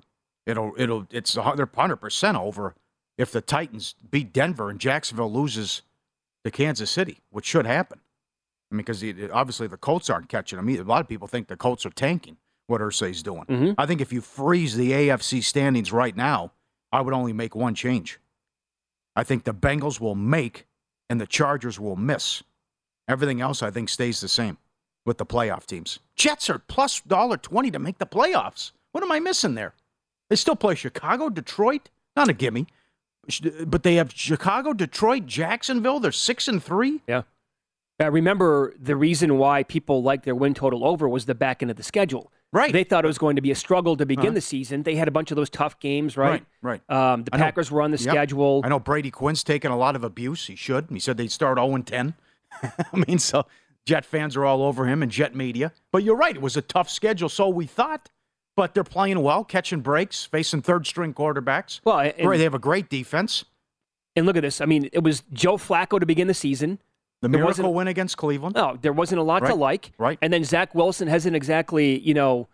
it'll 0.49 0.73
it'll 0.77 1.07
it's 1.11 1.33
they're 1.33 1.69
hundred 1.75 1.97
percent 1.97 2.37
over 2.37 2.75
if 3.17 3.31
the 3.31 3.41
Titans 3.41 3.95
beat 4.09 4.33
Denver 4.33 4.69
and 4.69 4.79
Jacksonville 4.79 5.31
loses 5.31 5.81
to 6.43 6.51
Kansas 6.51 6.89
City, 6.89 7.19
which 7.29 7.45
should 7.45 7.65
happen. 7.65 7.99
I 8.71 8.75
mean, 8.75 8.85
because 8.85 9.03
obviously 9.31 9.67
the 9.67 9.77
Colts 9.77 10.09
aren't 10.09 10.29
catching 10.29 10.57
them. 10.57 10.69
either. 10.69 10.83
A 10.83 10.85
lot 10.85 11.01
of 11.01 11.07
people 11.07 11.27
think 11.27 11.47
the 11.47 11.57
Colts 11.57 11.85
are 11.85 11.91
tanking 11.91 12.37
what 12.67 12.81
Irsay's 12.81 13.23
doing. 13.23 13.45
Mm-hmm. 13.45 13.71
I 13.77 13.85
think 13.85 13.99
if 13.99 14.13
you 14.13 14.21
freeze 14.21 14.77
the 14.77 14.91
AFC 14.91 15.43
standings 15.43 15.91
right 15.91 16.15
now, 16.15 16.51
I 16.91 17.01
would 17.01 17.13
only 17.13 17.33
make 17.33 17.55
one 17.55 17.73
change. 17.73 18.19
I 19.15 19.23
think 19.23 19.43
the 19.43 19.53
Bengals 19.53 19.99
will 19.99 20.15
make 20.15 20.65
and 21.09 21.19
the 21.19 21.27
Chargers 21.27 21.79
will 21.79 21.95
miss. 21.95 22.43
Everything 23.07 23.41
else, 23.41 23.63
I 23.63 23.71
think, 23.71 23.89
stays 23.89 24.21
the 24.21 24.27
same 24.27 24.57
with 25.05 25.17
the 25.17 25.25
playoff 25.25 25.65
teams. 25.65 25.99
Jets 26.15 26.49
are 26.49 26.59
plus 26.59 27.01
dollar 27.01 27.37
twenty 27.37 27.71
to 27.71 27.79
make 27.79 27.97
the 27.97 28.05
playoffs. 28.05 28.71
What 28.91 29.03
am 29.03 29.11
I 29.11 29.19
missing 29.19 29.55
there? 29.55 29.73
They 30.29 30.35
still 30.35 30.55
play 30.55 30.75
Chicago, 30.75 31.29
Detroit, 31.29 31.89
not 32.15 32.29
a 32.29 32.33
gimme, 32.33 32.67
but 33.65 33.83
they 33.83 33.95
have 33.95 34.11
Chicago, 34.13 34.73
Detroit, 34.73 35.25
Jacksonville. 35.25 35.99
They're 35.99 36.11
six 36.11 36.47
and 36.47 36.63
three. 36.63 37.01
Yeah. 37.07 37.23
Uh, 38.01 38.09
remember, 38.11 38.73
the 38.79 38.95
reason 38.95 39.37
why 39.37 39.63
people 39.63 40.01
liked 40.01 40.23
their 40.25 40.35
win 40.35 40.53
total 40.53 40.85
over 40.85 41.09
was 41.09 41.25
the 41.25 41.35
back 41.35 41.61
end 41.61 41.69
of 41.69 41.77
the 41.77 41.83
schedule. 41.83 42.31
Right. 42.51 42.71
They 42.73 42.83
thought 42.83 43.03
it 43.03 43.07
was 43.07 43.17
going 43.17 43.35
to 43.35 43.41
be 43.41 43.51
a 43.51 43.55
struggle 43.55 43.97
to 43.97 44.05
begin 44.05 44.27
Uh-huh. 44.27 44.33
the 44.35 44.41
season. 44.41 44.83
They 44.83 44.95
had 44.95 45.07
a 45.07 45.11
bunch 45.11 45.31
of 45.31 45.35
those 45.35 45.49
tough 45.49 45.79
games, 45.79 46.15
right? 46.17 46.43
Right. 46.61 46.81
Um, 46.89 47.25
the 47.25 47.35
I 47.35 47.37
know. 47.37 47.43
Packers 47.43 47.69
were 47.69 47.81
on 47.81 47.91
the 47.91 47.97
Yep. 47.97 48.09
schedule. 48.11 48.61
I 48.63 48.69
know 48.69 48.79
Brady 48.79 49.11
Quinn's 49.11 49.43
taken 49.43 49.69
a 49.71 49.77
lot 49.77 49.95
of 49.95 50.03
abuse. 50.03 50.47
He 50.47 50.55
should. 50.55 50.87
He 50.89 50.99
said 50.99 51.17
they'd 51.17 51.31
start 51.31 51.57
0 51.57 51.75
and 51.75 51.85
10. 51.85 52.15
I 52.63 53.03
mean, 53.07 53.19
so 53.19 53.45
Jet 53.85 54.05
fans 54.05 54.35
are 54.35 54.45
all 54.45 54.63
over 54.63 54.85
him 54.87 55.03
and 55.03 55.11
Jet 55.11 55.35
media. 55.35 55.73
But 55.91 56.03
you're 56.03 56.15
right. 56.15 56.35
It 56.35 56.41
was 56.41 56.57
a 56.57 56.61
tough 56.61 56.89
schedule, 56.89 57.29
so 57.29 57.49
we 57.49 57.65
thought. 57.67 58.09
But 58.55 58.73
they're 58.73 58.83
playing 58.83 59.21
well, 59.21 59.43
catching 59.43 59.79
breaks, 59.79 60.25
facing 60.25 60.61
third 60.61 60.85
string 60.85 61.13
quarterbacks. 61.13 61.79
Well, 61.85 61.99
and- 61.99 62.31
they 62.31 62.43
have 62.43 62.53
a 62.53 62.59
great 62.59 62.89
defense. 62.89 63.45
And 64.15 64.25
look 64.25 64.35
at 64.35 64.41
this. 64.41 64.59
I 64.59 64.65
mean, 64.65 64.89
it 64.91 65.03
was 65.03 65.23
Joe 65.31 65.55
Flacco 65.57 65.99
to 65.99 66.05
begin 66.05 66.27
the 66.27 66.33
season. 66.33 66.79
The 67.21 67.29
There 67.29 67.41
miracle 67.41 67.73
win 67.73 67.87
against 67.87 68.17
Cleveland. 68.17 68.55
No, 68.55 68.77
there 68.81 68.91
wasn't 68.93 69.19
a 69.19 69.23
lot 69.23 69.45
to 69.45 69.53
like. 69.53 69.91
right. 69.97 70.17
And 70.21 70.31
then 70.33 70.43
Zach 70.43 70.73
Wilson 70.73 71.07
hasn't 71.07 71.35
exactly, 71.35 71.99
you 71.99 72.13
know, 72.13 72.47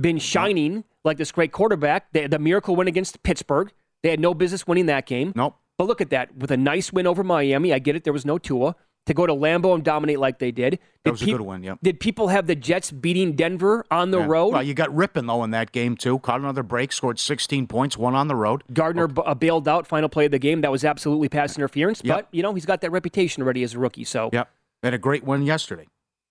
been 0.00 0.18
shining 0.18 0.84
like 1.04 1.18
this 1.18 1.30
great 1.32 1.52
quarterback. 1.52 2.12
They, 2.12 2.26
the 2.26 2.38
miracle 2.38 2.74
win 2.76 2.88
against 2.88 3.22
Pittsburgh. 3.22 3.72
They 4.02 4.10
had 4.10 4.20
no 4.20 4.32
business 4.34 4.66
winning 4.66 4.86
that 4.86 5.06
game. 5.06 5.32
Nope. 5.36 5.56
But 5.76 5.86
look 5.86 6.00
at 6.00 6.10
that. 6.10 6.36
With 6.36 6.50
a 6.50 6.56
nice 6.56 6.92
win 6.92 7.06
over 7.06 7.22
Miami, 7.24 7.72
I 7.72 7.78
get 7.78 7.94
it. 7.96 8.04
There 8.04 8.12
was 8.12 8.24
no 8.24 8.38
Tua. 8.38 8.74
To 9.06 9.14
go 9.14 9.26
to 9.26 9.32
Lambeau 9.34 9.74
and 9.74 9.82
dominate 9.82 10.20
like 10.20 10.38
they 10.38 10.52
did. 10.52 10.74
That 10.74 10.80
Did 11.04 11.10
was 11.10 11.22
a 11.22 11.26
good 11.26 11.40
win, 11.40 11.64
yep. 11.64 11.78
Did 11.82 11.98
people 11.98 12.28
have 12.28 12.46
the 12.46 12.54
Jets 12.54 12.92
beating 12.92 13.32
Denver 13.34 13.84
on 13.90 14.12
the 14.12 14.20
Yeah. 14.20 14.26
road? 14.26 14.52
Well, 14.52 14.62
you 14.62 14.74
got 14.74 14.90
Rypien, 14.90 15.26
though, 15.26 15.42
in 15.42 15.50
that 15.50 15.72
game, 15.72 15.96
too. 15.96 16.20
Caught 16.20 16.38
another 16.38 16.62
break, 16.62 16.92
scored 16.92 17.18
16 17.18 17.66
points, 17.66 17.96
one 17.96 18.14
on 18.14 18.28
the 18.28 18.36
road. 18.36 18.62
Gardner 18.72 19.08
b- 19.08 19.22
uh, 19.26 19.34
bailed 19.34 19.66
out 19.66 19.88
final 19.88 20.08
play 20.08 20.26
of 20.26 20.30
the 20.30 20.38
game. 20.38 20.60
That 20.60 20.70
was 20.70 20.84
absolutely 20.84 21.28
pass 21.28 21.56
interference. 21.56 22.00
Yep. 22.04 22.16
But, 22.16 22.28
you 22.30 22.44
know, 22.44 22.54
he's 22.54 22.64
got 22.64 22.80
that 22.82 22.92
reputation 22.92 23.42
already 23.42 23.64
as 23.64 23.74
a 23.74 23.80
rookie. 23.80 24.04
So 24.04 24.30
Yep. 24.32 24.48
Had 24.84 24.94
a 24.94 24.98
great 24.98 25.24
win 25.24 25.42
yesterday. 25.42 25.88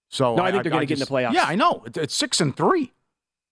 So 0.09 0.35
No, 0.35 0.43
I 0.43 0.51
think 0.51 0.63
they're 0.63 0.71
gonna 0.71 0.85
get 0.85 0.95
in 0.97 0.99
the 0.99 1.05
playoffs. 1.05 1.33
Yeah, 1.33 1.43
I 1.45 1.55
know. 1.55 1.83
It's, 1.93 2.15
six 2.15 2.39
and 2.39 2.55
three, 2.55 2.93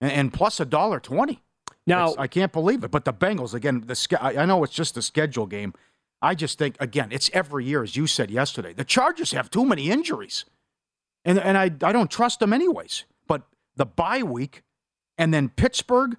and, 0.00 0.10
and 0.12 0.32
plus 0.32 0.60
a 0.60 0.64
dollar 0.64 0.98
twenty. 1.00 1.42
Now- 1.86 2.08
It's- 2.08 2.16
I 2.18 2.26
can't 2.26 2.52
believe 2.52 2.84
it. 2.84 2.90
But 2.90 3.04
the 3.04 3.12
Bengals 3.12 3.52
again. 3.54 3.82
The 3.86 4.18
I 4.20 4.42
I 4.42 4.46
know 4.46 4.62
it's 4.64 4.72
just 4.74 4.96
a 4.96 5.02
schedule 5.02 5.46
game. 5.46 5.72
I 6.22 6.34
just 6.34 6.58
think 6.58 6.76
again, 6.80 7.08
it's 7.12 7.30
every 7.32 7.64
year, 7.64 7.82
as 7.82 7.96
you 7.96 8.06
said 8.06 8.30
yesterday. 8.30 8.72
The 8.72 8.84
Chargers 8.84 9.32
have 9.32 9.50
too 9.50 9.64
many 9.64 9.90
injuries, 9.90 10.44
and 11.24 11.38
and 11.38 11.56
I 11.56 11.64
I 11.82 11.92
don't 11.92 12.10
trust 12.10 12.40
them 12.40 12.52
anyways. 12.52 13.04
But 13.26 13.42
the 13.76 13.86
bye 13.86 14.22
week, 14.22 14.62
and 15.16 15.32
then 15.32 15.48
Pittsburgh, 15.48 16.16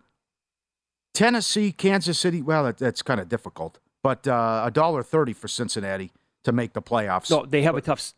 Tennessee, 1.14 1.72
Kansas 1.72 2.18
City. 2.18 2.42
Well, 2.42 2.64
that, 2.66 2.78
that's 2.78 3.02
kind 3.02 3.20
of 3.20 3.30
difficult. 3.30 3.80
But 4.04 4.28
uh, 4.28 4.64
a 4.66 4.72
dollar 4.72 5.04
thirty 5.04 5.34
for 5.34 5.48
Cincinnati 5.48 6.12
to 6.44 6.52
make 6.52 6.74
the 6.74 6.82
playoffs. 6.82 7.30
no, 7.30 7.46
they 7.46 7.62
have 7.62 7.76
a 7.76 7.82
tough, 7.82 8.14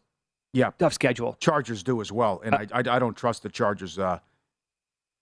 Yeah, 0.54 0.72
tough 0.80 0.93
schedule. 0.93 1.36
Chargers 1.39 1.84
do 1.84 2.00
as 2.00 2.12
well, 2.12 2.41
and 2.46 2.56
I, 2.56 2.67
I 2.72 2.80
I 2.80 3.00
don't 3.00 3.17
trust 3.17 3.43
the 3.43 3.50
Chargers 3.50 4.00
uh, 4.00 4.19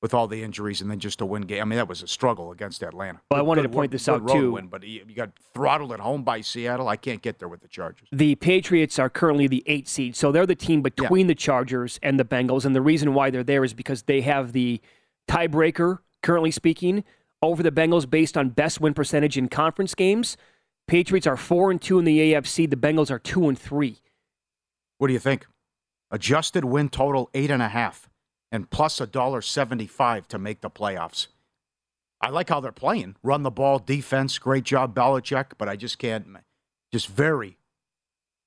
with 0.02 0.14
all 0.14 0.28
the 0.28 0.44
injuries 0.44 0.82
and 0.82 0.90
then 0.90 1.00
just 1.00 1.22
a 1.22 1.26
win 1.26 1.44
game. 1.44 1.62
I 1.62 1.66
mean, 1.66 1.78
that 1.78 1.88
was 1.88 2.02
a 2.02 2.08
struggle 2.08 2.52
against 2.52 2.82
Atlanta. 2.82 3.22
Well, 3.30 3.40
I 3.40 3.44
wanted 3.44 3.62
good 3.62 3.68
to 3.72 3.74
point 3.76 3.92
wo- 3.92 3.94
this 3.94 4.06
good 4.08 4.22
out, 4.24 4.28
too. 4.30 4.52
Win, 4.54 4.68
but 4.68 4.84
you 4.84 5.04
you 5.08 5.16
got 5.16 5.32
throttled 5.54 5.92
at 5.92 6.00
home 6.00 6.24
by 6.24 6.42
Seattle. 6.42 6.88
I 6.88 6.96
can't 6.96 7.22
get 7.22 7.40
there 7.40 7.48
with 7.48 7.62
the 7.62 7.68
Chargers. 7.68 8.08
The 8.12 8.36
Patriots 8.36 8.98
are 8.98 9.10
currently 9.10 9.48
the 9.48 9.64
eight 9.68 9.88
seed, 9.88 10.16
so 10.16 10.32
they're 10.32 10.48
the 10.48 10.56
team 10.56 10.82
between 10.82 11.28
the 11.28 11.36
Chargers 11.36 12.00
and 12.02 12.20
the 12.20 12.26
Bengals. 12.26 12.66
And 12.66 12.76
the 12.76 12.82
reason 12.82 13.14
why 13.14 13.30
they're 13.30 13.44
there 13.44 13.64
is 13.64 13.74
because 13.74 14.04
they 14.04 14.22
have 14.22 14.54
the 14.54 14.82
tiebreaker, 15.30 16.00
currently 16.24 16.52
speaking, 16.52 17.04
over 17.42 17.62
the 17.64 17.72
Bengals 17.72 18.10
based 18.10 18.38
on 18.38 18.50
best 18.50 18.82
win 18.82 18.94
percentage 18.94 19.38
in 19.38 19.50
conference 19.50 19.96
games. 19.96 20.36
Patriots 20.88 21.28
are 21.28 21.38
four 21.38 21.72
and 21.72 21.82
two 21.82 22.00
in 22.00 22.06
the 22.06 22.34
AFC. 22.34 22.70
The 22.70 22.76
Bengals 22.76 23.12
are 23.12 23.20
two 23.20 23.48
and 23.48 23.58
three. 23.58 24.00
What 24.98 25.08
do 25.08 25.14
you 25.14 25.20
think? 25.20 25.46
Adjusted 26.12 26.66
win 26.66 26.90
total 26.90 27.30
eight 27.34 27.50
and 27.50 27.62
a 27.62 27.70
half, 27.70 28.10
and 28.52 28.70
plus 28.70 29.00
a 29.00 29.08
dollar 29.08 29.42
seventy-five 29.42 30.28
to 30.30 30.38
make 30.38 30.62
the 30.62 30.70
playoffs. 30.70 31.28
I 32.22 32.30
like 32.30 32.50
how 32.50 32.60
they're 32.60 32.72
playing. 32.72 33.16
Run 33.24 33.44
the 33.44 33.52
ball, 33.52 33.80
defense, 33.80 34.38
great 34.38 34.64
job, 34.64 34.94
Belichick. 34.94 35.54
But 35.58 35.70
I 35.70 35.76
just 35.76 35.98
can't. 35.98 36.26
Just 36.92 37.08
very. 37.08 37.58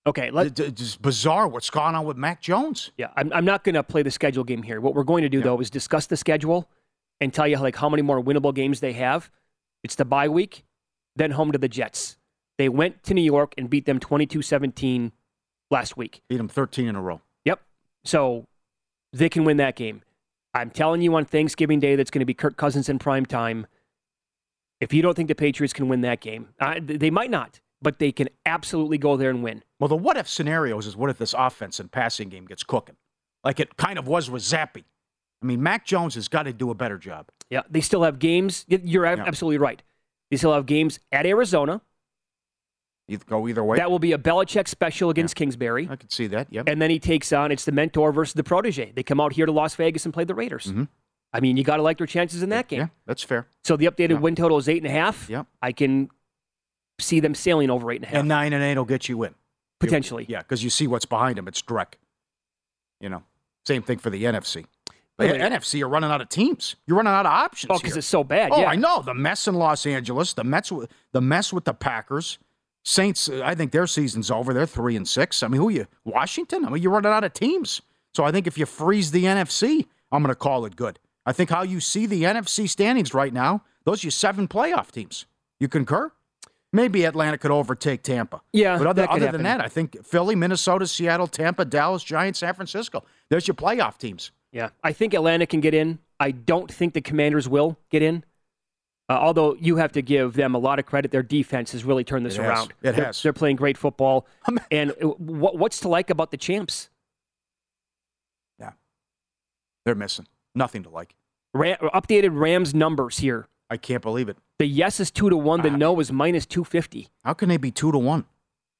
Okay, 0.07 0.31
let, 0.31 0.55
just 0.55 1.01
bizarre 1.01 1.49
what's 1.49 1.71
going 1.71 1.95
on 1.95 2.05
with 2.05 2.19
Mac 2.19 2.43
Jones. 2.43 2.91
Yeah, 2.99 3.09
I'm, 3.17 3.33
I'm 3.33 3.47
not 3.47 3.65
going 3.65 3.75
to 3.75 3.83
play 3.83 4.03
the 4.03 4.11
schedule 4.11 4.45
game 4.45 4.63
here. 4.63 4.79
What 4.79 4.95
we're 4.95 5.03
going 5.03 5.23
to 5.23 5.31
do, 5.31 5.41
though, 5.41 5.59
is 5.61 5.71
discuss 5.71 6.07
the 6.07 6.17
schedule 6.17 6.69
and 7.21 7.33
tell 7.33 7.49
you 7.49 7.57
like 7.57 7.77
how 7.77 7.89
many 7.89 8.03
more 8.03 8.23
winnable 8.23 8.55
games 8.55 8.81
they 8.81 8.93
have. 8.93 9.31
It's 9.83 9.95
the 9.95 10.05
bye 10.05 10.29
week, 10.29 10.65
then 11.17 11.31
home 11.31 11.53
to 11.53 11.59
the 11.59 11.69
Jets. 11.69 12.19
They 12.59 12.69
went 12.69 13.03
to 13.05 13.15
New 13.15 13.23
York 13.23 13.55
and 13.57 13.71
beat 13.71 13.87
them 13.87 13.99
22-17 13.99 15.13
last 15.71 15.97
week. 15.97 16.21
Beat 16.29 16.37
them 16.37 16.49
thirteen 16.49 16.87
in 16.87 16.97
a 16.97 17.03
row. 17.03 17.21
Yep. 17.45 17.61
So 18.05 18.47
they 19.15 19.29
can 19.29 19.45
win 19.45 19.57
that 19.59 19.77
game. 19.77 20.03
I'm 20.53 20.71
telling 20.71 21.01
you 21.03 21.15
on 21.15 21.25
Thanksgiving 21.25 21.81
Day 21.81 21.97
that's 21.97 22.11
going 22.11 22.21
to 22.21 22.27
be 22.27 22.35
Kirk 22.35 22.57
Cousins 22.57 22.89
in 22.89 22.99
prime 22.99 23.27
time. 23.27 23.67
If 24.81 24.93
you 24.93 25.03
don't 25.03 25.15
think 25.15 25.29
the 25.29 25.35
Patriots 25.35 25.73
can 25.73 25.89
win 25.89 26.03
that 26.03 26.21
game, 26.21 26.49
uh, 26.61 26.75
they 26.83 27.11
might 27.11 27.31
not, 27.31 27.61
but 27.81 27.99
they 27.99 28.13
can 28.13 28.29
absolutely 28.45 28.99
go 28.99 29.17
there 29.17 29.31
and 29.31 29.43
win. 29.43 29.63
Well, 29.81 29.89
the 29.89 29.97
what 29.97 30.17
if 30.17 30.29
scenarios 30.29 30.87
is 30.87 30.97
what 30.97 31.11
if 31.11 31.19
this 31.19 31.35
offense 31.37 31.81
and 31.81 31.91
passing 31.91 32.29
game 32.29 32.45
gets 32.47 32.63
cooking, 32.63 32.97
like 33.43 33.61
it 33.61 33.77
kind 33.77 33.99
of 33.99 34.07
was 34.07 34.31
with 34.31 34.43
Zappe. 34.43 34.85
I 35.43 35.47
mean, 35.47 35.63
Mac 35.63 35.85
Jones 35.87 36.15
has 36.15 36.29
got 36.29 36.45
to 36.45 36.53
do 36.53 36.71
a 36.71 36.75
better 36.75 36.99
job. 36.99 37.29
Yeah, 37.51 37.63
they 37.71 37.81
still 37.81 38.03
have 38.03 38.19
games. 38.19 38.65
You're 38.69 39.05
Yeah. 39.07 39.25
absolutely 39.27 39.59
right. 39.59 39.83
They 40.31 40.37
still 40.37 40.53
have 40.55 40.67
games 40.67 40.99
at 41.13 41.27
Arizona, 41.27 41.83
You 43.07 43.19
go 43.19 43.47
either 43.49 43.63
way. 43.63 43.77
That 43.77 43.91
will 43.91 43.99
be 43.99 44.13
a 44.13 44.19
Belichick 44.19 44.67
special 44.67 45.11
against 45.11 45.37
Kingsbury. 45.37 45.87
I 45.91 45.97
could 45.97 46.11
see 46.11 46.27
that. 46.29 46.49
Yep. 46.51 46.69
And 46.69 46.81
then 46.81 46.89
he 46.91 46.99
takes 46.99 47.33
on 47.33 47.53
it's 47.53 47.65
the 47.67 47.73
mentor 47.73 48.13
versus 48.13 48.33
the 48.35 48.45
protege. 48.45 48.93
They 48.95 49.03
come 49.03 49.21
out 49.21 49.35
here 49.35 49.45
to 49.47 49.53
Las 49.53 49.75
Vegas 49.75 50.05
and 50.07 50.15
play 50.15 50.25
the 50.25 50.35
Raiders. 50.35 50.67
Mhm. 50.67 50.89
I 51.33 51.41
mean, 51.41 51.57
you 51.57 51.65
got 51.65 51.77
to 51.77 51.83
like 51.83 51.99
their 51.99 52.07
chances 52.07 52.43
in 52.43 52.49
that 52.51 52.69
game. 52.69 52.79
Yeah, 52.81 52.87
that's 53.07 53.23
fair. 53.23 53.47
So 53.65 53.77
the 53.77 53.87
updated 53.87 54.21
win 54.21 54.35
total 54.37 54.57
is 54.57 54.69
eight 54.69 54.79
and 54.83 54.87
a 54.87 54.91
half. 54.95 55.29
Yep. 55.29 55.47
I 55.61 55.73
can 55.73 56.09
see 57.01 57.21
them 57.21 57.35
sailing 57.35 57.71
over 57.71 57.91
eight 57.91 57.97
and 57.97 58.05
a 58.05 58.09
half. 58.09 58.19
And 58.21 58.29
nine 58.29 58.53
and 58.53 58.63
eight 58.63 58.77
will 58.79 58.85
get 58.85 59.09
you 59.09 59.23
in. 59.25 59.35
Potentially. 59.81 60.25
Yeah, 60.29 60.39
because 60.39 60.63
you 60.65 60.71
see 60.71 60.87
what's 60.87 61.05
behind 61.05 61.39
him. 61.39 61.47
It's 61.49 61.61
Drek. 61.61 61.95
You 63.01 63.09
know, 63.11 63.23
same 63.67 63.83
thing 63.83 63.99
for 63.99 64.09
the 64.11 64.25
NFC. 64.25 64.65
The 65.19 65.27
Really? 65.27 65.39
NFC 65.39 65.83
are 65.83 65.89
running 65.89 66.11
out 66.11 66.21
of 66.21 66.29
teams. 66.29 66.77
You're 66.87 66.97
running 66.97 67.13
out 67.13 67.27
of 67.27 67.33
options. 67.33 67.71
Oh, 67.71 67.79
because 67.79 67.97
it's 67.97 68.07
so 68.07 68.25
bad, 68.25 68.51
Oh, 68.53 68.61
yeah. 68.61 68.67
I 68.69 68.77
know 68.77 69.03
the 69.03 69.15
mess 69.15 69.47
in 69.47 69.55
Los 69.55 69.87
Angeles, 69.87 70.33
the 70.33 70.43
Mets, 70.43 70.73
the 71.13 71.21
mess 71.21 71.53
with 71.53 71.65
the 71.65 71.75
Packers, 71.75 72.39
Saints. 72.85 73.29
I 73.29 73.55
think 73.55 73.73
their 73.73 73.87
season's 73.87 74.31
over. 74.31 74.53
They're 74.53 74.67
three 74.67 74.95
and 74.95 75.09
six. 75.09 75.43
I 75.43 75.49
mean, 75.49 75.61
who 75.61 75.69
are 75.69 75.73
you? 75.73 75.87
Washington. 76.05 76.65
I 76.65 76.71
mean, 76.71 76.83
you're 76.83 76.93
running 76.93 77.11
out 77.11 77.25
of 77.25 77.33
teams. 77.33 77.81
So 78.15 78.25
I 78.25 78.31
think 78.31 78.47
if 78.47 78.57
you 78.57 78.67
freeze 78.67 79.11
the 79.11 79.25
NFC, 79.25 79.87
I'm 80.13 80.23
going 80.23 80.29
to 80.29 80.37
call 80.37 80.65
it 80.67 80.77
good. 80.77 80.99
I 81.27 81.33
think 81.33 81.51
how 81.51 81.63
you 81.63 81.81
see 81.81 82.07
the 82.07 82.23
NFC 82.23 82.69
standings 82.69 83.15
right 83.15 83.33
now, 83.33 83.63
those 83.85 84.05
are 84.05 84.07
your 84.07 84.13
seven 84.13 84.47
playoff 84.47 84.91
teams. 84.91 85.27
You 85.59 85.69
concur? 85.69 86.13
Maybe 86.73 87.05
Atlanta 87.05 87.39
could 87.39 87.53
overtake 87.53 88.03
Tampa. 88.03 88.43
Yeah, 88.53 88.77
but 88.77 88.89
other, 88.89 89.09
other 89.09 89.31
than 89.31 89.45
that, 89.45 89.61
I 89.61 89.69
think 89.69 90.05
Philly, 90.05 90.35
Minnesota, 90.35 90.87
Seattle, 90.87 91.29
Tampa, 91.29 91.65
Dallas, 91.65 92.03
Giants, 92.03 92.41
San 92.41 92.53
Francisco. 92.53 93.05
There's 93.31 93.47
your 93.47 93.55
playoff 93.55 93.97
teams. 93.97 94.33
Yeah, 94.53 94.71
I 94.83 94.93
think 94.93 95.15
Atlanta 95.15 95.47
can 95.47 95.61
get 95.61 95.73
in. 95.73 96.01
I 96.19 96.33
don't 96.33 96.71
think 96.71 96.95
the 96.95 97.01
Commanders 97.01 97.49
will 97.49 97.79
get 97.91 98.03
in. 98.03 98.25
Uh, 99.09 99.13
although 99.13 99.55
you 99.61 99.77
have 99.77 99.93
to 99.93 100.01
give 100.03 100.33
them 100.33 100.55
a 100.55 100.59
lot 100.59 100.79
of 100.79 100.87
credit, 100.87 101.11
their 101.11 101.23
defense 101.23 101.73
has 101.73 101.85
really 101.85 102.05
turned 102.05 102.25
this 102.25 102.37
It 102.37 102.43
has. 102.43 102.49
around. 102.51 102.71
It 102.83 102.93
they're, 102.97 103.05
has. 103.07 103.23
They're 103.23 103.35
playing 103.35 103.57
great 103.57 103.77
football. 103.77 104.27
and 104.71 104.93
uh, 104.93 105.09
what, 105.19 105.59
what's 105.59 105.81
to 105.81 105.89
like 105.89 106.09
about 106.11 106.31
the 106.31 106.37
champs? 106.39 106.89
Yeah, 108.59 108.73
they're 109.85 109.95
missing 109.95 110.27
nothing 110.55 110.83
to 110.85 110.89
like. 110.89 111.15
Ram, 111.53 111.77
updated 111.83 112.31
Rams 112.39 112.75
numbers 112.75 113.19
here. 113.19 113.47
I 113.71 113.77
can't 113.77 114.03
believe 114.03 114.29
it. 114.29 114.37
The 114.59 114.67
yes 114.67 115.01
is 115.01 115.11
two 115.11 115.31
to 115.31 115.37
one. 115.37 115.63
The 115.63 115.71
no 115.71 115.99
is 116.01 116.11
minus 116.13 116.47
two 116.47 116.65
fifty. 116.65 117.09
How 117.25 117.35
can 117.35 117.49
they 117.49 117.57
be 117.57 117.71
two 117.71 117.93
to 117.93 117.99
one? 117.99 118.25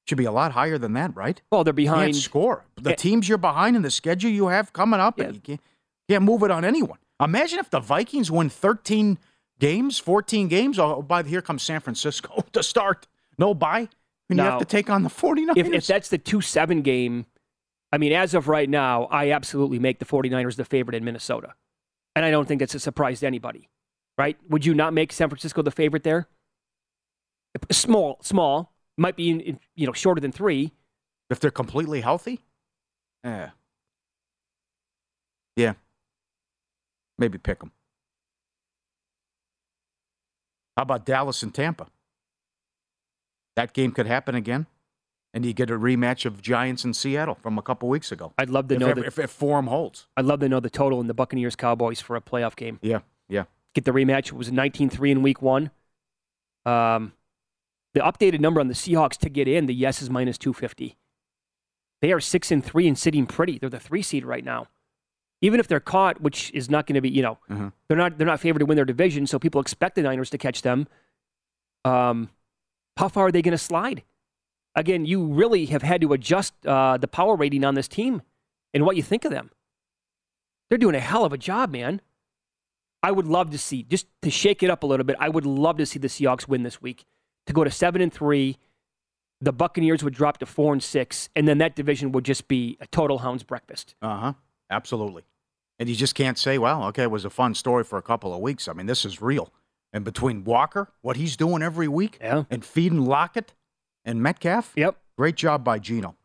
Should 0.07 0.17
be 0.17 0.25
a 0.25 0.31
lot 0.31 0.51
higher 0.51 0.77
than 0.77 0.93
that, 0.93 1.15
right? 1.15 1.41
Well, 1.51 1.63
they're 1.63 1.71
You 1.71 1.75
behind. 1.75 2.13
Can't 2.13 2.23
score. 2.23 2.65
The 2.75 2.91
Eh. 2.91 2.95
teams 2.95 3.27
you're 3.27 3.37
behind 3.39 3.75
in 3.75 3.81
the 3.81 3.89
schedule 3.91 4.29
you 4.29 4.47
have 4.47 4.71
coming 4.73 4.99
up, 4.99 5.19
and 5.19 5.33
you 5.35 5.41
can't, 5.41 5.61
can't 6.07 6.23
move 6.23 6.43
it 6.43 6.51
on 6.51 6.63
anyone. 6.63 6.99
Imagine 7.19 7.59
if 7.59 7.69
the 7.69 7.79
Vikings 7.79 8.29
win 8.29 8.49
13 8.49 9.17
games, 9.59 9.99
14 9.99 10.47
games. 10.47 10.79
Oh, 10.79 11.01
by 11.01 11.21
the 11.21 11.29
here 11.29 11.41
comes 11.41 11.63
San 11.63 11.79
Francisco 11.81 12.43
to 12.53 12.63
start. 12.63 13.07
No 13.37 13.53
bye. 13.53 13.89
And 14.29 14.37
you 14.39 14.43
Now, 14.43 14.51
have 14.51 14.59
to 14.59 14.65
take 14.65 14.89
on 14.89 15.03
the 15.03 15.09
49ers. 15.09 15.57
If, 15.57 15.67
if 15.67 15.87
that's 15.87 16.09
the 16.09 16.17
2 16.17 16.41
7 16.41 16.81
game, 16.81 17.25
I 17.91 17.97
mean, 17.97 18.11
as 18.11 18.33
of 18.33 18.47
right 18.47 18.69
now, 18.69 19.05
I 19.05 19.31
absolutely 19.31 19.79
make 19.79 19.99
the 19.99 20.05
49ers 20.05 20.55
the 20.55 20.65
favorite 20.65 20.95
in 20.95 21.03
Minnesota. 21.03 21.53
And 22.15 22.25
I 22.25 22.31
don't 22.31 22.47
think 22.47 22.59
that's 22.59 22.75
a 22.75 22.79
surprise 22.79 23.19
to 23.19 23.27
anybody, 23.27 23.69
right? 24.17 24.37
Would 24.49 24.65
you 24.65 24.73
not 24.73 24.93
make 24.93 25.11
San 25.11 25.29
Francisco 25.29 25.61
the 25.61 25.71
favorite 25.71 26.03
there? 26.03 26.27
Small, 27.71 28.17
small. 28.21 28.73
Might 28.97 29.15
be, 29.15 29.29
in, 29.29 29.39
in, 29.41 29.59
you 29.75 29.85
know, 29.85 29.93
shorter 29.93 30.21
than 30.21 30.31
three. 30.31 30.71
If 31.29 31.39
they're 31.39 31.51
completely 31.51 32.01
healthy? 32.01 32.39
Yeah. 33.23 33.49
Yeah. 35.55 35.73
Maybe 37.17 37.37
pick 37.37 37.59
them. 37.59 37.71
How 40.75 40.83
about 40.83 41.05
Dallas 41.05 41.41
and 41.43 41.53
Tampa? 41.53 41.87
That 43.55 43.73
game 43.73 43.91
could 43.91 44.07
happen 44.07 44.35
again, 44.35 44.65
and 45.33 45.45
you 45.45 45.53
get 45.53 45.69
a 45.71 45.77
rematch 45.77 46.25
of 46.25 46.41
Giants 46.41 46.83
and 46.83 46.93
Seattle 46.95 47.35
from 47.35 47.57
a 47.57 47.61
couple 47.61 47.87
weeks 47.87 48.11
ago. 48.11 48.33
I'd 48.37 48.49
love 48.49 48.67
to 48.67 48.75
if, 48.75 48.81
know 48.81 48.87
ever- 48.89 49.01
that- 49.01 49.07
if, 49.07 49.19
if 49.19 49.31
form 49.31 49.67
holds. 49.67 50.07
I'd 50.17 50.25
love 50.25 50.41
to 50.41 50.49
know 50.49 50.59
the 50.59 50.69
total 50.69 50.99
in 50.99 51.07
the 51.07 51.13
Buccaneers 51.13 51.55
Cowboys 51.55 52.01
for 52.01 52.15
a 52.17 52.21
playoff 52.21 52.55
game. 52.55 52.79
Yeah, 52.81 52.99
yeah. 53.29 53.45
Get 53.73 53.85
the 53.85 53.91
rematch. 53.91 54.27
It 54.27 54.33
was 54.33 54.51
19 54.51 54.89
3 54.89 55.11
in 55.11 55.21
week 55.21 55.41
one. 55.41 55.71
Um, 56.65 57.13
the 57.93 58.01
updated 58.01 58.39
number 58.41 58.59
on 58.59 58.67
the 58.67 58.73
Seahawks 58.73 59.17
to 59.19 59.29
get 59.29 59.47
in, 59.47 59.67
the 59.67 59.73
yes 59.73 60.01
is 60.01 60.09
minus 60.09 60.37
250. 60.37 60.97
They 62.01 62.11
are 62.11 62.19
6 62.19 62.51
and 62.51 62.63
3 62.63 62.87
and 62.89 62.97
sitting 62.97 63.25
pretty. 63.25 63.57
They're 63.57 63.69
the 63.69 63.79
three 63.79 64.01
seed 64.01 64.25
right 64.25 64.43
now. 64.43 64.67
Even 65.45 65.59
if 65.59 65.67
they're 65.67 65.79
caught, 65.79 66.19
which 66.21 66.51
is 66.53 66.69
not 66.69 66.87
going 66.87 66.95
to 66.95 67.01
be, 67.01 67.09
you 67.09 67.21
know, 67.21 67.37
Mhm. 67.49 67.71
they're 67.87 67.97
not 67.97 68.17
they're 68.17 68.25
not 68.33 68.39
favored 68.39 68.59
to 68.59 68.65
win 68.65 68.75
their 68.77 68.85
division, 68.85 69.27
so 69.27 69.37
people 69.37 69.61
expect 69.61 69.95
the 69.95 70.01
Niners 70.01 70.29
to 70.31 70.37
catch 70.37 70.61
them. 70.63 70.87
Um, 71.83 72.29
how 72.97 73.09
far 73.09 73.27
are 73.27 73.31
they 73.31 73.41
going 73.43 73.51
to 73.51 73.57
slide? 73.57 74.03
Again, 74.75 75.05
you 75.05 75.23
really 75.25 75.67
have 75.67 75.83
had 75.83 76.01
to 76.01 76.13
adjust 76.13 76.53
uh, 76.65 76.97
the 76.97 77.07
power 77.07 77.35
rating 77.35 77.63
on 77.63 77.75
this 77.75 77.87
team 77.87 78.21
and 78.73 78.85
what 78.85 78.95
you 78.95 79.03
think 79.03 79.23
of 79.23 79.31
them. 79.31 79.51
They're 80.69 80.77
doing 80.79 80.95
a 80.95 80.99
hell 80.99 81.23
of 81.25 81.31
a 81.31 81.37
job, 81.37 81.69
man. 81.71 82.01
I 83.03 83.11
would 83.11 83.27
love 83.27 83.51
to 83.51 83.57
see 83.59 83.83
just 83.83 84.07
to 84.23 84.31
shake 84.31 84.63
it 84.63 84.69
up 84.71 84.81
a 84.81 84.87
little 84.87 85.03
bit. 85.05 85.15
I 85.19 85.29
would 85.29 85.45
love 85.45 85.77
to 85.77 85.85
see 85.85 85.99
the 85.99 86.07
Seahawks 86.07 86.47
win 86.47 86.63
this 86.63 86.81
week 86.81 87.05
to 87.45 87.53
go 87.53 87.63
to 87.63 87.69
seven 87.69 88.01
and 88.01 88.11
three. 88.11 88.57
The 89.41 89.53
Buccaneers 89.53 90.01
would 90.03 90.15
drop 90.15 90.39
to 90.39 90.45
four 90.47 90.73
and 90.73 90.81
six, 90.81 91.29
and 91.35 91.47
then 91.47 91.59
that 91.59 91.75
division 91.75 92.11
would 92.13 92.25
just 92.25 92.47
be 92.47 92.77
a 92.81 92.87
total 92.87 93.19
hounds 93.19 93.43
breakfast. 93.43 93.93
Uh 94.01 94.17
huh. 94.17 94.33
Absolutely. 94.71 95.23
And 95.77 95.89
you 95.89 95.95
just 95.95 96.15
can't 96.15 96.37
say, 96.37 96.57
well, 96.57 96.85
okay, 96.85 97.03
it 97.03 97.11
was 97.11 97.25
a 97.25 97.29
fun 97.29 97.53
story 97.53 97.83
for 97.83 97.97
a 97.97 98.01
couple 98.01 98.33
of 98.33 98.39
weeks. 98.39 98.67
I 98.67 98.73
mean, 98.73 98.85
this 98.85 99.03
is 99.03 99.21
real. 99.21 99.51
And 99.91 100.05
between 100.05 100.43
Walker, 100.43 100.91
what 101.01 101.17
he's 101.17 101.35
doing 101.35 101.61
every 101.61 101.87
week, 101.87 102.17
yeah. 102.21 102.43
and 102.49 102.63
feeding 102.63 103.05
Lockett 103.05 103.53
and 104.03 104.21
Metcalf, 104.21 104.73
yep. 104.75 104.97
Great 105.17 105.35
job 105.35 105.63
by 105.63 105.79
Geno. 105.79 106.15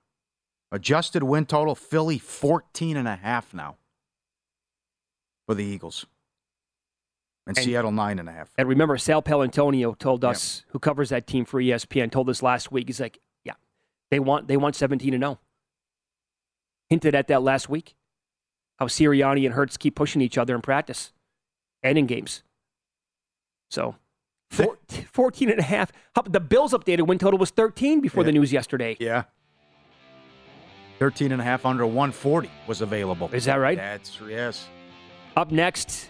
Adjusted 0.72 1.22
win 1.22 1.46
total, 1.46 1.74
Philly 1.74 2.18
14 2.18 2.96
and 2.96 3.06
a 3.08 3.16
half 3.16 3.54
now 3.54 3.76
for 5.46 5.54
the 5.54 5.64
Eagles. 5.64 6.06
And, 7.46 7.56
And- 7.56 7.64
Seattle 7.64 7.92
nine 7.92 8.18
and 8.18 8.28
a 8.28 8.32
half. 8.32 8.50
And 8.58 8.68
remember, 8.68 8.96
Sal 8.98 9.22
Paolantonio 9.22 9.96
told 9.98 10.24
us, 10.24 10.64
who 10.68 10.78
covers 10.78 11.08
that 11.10 11.26
team 11.26 11.44
for 11.44 11.60
ESPN, 11.60 12.10
told 12.10 12.28
us 12.28 12.42
last 12.42 12.70
week. 12.70 12.88
He's 12.88 13.00
like, 13.00 13.18
"Yeah, 13.44 13.54
they 14.10 14.20
want 14.20 14.46
they 14.46 14.56
want 14.56 14.76
17 14.76 15.14
and 15.14 15.22
0." 15.22 15.38
Hinted 16.88 17.14
at 17.14 17.28
that 17.28 17.42
last 17.42 17.68
week. 17.68 17.94
How 18.80 18.86
Sirianni 18.86 19.44
and 19.44 19.54
Hurts 19.54 19.76
keep 19.76 19.94
pushing 19.94 20.22
each 20.22 20.38
other 20.38 20.54
in 20.54 20.62
practice 20.62 21.12
and 21.82 21.98
in 21.98 22.06
games. 22.06 22.42
So, 23.68 23.96
four, 24.50 24.78
14 25.12 25.50
and 25.50 25.60
a 25.60 25.62
half. 25.62 25.92
The 26.24 26.40
Bills 26.40 26.72
updated 26.72 27.06
win 27.06 27.18
total 27.18 27.38
was 27.38 27.50
13 27.50 28.00
before 28.00 28.24
the 28.24 28.32
news 28.32 28.52
yesterday. 28.52 28.96
Yeah. 28.98 29.24
13 30.98 31.32
and 31.32 31.40
a 31.40 31.44
half 31.44 31.64
under 31.64 31.86
140 31.86 32.50
was 32.66 32.80
available. 32.80 33.30
Is 33.32 33.44
that 33.44 33.56
right? 33.56 33.76
That's 33.76 34.18
yes. 34.26 34.66
Up 35.36 35.50
next, 35.50 36.08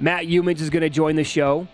Matt 0.00 0.24
Youmans 0.24 0.60
is 0.60 0.70
going 0.70 0.82
to 0.82 0.90
join 0.90 1.14
the 1.14 1.24
show. 1.24 1.68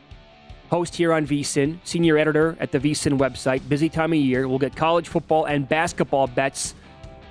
Host 0.70 0.96
here 0.96 1.12
on 1.12 1.26
VSIN, 1.26 1.78
senior 1.84 2.18
editor 2.18 2.56
at 2.58 2.72
the 2.72 2.78
VSIN 2.80 3.18
website. 3.18 3.68
Busy 3.68 3.88
time 3.88 4.12
of 4.12 4.18
year. 4.18 4.48
We'll 4.48 4.58
get 4.58 4.74
college 4.74 5.08
football 5.08 5.44
and 5.44 5.68
basketball 5.68 6.26
bets 6.26 6.74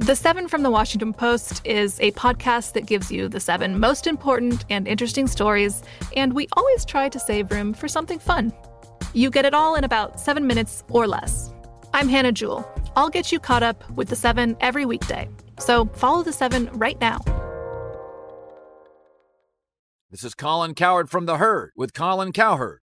The 0.00 0.16
Seven 0.16 0.48
from 0.48 0.62
the 0.64 0.70
Washington 0.70 1.12
Post 1.12 1.64
is 1.64 2.00
a 2.00 2.10
podcast 2.12 2.72
that 2.72 2.84
gives 2.84 3.12
you 3.12 3.28
the 3.28 3.38
seven 3.38 3.78
most 3.78 4.08
important 4.08 4.64
and 4.68 4.88
interesting 4.88 5.28
stories, 5.28 5.84
and 6.16 6.32
we 6.32 6.48
always 6.56 6.84
try 6.84 7.08
to 7.08 7.18
save 7.20 7.52
room 7.52 7.72
for 7.72 7.86
something 7.86 8.18
fun. 8.18 8.52
You 9.12 9.30
get 9.30 9.44
it 9.44 9.54
all 9.54 9.76
in 9.76 9.84
about 9.84 10.18
seven 10.18 10.48
minutes 10.48 10.82
or 10.90 11.06
less. 11.06 11.54
I'm 11.92 12.08
Hannah 12.08 12.32
Jewell. 12.32 12.68
I'll 12.96 13.08
get 13.08 13.30
you 13.30 13.38
caught 13.38 13.62
up 13.62 13.88
with 13.92 14.08
the 14.08 14.16
seven 14.16 14.56
every 14.60 14.84
weekday. 14.84 15.28
So 15.60 15.86
follow 15.94 16.24
the 16.24 16.32
seven 16.32 16.68
right 16.72 17.00
now. 17.00 17.20
This 20.10 20.24
is 20.24 20.34
Colin 20.34 20.74
Cowherd 20.74 21.08
from 21.08 21.26
The 21.26 21.36
Herd 21.36 21.70
with 21.76 21.94
Colin 21.94 22.32
Cowherd. 22.32 22.80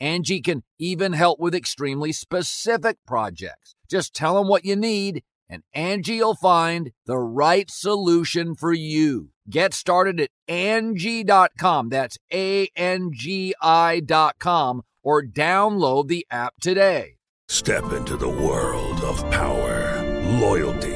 Angie 0.00 0.40
can 0.40 0.62
even 0.78 1.12
help 1.12 1.40
with 1.40 1.54
extremely 1.54 2.12
specific 2.12 2.98
projects. 3.06 3.74
Just 3.88 4.14
tell 4.14 4.34
them 4.36 4.48
what 4.48 4.64
you 4.64 4.76
need 4.76 5.22
and 5.48 5.62
Angie 5.72 6.18
will 6.18 6.34
find 6.34 6.92
the 7.06 7.18
right 7.18 7.70
solution 7.70 8.54
for 8.54 8.72
you. 8.72 9.30
Get 9.48 9.74
started 9.74 10.20
at 10.20 10.30
Angie.com. 10.48 11.88
That's 11.88 12.18
A-N-G-I 12.32 14.00
dot 14.00 14.38
com 14.38 14.82
or 15.02 15.22
download 15.24 16.08
the 16.08 16.26
app 16.30 16.54
today. 16.60 17.16
Step 17.48 17.92
into 17.92 18.16
the 18.16 18.28
world 18.28 19.00
of 19.02 19.28
power, 19.30 20.02
loyalty, 20.40 20.95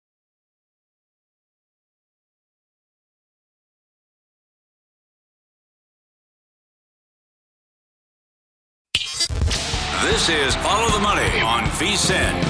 This 10.01 10.29
is 10.29 10.55
Follow 10.55 10.89
the 10.89 10.99
Money 10.99 11.41
on 11.41 11.63
VSIN. 11.77 12.43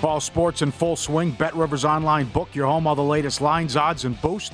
Fall 0.00 0.20
sports 0.20 0.62
in 0.62 0.72
full 0.72 0.96
swing. 0.96 1.30
Bet 1.30 1.54
Rivers 1.54 1.84
Online. 1.84 2.26
Book 2.26 2.52
your 2.52 2.66
home, 2.66 2.88
all 2.88 2.96
the 2.96 3.02
latest 3.02 3.40
lines, 3.40 3.76
odds, 3.76 4.06
and 4.06 4.20
boost. 4.20 4.52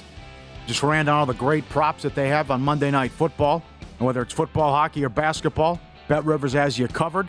Just 0.66 0.82
ran 0.82 1.06
down 1.06 1.20
all 1.20 1.24
the 1.24 1.32
great 1.32 1.66
props 1.70 2.02
that 2.02 2.14
they 2.14 2.28
have 2.28 2.50
on 2.50 2.60
Monday 2.60 2.90
Night 2.90 3.10
Football. 3.10 3.62
And 3.98 4.06
whether 4.06 4.20
it's 4.20 4.34
football, 4.34 4.74
hockey, 4.74 5.02
or 5.02 5.08
basketball, 5.08 5.80
Bet 6.08 6.26
Rivers 6.26 6.52
has 6.52 6.78
you 6.78 6.88
covered. 6.88 7.26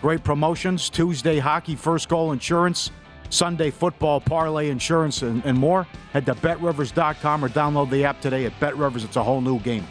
Great 0.00 0.24
promotions 0.24 0.88
Tuesday, 0.88 1.38
hockey, 1.38 1.76
first 1.76 2.08
goal 2.08 2.32
insurance, 2.32 2.90
Sunday, 3.30 3.70
football, 3.70 4.20
parlay 4.20 4.70
insurance, 4.70 5.22
and, 5.22 5.44
and 5.44 5.56
more. 5.58 5.86
Head 6.12 6.26
to 6.26 6.34
betrivers.com 6.34 7.44
or 7.44 7.48
download 7.48 7.90
the 7.90 8.04
app 8.04 8.20
today 8.20 8.46
at 8.46 8.58
BetRivers. 8.60 9.04
It's 9.04 9.16
a 9.16 9.22
whole 9.22 9.40
new 9.40 9.58
game. 9.60 9.86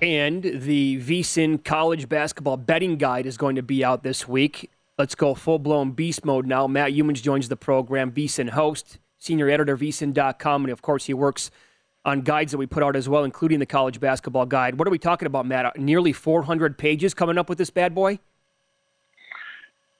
And 0.00 0.42
the 0.42 1.00
VSIN 1.02 1.64
college 1.64 2.08
basketball 2.08 2.56
betting 2.56 2.96
guide 2.96 3.26
is 3.26 3.36
going 3.36 3.56
to 3.56 3.62
be 3.62 3.84
out 3.84 4.04
this 4.04 4.28
week. 4.28 4.70
Let's 4.96 5.14
go 5.14 5.34
full 5.34 5.58
blown 5.58 5.92
beast 5.92 6.24
mode 6.24 6.46
now. 6.46 6.66
Matt 6.66 6.92
Youmans 6.92 7.22
joins 7.22 7.48
the 7.48 7.56
program, 7.56 8.12
VSIN 8.12 8.50
host, 8.50 8.98
senior 9.18 9.48
editor, 9.48 9.76
VSIN.com. 9.76 10.64
And 10.64 10.72
of 10.72 10.82
course, 10.82 11.06
he 11.06 11.14
works 11.14 11.50
on 12.04 12.20
guides 12.22 12.52
that 12.52 12.58
we 12.58 12.66
put 12.66 12.82
out 12.82 12.96
as 12.96 13.08
well, 13.08 13.24
including 13.24 13.58
the 13.58 13.66
college 13.66 13.98
basketball 13.98 14.46
guide. 14.46 14.78
What 14.78 14.86
are 14.86 14.90
we 14.90 14.98
talking 14.98 15.26
about, 15.26 15.46
Matt? 15.46 15.78
Nearly 15.78 16.12
400 16.12 16.78
pages 16.78 17.12
coming 17.12 17.36
up 17.36 17.48
with 17.48 17.58
this 17.58 17.70
bad 17.70 17.94
boy? 17.94 18.20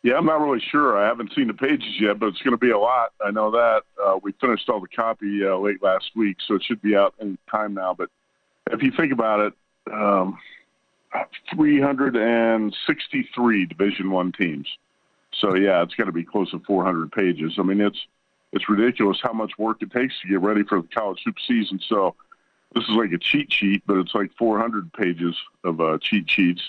Yeah, 0.03 0.15
I'm 0.15 0.27
not 0.27 0.41
really 0.41 0.61
sure. 0.61 0.97
I 0.97 1.07
haven't 1.07 1.33
seen 1.35 1.49
the 1.49 1.55
pages 1.55 2.01
yet, 2.01 2.21
but 2.21 2.29
it's 2.29 2.41
going 2.43 2.53
to 2.53 2.59
be 2.59 2.71
a 2.71 2.79
lot. 2.79 3.13
I 3.25 3.33
know 3.33 3.51
that. 3.51 3.83
Uh, 4.03 4.19
we 4.23 4.33
finished 4.41 4.69
all 4.69 4.81
the 4.81 4.89
copy 4.89 5.45
uh, 5.45 5.57
late 5.57 5.83
last 5.83 6.13
week, 6.15 6.37
so 6.47 6.55
it 6.55 6.63
should 6.63 6.81
be 6.81 6.95
out 6.95 7.15
any 7.21 7.37
time 7.51 7.75
now. 7.75 7.95
But 7.95 8.09
if 8.71 8.81
you 8.83 8.93
think 8.93 9.13
about 9.13 9.41
it, 9.41 9.55
um, 9.93 10.39
363 11.55 13.67
Division 13.67 14.11
One 14.11 14.33
teams. 14.33 14.69
So 15.33 15.57
yeah, 15.57 15.83
it's 15.83 15.95
going 15.95 16.07
to 16.07 16.13
be 16.13 16.25
close 16.25 16.51
to 16.53 16.61
400 16.61 17.13
pages. 17.13 17.55
I 17.59 17.63
mean, 17.63 17.81
it's 17.81 18.07
it's 18.53 18.69
ridiculous 18.69 19.19
how 19.23 19.33
much 19.33 19.59
work 19.59 19.83
it 19.83 19.91
takes 19.91 20.21
to 20.21 20.29
get 20.29 20.41
ready 20.41 20.63
for 20.63 20.81
the 20.81 20.89
college 20.89 21.23
hoop 21.25 21.37
season. 21.47 21.81
So 21.87 22.15
this 22.75 22.85
is 22.85 22.91
like 22.91 23.13
a 23.13 23.19
cheat 23.19 23.53
sheet, 23.53 23.83
but 23.87 23.99
it's 23.99 24.15
like 24.15 24.31
400 24.39 24.93
pages 24.93 25.37
of 25.65 25.81
uh, 25.81 25.99
cheat 26.01 26.31
sheets 26.31 26.63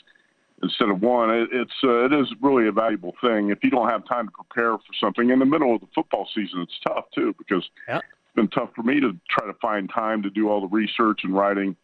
instead 0.62 0.90
of 0.90 1.02
one. 1.02 1.30
It, 1.30 1.50
it's 1.52 1.74
uh, 1.84 2.06
it 2.06 2.14
is 2.14 2.28
really 2.42 2.68
a 2.68 2.72
valuable 2.72 3.14
thing. 3.22 3.50
If 3.50 3.60
you 3.64 3.70
don't 3.70 3.90
have 3.90 4.06
time 4.08 4.28
to 4.28 4.32
prepare 4.32 4.78
for 4.78 4.94
something 5.00 5.30
in 5.30 5.40
the 5.40 5.46
middle 5.46 5.76
of 5.76 5.82
the 5.82 5.88
football 5.94 6.28
season, 6.34 6.62
it's 6.62 6.80
tough 6.88 7.06
too 7.14 7.34
because 7.38 7.68
yeah. 7.88 7.98
it's 7.98 8.36
been 8.36 8.50
tough 8.50 8.70
for 8.76 8.84
me 8.84 9.00
to 9.00 9.16
try 9.30 9.48
to 9.48 9.54
find 9.62 9.90
time 9.94 10.24
to 10.24 10.30
do 10.30 10.50
all 10.50 10.62
the 10.62 10.68
research 10.68 11.22
and 11.24 11.34
writing 11.34 11.76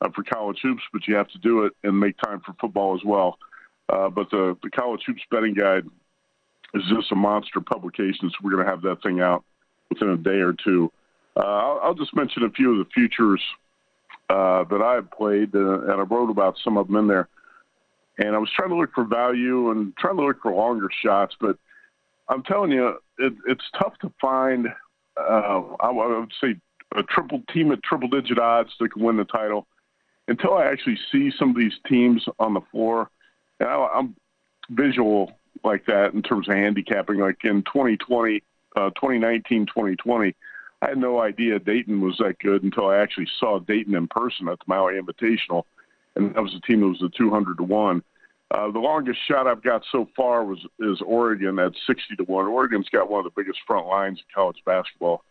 uh, 0.00 0.08
for 0.14 0.22
college 0.24 0.58
hoops, 0.62 0.82
but 0.92 1.06
you 1.06 1.14
have 1.14 1.28
to 1.28 1.38
do 1.38 1.64
it 1.64 1.72
and 1.84 1.98
make 1.98 2.16
time 2.18 2.40
for 2.44 2.54
football 2.60 2.94
as 2.94 3.04
well. 3.04 3.38
Uh, 3.88 4.08
but 4.08 4.30
the 4.30 4.56
the 4.62 4.70
college 4.70 5.02
hoops 5.06 5.22
betting 5.30 5.54
guide 5.54 5.84
is 6.74 6.82
just 6.88 7.12
a 7.12 7.16
monster 7.16 7.60
publication, 7.60 8.30
so 8.30 8.36
we're 8.42 8.52
going 8.52 8.64
to 8.64 8.70
have 8.70 8.82
that 8.82 9.02
thing 9.02 9.20
out 9.20 9.44
within 9.90 10.08
a 10.08 10.16
day 10.16 10.40
or 10.40 10.54
two. 10.64 10.90
Uh, 11.36 11.40
I'll, 11.40 11.80
I'll, 11.82 11.94
just 11.94 12.14
mention 12.14 12.42
a 12.44 12.50
few 12.50 12.72
of 12.72 12.78
the 12.78 12.90
futures 12.92 13.40
uh, 14.28 14.64
that 14.64 14.82
I've 14.82 15.10
played, 15.10 15.54
uh, 15.54 15.80
and 15.82 15.92
I 15.92 16.02
wrote 16.02 16.30
about 16.30 16.56
some 16.62 16.76
of 16.76 16.86
them 16.86 16.96
in 16.96 17.06
there. 17.06 17.28
And 18.18 18.34
I 18.34 18.38
was 18.38 18.50
trying 18.54 18.70
to 18.70 18.76
look 18.76 18.92
for 18.94 19.04
value 19.04 19.70
and 19.70 19.96
trying 19.96 20.16
to 20.16 20.22
look 20.22 20.42
for 20.42 20.52
longer 20.52 20.88
shots, 21.02 21.34
but 21.40 21.56
I'm 22.28 22.42
telling 22.42 22.70
you, 22.70 22.98
it, 23.18 23.32
it's 23.46 23.64
tough 23.78 23.98
to 24.00 24.12
find. 24.20 24.68
Uh, 25.16 25.62
I 25.80 25.90
would 25.90 26.32
say 26.40 26.56
a 26.94 27.02
triple 27.02 27.42
team 27.52 27.72
at 27.72 27.82
triple 27.82 28.08
digit 28.08 28.38
odds 28.38 28.70
that 28.80 28.92
can 28.92 29.02
win 29.02 29.16
the 29.16 29.24
title 29.24 29.66
until 30.28 30.54
I 30.54 30.64
actually 30.64 30.98
see 31.10 31.30
some 31.38 31.50
of 31.50 31.56
these 31.56 31.74
teams 31.86 32.24
on 32.38 32.54
the 32.54 32.60
floor. 32.70 33.10
And 33.60 33.68
I, 33.68 33.88
I'm 33.94 34.16
visual 34.70 35.32
like 35.64 35.86
that 35.86 36.14
in 36.14 36.22
terms 36.22 36.48
of 36.48 36.54
handicapping. 36.54 37.18
Like 37.18 37.44
in 37.44 37.62
2020, 37.62 38.42
uh, 38.76 38.90
2019, 38.90 39.66
2020, 39.66 40.34
I 40.80 40.88
had 40.88 40.98
no 40.98 41.20
idea 41.20 41.58
Dayton 41.58 42.00
was 42.00 42.18
that 42.18 42.38
good 42.38 42.62
until 42.62 42.88
I 42.88 42.98
actually 42.98 43.28
saw 43.38 43.58
Dayton 43.58 43.94
in 43.94 44.08
person 44.08 44.48
at 44.48 44.58
the 44.58 44.64
Maui 44.66 44.94
Invitational, 44.94 45.64
and 46.16 46.34
that 46.34 46.42
was 46.42 46.54
a 46.54 46.60
team 46.60 46.80
that 46.80 46.88
was 46.88 47.02
a 47.02 47.08
200 47.16 47.58
to 47.58 47.64
one. 47.64 48.02
Uh, 48.50 48.70
the 48.70 48.78
longest 48.78 49.18
shot 49.26 49.46
I've 49.46 49.62
got 49.62 49.82
so 49.90 50.08
far 50.14 50.44
was 50.44 50.58
is 50.78 51.00
Oregon 51.00 51.58
at 51.58 51.72
60 51.86 52.16
to 52.16 52.24
one. 52.24 52.46
Oregon's 52.46 52.88
got 52.90 53.10
one 53.10 53.24
of 53.24 53.32
the 53.32 53.40
biggest 53.40 53.60
front 53.66 53.86
lines 53.86 54.18
in 54.18 54.24
college 54.34 54.58
basketball, 54.66 55.24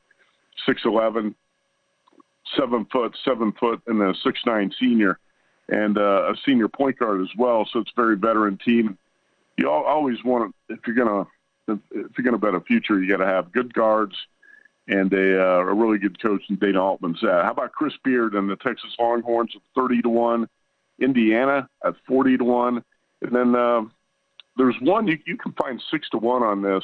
6'11", 0.68 1.36
seven 2.58 2.86
foot, 2.92 3.16
seven 3.24 3.52
foot, 3.60 3.82
and 3.88 4.02
a 4.02 4.14
six 4.24 4.40
nine 4.46 4.72
senior, 4.80 5.20
and 5.70 5.98
uh, 5.98 6.32
a 6.32 6.36
senior 6.46 6.68
point 6.68 6.98
guard 6.98 7.22
as 7.22 7.30
well. 7.38 7.68
So 7.72 7.80
it's 7.80 7.92
a 7.96 8.02
very 8.02 8.18
veteran 8.18 8.58
team 8.58 8.98
you 9.58 9.70
always 9.70 10.18
want 10.24 10.54
to, 10.68 10.74
if 10.74 10.80
you're 10.86 10.96
gonna 10.96 11.28
if 11.68 12.12
you're 12.18 12.26
gonna 12.26 12.38
bet 12.38 12.56
a 12.56 12.62
future, 12.62 13.02
you 13.02 13.10
got 13.10 13.24
to 13.24 13.30
have 13.30 13.52
good 13.52 13.74
guards 13.74 14.16
and 14.88 15.14
a, 15.14 15.42
uh, 15.42 15.60
a 15.60 15.74
really 15.74 16.00
good 16.00 16.22
coach 16.22 16.42
in 16.50 16.56
Dana 16.56 16.84
Altman's 16.84 17.22
that. 17.22 17.46
How 17.46 17.52
about 17.52 17.72
Chris 17.72 17.94
Beard 18.04 18.34
and 18.34 18.50
the 18.50 18.56
Texas 18.56 18.92
Longhorns 19.00 19.54
at 19.56 19.62
thirty 19.76 20.02
to 20.02 20.10
one, 20.10 20.50
Indiana 21.02 21.68
at 21.86 21.96
forty 22.08 22.38
to 22.38 22.44
one, 22.44 22.84
and 23.22 23.36
then 23.36 23.56
uh, 23.56 23.82
there's 24.58 24.76
one 24.82 25.08
you, 25.08 25.18
you 25.26 25.38
can 25.38 25.52
find 25.54 25.82
six 25.92 26.10
to 26.10 26.18
one 26.18 26.44
on 26.44 26.62
this 26.62 26.84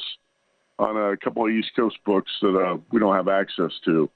on 0.78 0.96
a 0.96 1.16
couple 1.16 1.44
of 1.44 1.50
East 1.50 1.70
Coast 1.74 1.96
books 2.04 2.30
that 2.40 2.56
uh, 2.56 2.76
we 2.92 3.00
don't 3.00 3.14
have 3.14 3.28
access 3.28 3.72
to. 3.84 4.08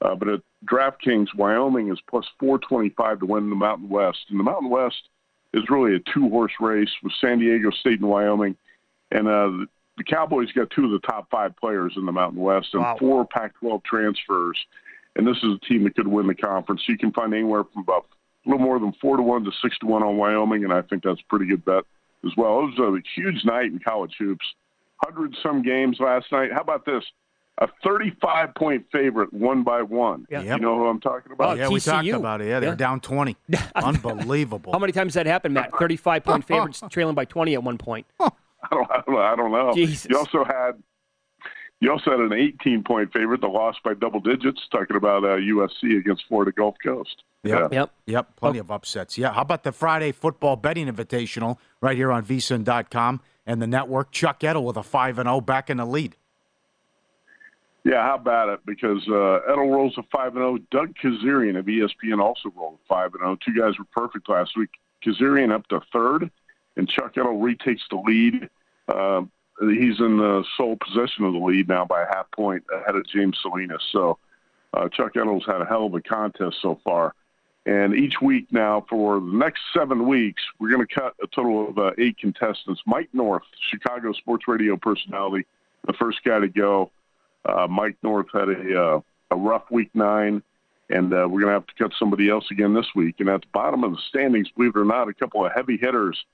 Uh, 0.00 0.14
but 0.14 0.28
at 0.28 0.40
DraftKings, 0.64 1.28
Wyoming 1.36 1.90
is 1.90 1.98
plus 2.08 2.24
425 2.40 3.20
to 3.20 3.26
win 3.26 3.50
the 3.50 3.56
Mountain 3.56 3.88
West. 3.88 4.18
And 4.28 4.38
the 4.38 4.44
Mountain 4.44 4.70
West 4.70 5.08
is 5.54 5.62
really 5.70 5.94
a 5.94 6.00
two 6.12 6.28
horse 6.28 6.52
race 6.60 6.90
with 7.02 7.12
San 7.20 7.38
Diego 7.38 7.70
State 7.70 8.00
and 8.00 8.08
Wyoming. 8.08 8.56
And 9.10 9.26
uh, 9.28 9.66
the 9.96 10.04
Cowboys 10.04 10.52
got 10.52 10.70
two 10.70 10.84
of 10.84 10.90
the 10.90 11.06
top 11.06 11.30
five 11.30 11.56
players 11.56 11.94
in 11.96 12.04
the 12.06 12.12
Mountain 12.12 12.40
West 12.40 12.68
and 12.72 12.82
Wow. 12.82 12.96
four 12.98 13.26
Pac 13.26 13.54
12 13.60 13.82
transfers. 13.84 14.58
And 15.16 15.26
this 15.26 15.36
is 15.38 15.54
a 15.54 15.66
team 15.66 15.84
that 15.84 15.96
could 15.96 16.06
win 16.06 16.26
the 16.26 16.34
conference. 16.34 16.82
You 16.86 16.98
can 16.98 17.12
find 17.12 17.32
anywhere 17.34 17.64
from 17.64 17.82
about 17.82 18.06
little 18.48 18.64
more 18.64 18.78
than 18.80 18.92
four 19.00 19.16
to 19.16 19.22
one 19.22 19.44
to 19.44 19.50
six 19.62 19.78
to 19.78 19.86
one 19.86 20.02
on 20.02 20.16
Wyoming, 20.16 20.64
and 20.64 20.72
I 20.72 20.82
think 20.82 21.02
that's 21.04 21.20
a 21.20 21.24
pretty 21.28 21.46
good 21.46 21.64
bet 21.64 21.84
as 22.24 22.32
well. 22.36 22.60
It 22.60 22.78
was 22.78 23.00
a 23.00 23.20
huge 23.20 23.44
night 23.44 23.66
in 23.66 23.78
college 23.78 24.14
hoops. 24.18 24.44
Hundred 25.04 25.36
some 25.42 25.62
games 25.62 25.98
last 26.00 26.26
night. 26.32 26.52
How 26.52 26.60
about 26.62 26.84
this? 26.84 27.04
A 27.60 27.68
35 27.84 28.54
point 28.54 28.86
favorite, 28.92 29.32
one 29.32 29.62
by 29.64 29.82
one. 29.82 30.26
Yeah. 30.30 30.42
You 30.42 30.58
know 30.58 30.76
who 30.78 30.86
I'm 30.86 31.00
talking 31.00 31.32
about? 31.32 31.58
yeah, 31.58 31.68
we 31.68 31.80
talked 31.80 32.06
about 32.08 32.40
it. 32.40 32.48
Yeah, 32.48 32.60
they're 32.60 32.70
Yeah. 32.70 32.74
down 32.76 33.00
20. 33.00 33.36
Unbelievable. 33.74 34.72
How 34.72 34.78
many 34.78 34.92
times 34.92 35.14
has 35.14 35.24
that 35.24 35.26
happened, 35.26 35.54
Matt? 35.54 35.70
35 35.78 36.24
point 36.24 36.44
favorites 36.48 36.82
trailing 36.90 37.14
by 37.14 37.24
20 37.24 37.54
at 37.54 37.62
one 37.62 37.78
point. 37.78 38.06
I 38.20 38.30
don't, 38.72 38.90
I 38.90 39.02
don't 39.06 39.14
know. 39.14 39.20
I 39.20 39.36
don't 39.36 39.52
know. 39.52 39.72
Jesus. 39.74 40.06
You 40.10 40.18
also 40.18 40.44
had 40.44 40.72
you 41.80 41.92
also 41.92 42.10
had 42.10 42.20
an 42.20 42.32
18 42.32 42.82
point 42.82 43.12
favorite 43.12 43.40
that 43.40 43.48
lost 43.48 43.82
by 43.84 43.94
double 43.94 44.20
digits. 44.20 44.60
Talking 44.70 44.96
about 44.96 45.24
uh, 45.24 45.36
USC 45.36 45.98
against 45.98 46.24
Florida 46.28 46.52
Gulf 46.52 46.76
Coast. 46.84 47.22
Yep. 47.44 47.72
Yeah. 47.72 47.78
Yep. 47.80 47.90
Yep. 48.06 48.36
Plenty 48.36 48.58
of 48.58 48.70
upsets. 48.70 49.16
Yeah. 49.16 49.32
How 49.32 49.42
about 49.42 49.62
the 49.62 49.72
Friday 49.72 50.12
football 50.12 50.56
betting 50.56 50.88
invitational 50.88 51.58
right 51.80 51.96
here 51.96 52.10
on 52.10 52.24
vsin.com 52.24 53.20
and 53.46 53.62
the 53.62 53.66
network? 53.66 54.10
Chuck 54.10 54.42
Edel 54.42 54.64
with 54.64 54.76
a 54.76 54.82
5 54.82 55.18
and 55.18 55.28
0 55.28 55.40
back 55.40 55.70
in 55.70 55.76
the 55.76 55.86
lead. 55.86 56.16
Yeah, 57.84 58.02
how 58.02 58.16
about 58.16 58.50
it? 58.50 58.60
Because 58.66 59.06
uh, 59.08 59.40
Edel 59.50 59.70
rolls 59.70 59.96
a 59.96 60.02
five 60.12 60.36
and 60.36 60.42
zero. 60.42 60.58
Doug 60.70 60.94
Kezirian 61.02 61.58
of 61.58 61.64
ESPN 61.64 62.20
also 62.20 62.52
rolled 62.54 62.78
a 62.84 62.86
five 62.86 63.14
and 63.14 63.22
zero. 63.22 63.38
Two 63.42 63.54
guys 63.58 63.78
were 63.78 63.86
perfect 63.92 64.28
last 64.28 64.58
week. 64.58 64.70
Kezirian 65.02 65.52
up 65.52 65.66
to 65.68 65.80
third, 65.90 66.30
and 66.76 66.86
Chuck 66.86 67.12
Edel 67.16 67.38
retakes 67.38 67.82
the 67.88 67.96
lead. 67.96 68.50
Uh, 68.88 69.22
he's 69.60 69.98
in 69.98 70.18
the 70.18 70.44
sole 70.56 70.76
possession 70.76 71.24
of 71.24 71.32
the 71.32 71.38
lead 71.38 71.68
now 71.68 71.84
by 71.84 72.02
a 72.02 72.06
half 72.06 72.30
point 72.32 72.64
ahead 72.74 72.94
of 72.94 73.06
James 73.06 73.38
Salinas. 73.42 73.82
So 73.92 74.18
uh, 74.74 74.88
Chuck 74.88 75.16
Edel's 75.16 75.44
had 75.46 75.60
a 75.60 75.64
hell 75.64 75.86
of 75.86 75.94
a 75.94 76.00
contest 76.00 76.56
so 76.62 76.78
far. 76.84 77.14
And 77.66 77.94
each 77.94 78.14
week 78.22 78.46
now, 78.50 78.86
for 78.88 79.20
the 79.20 79.26
next 79.26 79.60
seven 79.74 80.08
weeks, 80.08 80.42
we're 80.58 80.70
going 80.70 80.86
to 80.86 80.94
cut 80.94 81.14
a 81.22 81.26
total 81.26 81.68
of 81.68 81.78
uh, 81.78 81.90
eight 81.98 82.16
contestants. 82.16 82.80
Mike 82.86 83.10
North, 83.12 83.42
Chicago 83.70 84.12
sports 84.12 84.48
radio 84.48 84.76
personality, 84.76 85.44
the 85.86 85.92
first 85.92 86.20
guy 86.24 86.38
to 86.38 86.48
go. 86.48 86.90
Uh, 87.44 87.66
Mike 87.68 87.96
North 88.02 88.26
had 88.32 88.48
a 88.48 88.80
uh, 88.80 89.00
a 89.30 89.36
rough 89.36 89.70
week 89.70 89.90
nine, 89.94 90.42
and 90.88 91.12
uh, 91.12 91.28
we're 91.28 91.40
going 91.40 91.48
to 91.48 91.52
have 91.52 91.66
to 91.66 91.74
cut 91.78 91.92
somebody 91.98 92.30
else 92.30 92.46
again 92.50 92.72
this 92.72 92.86
week. 92.94 93.16
And 93.18 93.28
at 93.28 93.42
the 93.42 93.46
bottom 93.52 93.84
of 93.84 93.92
the 93.92 94.00
standings, 94.08 94.48
believe 94.56 94.74
it 94.74 94.78
or 94.78 94.84
not, 94.84 95.08
a 95.08 95.14
couple 95.14 95.44
of 95.44 95.52
heavy 95.52 95.76
hitters, 95.76 96.24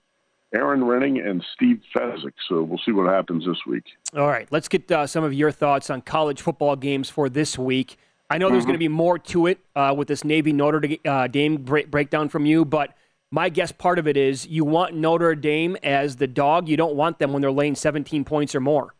Aaron 0.55 0.81
Renning 0.83 1.25
and 1.27 1.45
Steve 1.55 1.81
Fezzik. 1.95 2.33
So 2.49 2.63
we'll 2.63 2.81
see 2.85 2.93
what 2.93 3.13
happens 3.13 3.45
this 3.45 3.59
week. 3.67 3.85
All 4.17 4.29
right, 4.29 4.47
let's 4.51 4.69
get 4.69 4.91
uh, 4.91 5.07
some 5.07 5.25
of 5.25 5.35
your 5.35 5.51
thoughts 5.51 5.91
on 5.91 6.01
college 6.01 6.41
football 6.41 6.77
games 6.77 7.11
for 7.11 7.29
this 7.29 7.59
week. 7.59 7.97
I 8.31 8.39
know 8.39 8.49
there's 8.49 8.63
Mhm. 8.63 8.69
going 8.69 8.75
to 8.75 8.79
be 8.79 8.89
more 8.89 9.19
to 9.19 9.47
it 9.47 9.59
uh, 9.77 9.95
with 9.97 10.09
this 10.09 10.25
Navy 10.25 10.53
Notre 10.53 10.81
Da- 10.81 11.01
uh, 11.05 11.27
Dame 11.27 11.57
break- 11.57 11.91
breakdown 11.91 12.29
from 12.29 12.47
you, 12.47 12.65
but 12.65 12.95
my 13.31 13.49
guess 13.49 13.73
part 13.73 13.99
of 13.99 14.07
it 14.07 14.17
is 14.17 14.47
you 14.47 14.65
want 14.65 14.95
Notre 14.95 15.35
Dame 15.35 15.77
as 15.83 16.17
the 16.17 16.27
dog. 16.27 16.69
You 16.69 16.77
don't 16.77 16.95
want 16.95 17.19
them 17.19 17.33
when 17.33 17.43
they're 17.43 17.51
laying 17.53 17.75
17 17.75 18.25
points 18.25 18.55
or 18.55 18.61
more. 18.61 18.95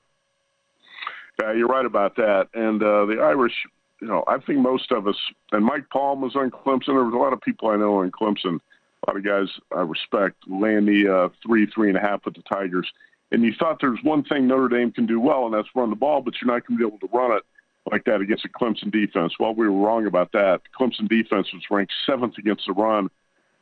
Yeah, 1.41 1.53
you're 1.53 1.69
right 1.69 1.87
about 1.87 2.17
that. 2.17 2.49
And 2.55 2.83
uh, 2.83 3.07
the 3.07 3.21
Irish, 3.21 3.55
you 4.01 4.09
know, 4.09 4.25
I 4.27 4.39
think 4.39 4.59
most 4.59 4.93
of 4.93 5.07
us, 5.09 5.17
and 5.53 5.65
Mike 5.65 5.89
Palm 5.93 6.21
was 6.21 6.37
on 6.37 6.51
Clemson. 6.51 6.87
There 6.89 7.05
was 7.05 7.15
a 7.15 7.17
lot 7.17 7.33
of 7.33 7.41
people 7.41 7.69
I 7.71 7.77
know 7.77 8.03
in 8.03 8.11
Clemson, 8.13 8.61
a 9.07 9.11
lot 9.11 9.17
of 9.17 9.25
guys 9.25 9.49
I 9.75 9.81
respect, 9.81 10.37
laying 10.47 10.87
the 10.87 11.13
uh, 11.13 11.29
three, 11.45 11.67
three 11.67 11.89
and 11.89 11.99
a 11.99 12.01
half 12.01 12.25
with 12.25 12.35
the 12.35 12.43
Tigers. 12.43 12.91
And 13.33 13.43
you 13.43 13.53
thought 13.59 13.79
there's 13.81 13.99
one 14.03 14.25
thing 14.25 14.47
Notre 14.47 14.69
Dame 14.69 14.93
can 14.93 15.07
do 15.07 15.21
well, 15.21 15.47
and 15.47 15.55
that's 15.55 15.69
run 15.75 15.91
the 15.91 15.97
ball, 15.97 16.23
but 16.23 16.35
you're 16.41 16.53
not 16.53 16.67
going 16.67 16.79
to 16.79 16.85
be 16.85 16.87
able 16.87 17.07
to 17.07 17.17
run 17.17 17.37
it 17.37 17.43
like 17.91 18.05
that 18.05 18.21
against 18.21 18.45
a 18.45 18.49
Clemson 18.49 18.91
defense. 18.91 19.35
Well, 19.39 19.55
we 19.55 19.69
were 19.69 19.87
wrong 19.87 20.07
about 20.07 20.33
that. 20.33 20.63
Clemson 20.79 21.09
defense 21.09 21.53
was 21.53 21.63
ranked 21.71 21.93
seventh 22.07 22.39
against 22.39 22.67
the 22.67 22.73
run, 22.73 23.11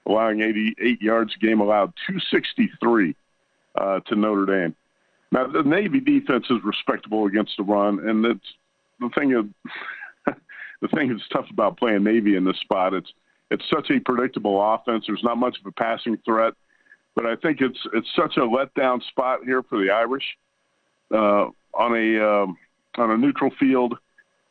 allowing 0.07 0.43
88 0.43 1.03
yards 1.03 1.35
a 1.35 1.45
game, 1.45 1.61
allowed 1.61 1.93
263 2.07 3.17
uh, 3.75 4.01
to 4.01 4.15
Notre 4.15 4.47
Dame. 4.47 4.77
Now 5.33 5.47
the 5.47 5.63
Navy 5.63 5.99
defense 5.99 6.47
is 6.51 6.59
respectable 6.63 7.27
against 7.27 7.57
the 7.57 7.63
run, 7.63 8.07
and 8.07 8.25
it's 8.27 8.47
the 9.01 9.09
thing 9.19 9.33
is 9.33 10.35
the 10.83 10.89
thing 10.89 11.09
that's 11.09 11.29
tough 11.33 11.47
about 11.51 11.79
playing 11.79 12.05
Navy 12.05 12.37
in 12.37 12.45
this 12.45 12.59
spot. 12.61 12.93
It's 12.93 13.13
it's 13.53 13.65
such 13.71 13.91
a 13.91 14.01
predictable 14.01 14.61
offense. 14.61 15.05
There's 15.07 15.23
not 15.23 15.39
much 15.39 15.59
of 15.61 15.67
a 15.67 15.73
passing 15.73 16.17
threat, 16.25 16.55
but 17.15 17.27
I 17.27 17.37
think 17.37 17.61
it's 17.61 17.79
it's 17.93 18.09
such 18.17 18.37
a 18.37 18.41
letdown 18.41 19.03
spot 19.09 19.41
here 19.45 19.63
for 19.63 19.79
the 19.79 19.91
Irish 19.91 20.25
uh, 21.13 21.49
on 21.75 21.97
a 21.97 22.43
um, 22.43 22.57
on 22.97 23.11
a 23.11 23.17
neutral 23.17 23.51
field 23.59 23.99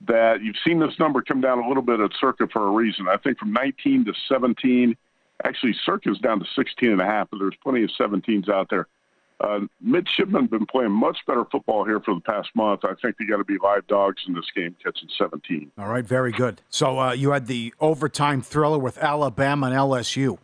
that 0.08 0.42
you've 0.42 0.56
seen 0.66 0.80
this 0.80 0.98
number 1.00 1.22
come 1.22 1.42
down 1.42 1.60
a 1.60 1.68
little 1.68 1.84
bit 1.84 2.00
at 2.00 2.12
Circa 2.20 2.48
for 2.52 2.68
a 2.68 2.72
reason. 2.72 3.08
I 3.08 3.18
think 3.18 3.38
from 3.38 3.54
19 3.54 4.06
to 4.06 4.14
17, 4.30 4.96
actually 5.44 5.76
Circa's 5.86 6.18
down 6.20 6.40
to 6.40 6.46
16 6.56 6.92
and 6.92 7.02
a 7.02 7.06
half, 7.06 7.30
but 7.30 7.38
there's 7.40 7.54
plenty 7.62 7.84
of 7.84 7.92
17s 8.00 8.50
out 8.50 8.68
there. 8.70 8.88
Uh, 9.42 9.62
midshipmen 9.82 10.44
have 10.44 10.52
been 10.52 10.66
playing 10.68 10.92
much 10.92 11.18
better 11.26 11.46
football 11.52 11.84
here 11.84 12.00
for 12.00 12.14
the 12.14 12.22
past 12.22 12.50
month. 12.56 12.82
I 12.84 12.94
think 13.02 13.18
they 13.18 13.26
got 13.26 13.38
to 13.38 13.44
be 13.44 13.58
live 13.58 13.88
dogs 13.88 14.22
in 14.28 14.36
this 14.36 14.46
game, 14.56 14.76
catching 14.84 15.10
17. 15.18 15.72
All 15.78 15.88
right, 15.88 16.06
very 16.06 16.32
good. 16.32 16.62
So 16.70 17.00
uh, 17.00 17.14
you 17.14 17.32
had 17.32 17.48
the 17.48 17.74
overtime 17.80 18.42
thriller 18.42 18.78
with 18.78 18.98
Alabama 19.00 19.68
and 19.68 19.76
LSU. 19.76 20.38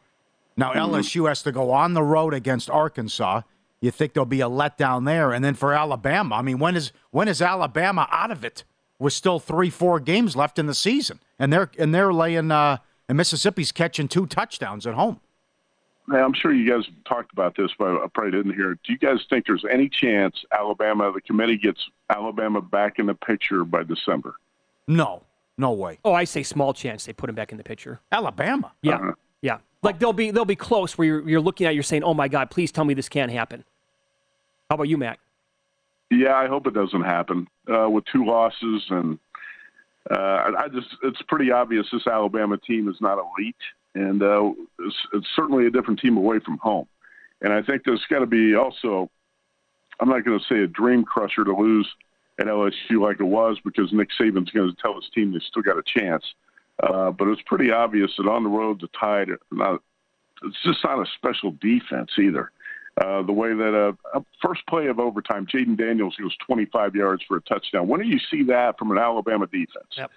Now 0.55 0.71
Mm-hmm. 0.73 0.95
LSU 0.95 1.27
has 1.27 1.43
to 1.43 1.51
go 1.51 1.71
on 1.71 1.93
the 1.93 2.01
road 2.01 2.33
against 2.33 2.69
Arkansas. 2.69 3.41
You 3.79 3.91
think 3.91 4.13
there'll 4.13 4.25
be 4.25 4.41
a 4.41 4.49
letdown 4.49 5.05
there, 5.05 5.31
and 5.31 5.45
then 5.45 5.53
for 5.53 5.71
Alabama, 5.71 6.35
I 6.35 6.41
mean, 6.41 6.57
when 6.57 6.75
is 6.75 6.91
when 7.11 7.27
is 7.27 7.43
Alabama 7.43 8.07
out 8.11 8.31
of 8.31 8.43
it? 8.43 8.63
With 8.97 9.13
still 9.13 9.37
three, 9.37 9.69
four 9.69 9.99
games 9.99 10.35
left 10.35 10.57
in 10.57 10.65
the 10.65 10.73
season, 10.73 11.19
and 11.37 11.53
they're 11.53 11.69
and 11.77 11.93
they're 11.93 12.11
laying 12.11 12.49
uh, 12.49 12.77
and 13.07 13.15
Mississippi's 13.15 13.71
catching 13.71 14.07
two 14.07 14.25
touchdowns 14.25 14.87
at 14.87 14.95
home. 14.95 15.19
Hey, 16.09 16.19
I'm 16.19 16.33
sure 16.33 16.53
you 16.53 16.69
guys 16.69 16.85
have 16.85 17.03
talked 17.03 17.33
about 17.33 17.55
this, 17.57 17.69
but 17.77 17.87
I 18.01 18.07
probably 18.13 18.31
didn't 18.31 18.53
hear 18.53 18.71
it. 18.71 18.79
Do 18.85 18.93
you 18.93 18.97
guys 18.97 19.19
think 19.29 19.45
there's 19.45 19.65
any 19.69 19.89
chance 19.89 20.35
Alabama, 20.57 21.11
the 21.13 21.19
committee 21.21 21.57
gets 21.57 21.81
Alabama 22.09 22.61
back 22.61 22.97
in 22.97 23.07
the 23.07 23.13
picture 23.13 23.65
by 23.65 23.83
December? 23.83 24.35
No, 24.87 25.23
no 25.57 25.73
way. 25.73 25.99
Oh, 26.05 26.13
I 26.13 26.23
say 26.23 26.43
small 26.43 26.73
chance 26.73 27.05
they 27.05 27.11
put 27.11 27.29
him 27.29 27.35
back 27.35 27.51
in 27.51 27.57
the 27.57 27.63
picture. 27.63 27.99
Alabama. 28.11 28.71
Yeah, 28.81 28.95
Uh-huh. 28.95 29.11
yeah. 29.41 29.57
Like 29.83 29.99
they'll 29.99 30.13
be 30.13 30.31
they'll 30.31 30.45
be 30.45 30.55
close 30.55 30.97
where 30.97 31.07
you're, 31.07 31.29
you're 31.29 31.41
looking 31.41 31.67
at 31.67 31.71
it, 31.71 31.75
you're 31.75 31.83
saying, 31.83 32.03
oh 32.03 32.13
my 32.13 32.27
God, 32.29 32.49
please 32.49 32.71
tell 32.71 32.85
me 32.85 32.93
this 32.93 33.09
can't 33.09 33.31
happen. 33.31 33.63
How 34.69 34.75
about 34.75 34.87
you, 34.87 34.97
Matt? 34.97 35.19
Yeah, 36.09 36.35
I 36.35 36.47
hope 36.47 36.67
it 36.67 36.73
doesn't 36.73 37.03
happen 37.03 37.47
uh, 37.71 37.89
with 37.89 38.05
two 38.05 38.25
losses, 38.25 38.85
and 38.89 39.19
uh, 40.09 40.15
I 40.15 40.63
I 40.63 40.67
just 40.69 40.87
it's 41.03 41.21
pretty 41.23 41.51
obvious 41.51 41.85
this 41.91 42.07
Alabama 42.07 42.57
team 42.57 42.87
is 42.87 42.95
not 43.01 43.17
elite, 43.19 43.55
and 43.97 44.21
uh, 44.21 44.51
it's, 44.79 44.95
it's 45.13 45.27
certainly 45.35 45.65
a 45.65 45.71
different 45.71 45.99
team 45.99 46.17
away 46.17 46.39
from 46.39 46.57
home. 46.59 46.87
And 47.41 47.51
I 47.51 47.61
think 47.61 47.83
there's 47.83 48.03
got 48.09 48.19
to 48.19 48.25
be 48.25 48.55
also, 48.55 49.09
I'm 49.99 50.09
not 50.09 50.23
going 50.23 50.39
to 50.39 50.45
say 50.45 50.61
a 50.61 50.67
dream 50.67 51.03
crusher 51.03 51.43
to 51.43 51.55
lose 51.55 51.87
at 52.39 52.45
LSU 52.45 53.01
like 53.01 53.19
it 53.19 53.25
was 53.25 53.57
because 53.65 53.91
Nick 53.91 54.09
Saban's 54.19 54.51
going 54.51 54.69
to 54.69 54.81
tell 54.81 54.95
his 54.95 55.09
team 55.13 55.33
they 55.33 55.39
still 55.47 55.63
got 55.63 55.77
a 55.77 55.83
chance. 55.99 56.23
Uh, 56.81 57.09
but 57.09 57.27
it's 57.27 57.41
pretty 57.45 57.71
obvious 57.71 58.11
that 58.17 58.27
on 58.27 58.43
the 58.43 58.49
road 58.49 58.79
the 58.79 58.87
Tide, 58.99 59.29
not, 59.51 59.81
it's 60.43 60.57
just 60.63 60.83
not 60.83 60.99
a 60.99 61.05
special 61.17 61.55
defense 61.59 62.11
either. 62.19 62.51
Uh, 63.01 63.21
the 63.23 63.33
way 63.33 63.49
that 63.49 63.95
a 64.13 64.23
first 64.41 64.61
play 64.67 64.87
of 64.87 64.99
overtime, 64.99 65.45
Jayden 65.45 65.77
Daniels 65.77 66.15
goes 66.15 66.35
25 66.45 66.95
yards 66.95 67.23
for 67.27 67.37
a 67.37 67.41
touchdown. 67.41 67.87
When 67.87 67.99
do 67.99 68.07
you 68.07 68.19
see 68.31 68.43
that 68.43 68.77
from 68.77 68.91
an 68.91 68.97
Alabama 68.97 69.45
defense? 69.47 69.87
Yep. 69.95 70.11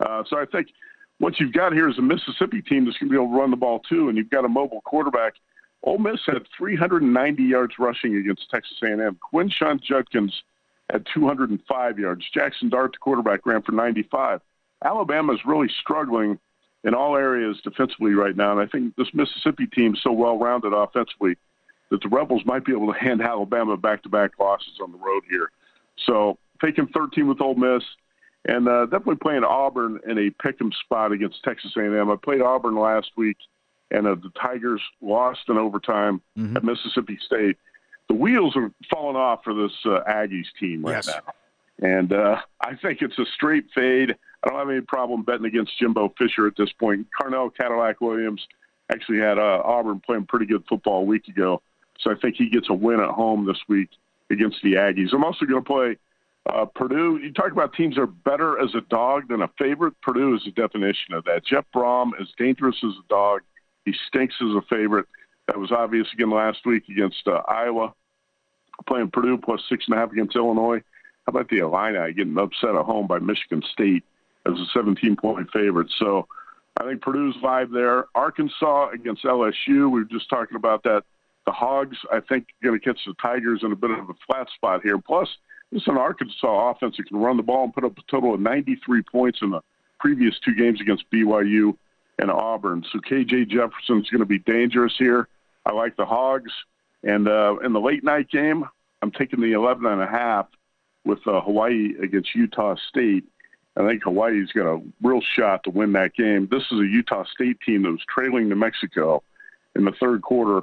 Uh, 0.00 0.22
so 0.28 0.38
I 0.38 0.44
think 0.44 0.68
what 1.18 1.40
you've 1.40 1.52
got 1.52 1.72
here 1.72 1.88
is 1.88 1.98
a 1.98 2.02
Mississippi 2.02 2.62
team 2.62 2.84
that's 2.84 2.98
going 2.98 3.08
to 3.08 3.16
be 3.16 3.22
able 3.22 3.32
to 3.32 3.40
run 3.40 3.50
the 3.50 3.56
ball 3.56 3.80
too, 3.80 4.08
and 4.08 4.18
you've 4.18 4.30
got 4.30 4.44
a 4.44 4.48
mobile 4.48 4.82
quarterback. 4.82 5.34
Ole 5.82 5.98
Miss 5.98 6.20
had 6.26 6.46
390 6.56 7.42
yards 7.42 7.74
rushing 7.78 8.16
against 8.16 8.50
Texas 8.50 8.76
A&M. 8.82 9.18
Quinshon 9.32 9.80
Judkins 9.80 10.42
had 10.90 11.06
205 11.12 11.98
yards. 11.98 12.24
Jackson 12.32 12.68
Dart, 12.68 12.92
the 12.92 12.98
quarterback, 12.98 13.46
ran 13.46 13.62
for 13.62 13.72
95. 13.72 14.40
Alabama 14.84 15.32
is 15.32 15.40
really 15.46 15.68
struggling 15.80 16.38
in 16.84 16.94
all 16.94 17.16
areas 17.16 17.60
defensively 17.64 18.12
right 18.12 18.36
now, 18.36 18.52
and 18.52 18.60
I 18.60 18.66
think 18.66 18.94
this 18.96 19.08
Mississippi 19.14 19.66
team 19.66 19.94
is 19.94 20.02
so 20.02 20.12
well-rounded 20.12 20.72
offensively 20.72 21.36
that 21.90 22.00
the 22.02 22.08
Rebels 22.08 22.42
might 22.44 22.64
be 22.64 22.72
able 22.72 22.92
to 22.92 22.98
hand 22.98 23.22
Alabama 23.22 23.76
back-to-back 23.76 24.32
losses 24.38 24.78
on 24.82 24.92
the 24.92 24.98
road 24.98 25.22
here. 25.28 25.50
So 26.04 26.38
taking 26.60 26.86
13 26.88 27.26
with 27.26 27.40
Ole 27.40 27.54
Miss, 27.54 27.82
and 28.46 28.68
uh, 28.68 28.84
definitely 28.86 29.16
playing 29.16 29.44
Auburn 29.44 30.00
in 30.06 30.18
a 30.18 30.30
pick'em 30.42 30.72
spot 30.84 31.12
against 31.12 31.42
Texas 31.42 31.72
A&M. 31.76 32.10
I 32.10 32.16
played 32.16 32.40
Auburn 32.40 32.76
last 32.76 33.10
week, 33.16 33.36
and 33.90 34.06
uh, 34.06 34.14
the 34.14 34.30
Tigers 34.40 34.80
lost 35.00 35.40
in 35.48 35.58
overtime 35.58 36.20
at 36.56 36.64
Mississippi 36.64 37.18
State. 37.24 37.56
The 38.08 38.14
wheels 38.14 38.56
are 38.56 38.70
falling 38.90 39.16
off 39.16 39.42
for 39.42 39.52
this 39.52 39.72
uh, 39.84 40.00
Aggies 40.08 40.46
team 40.60 40.84
right 40.84 41.04
Yes. 41.04 41.08
now, 41.08 41.88
and 41.88 42.12
uh, 42.12 42.40
I 42.60 42.74
think 42.76 43.02
it's 43.02 43.18
a 43.18 43.26
straight 43.34 43.66
fade. 43.74 44.14
I 44.44 44.48
don't 44.48 44.58
have 44.58 44.70
any 44.70 44.80
problem 44.80 45.22
betting 45.24 45.46
against 45.46 45.76
Jimbo 45.78 46.14
Fisher 46.16 46.46
at 46.46 46.54
this 46.56 46.70
point. 46.78 47.08
Carnell 47.20 47.50
Cadillac 47.54 48.00
Williams 48.00 48.46
actually 48.92 49.18
had 49.18 49.38
uh, 49.38 49.60
Auburn 49.64 50.00
playing 50.06 50.26
pretty 50.26 50.46
good 50.46 50.62
football 50.68 51.00
a 51.00 51.04
week 51.04 51.26
ago, 51.26 51.60
so 51.98 52.12
I 52.12 52.14
think 52.14 52.36
he 52.36 52.48
gets 52.48 52.68
a 52.70 52.74
win 52.74 53.00
at 53.00 53.10
home 53.10 53.44
this 53.44 53.58
week 53.68 53.88
against 54.30 54.58
the 54.62 54.74
Aggies. 54.74 55.12
I'm 55.12 55.24
also 55.24 55.44
going 55.46 55.62
to 55.62 55.66
play 55.66 55.96
uh, 56.48 56.64
Purdue. 56.66 57.18
You 57.22 57.32
talk 57.32 57.52
about 57.52 57.72
teams 57.74 57.98
are 57.98 58.06
better 58.06 58.60
as 58.60 58.74
a 58.74 58.80
dog 58.82 59.28
than 59.28 59.42
a 59.42 59.50
favorite. 59.58 59.94
Purdue 60.02 60.34
is 60.36 60.44
the 60.44 60.50
definition 60.52 61.14
of 61.14 61.24
that. 61.24 61.44
Jeff 61.44 61.64
Brohm 61.74 62.12
is 62.20 62.28
dangerous 62.38 62.76
as 62.84 62.92
a 62.92 63.08
dog. 63.08 63.42
He 63.84 63.94
stinks 64.08 64.34
as 64.40 64.54
a 64.54 64.62
favorite. 64.68 65.06
That 65.46 65.58
was 65.58 65.72
obvious 65.72 66.08
again 66.12 66.30
last 66.30 66.66
week 66.66 66.88
against 66.88 67.26
uh, 67.26 67.42
Iowa. 67.46 67.94
Playing 68.86 69.10
Purdue 69.10 69.38
plus 69.38 69.62
six 69.68 69.84
and 69.86 69.96
a 69.96 69.98
half 69.98 70.12
against 70.12 70.36
Illinois. 70.36 70.82
How 71.26 71.30
about 71.30 71.48
the 71.48 71.58
Illini 71.58 72.12
getting 72.12 72.38
upset 72.38 72.74
at 72.74 72.84
home 72.84 73.06
by 73.06 73.18
Michigan 73.18 73.62
State 73.72 74.04
as 74.44 74.54
a 74.54 74.66
17 74.72 75.16
point 75.16 75.50
favorite? 75.50 75.90
So 75.98 76.28
I 76.78 76.84
think 76.84 77.00
Purdue's 77.00 77.36
vibe 77.42 77.72
there. 77.72 78.06
Arkansas 78.14 78.90
against 78.90 79.24
LSU. 79.24 79.90
We 79.90 80.00
were 80.00 80.04
just 80.04 80.28
talking 80.28 80.56
about 80.56 80.82
that. 80.84 81.04
The 81.46 81.52
Hogs, 81.52 81.96
I 82.12 82.20
think, 82.20 82.48
going 82.62 82.78
to 82.78 82.84
catch 82.84 83.00
the 83.06 83.14
Tigers 83.22 83.60
in 83.62 83.72
a 83.72 83.76
bit 83.76 83.90
of 83.90 84.10
a 84.10 84.14
flat 84.26 84.48
spot 84.54 84.82
here. 84.82 84.98
Plus, 84.98 85.28
this 85.72 85.82
is 85.82 85.88
an 85.88 85.98
Arkansas 85.98 86.70
offense 86.70 86.96
that 86.96 87.08
can 87.08 87.16
run 87.16 87.36
the 87.36 87.42
ball 87.42 87.64
and 87.64 87.74
put 87.74 87.84
up 87.84 87.98
a 87.98 88.10
total 88.10 88.34
of 88.34 88.40
93 88.40 89.02
points 89.02 89.40
in 89.42 89.50
the 89.50 89.60
previous 89.98 90.38
two 90.44 90.54
games 90.54 90.80
against 90.80 91.10
BYU 91.10 91.76
and 92.18 92.30
Auburn. 92.30 92.84
So 92.92 92.98
KJ 93.00 93.48
Jefferson 93.48 94.00
is 94.00 94.10
going 94.10 94.20
to 94.20 94.26
be 94.26 94.38
dangerous 94.38 94.94
here. 94.98 95.28
I 95.64 95.72
like 95.72 95.96
the 95.96 96.06
Hogs. 96.06 96.52
And 97.02 97.28
uh, 97.28 97.56
in 97.64 97.72
the 97.72 97.80
late 97.80 98.04
night 98.04 98.30
game, 98.30 98.64
I'm 99.02 99.10
taking 99.10 99.40
the 99.40 99.52
11 99.52 99.84
and 99.86 100.00
a 100.00 100.06
half 100.06 100.46
with 101.04 101.26
uh, 101.26 101.40
Hawaii 101.40 101.94
against 102.02 102.34
Utah 102.34 102.76
State. 102.88 103.24
I 103.76 103.86
think 103.86 104.04
Hawaii's 104.04 104.52
got 104.52 104.66
a 104.66 104.80
real 105.02 105.20
shot 105.20 105.64
to 105.64 105.70
win 105.70 105.92
that 105.92 106.14
game. 106.14 106.48
This 106.50 106.62
is 106.70 106.80
a 106.80 106.86
Utah 106.86 107.24
State 107.24 107.58
team 107.60 107.82
that 107.82 107.90
was 107.90 108.04
trailing 108.08 108.48
New 108.48 108.56
Mexico 108.56 109.22
in 109.74 109.84
the 109.84 109.92
third 109.92 110.22
quarter 110.22 110.62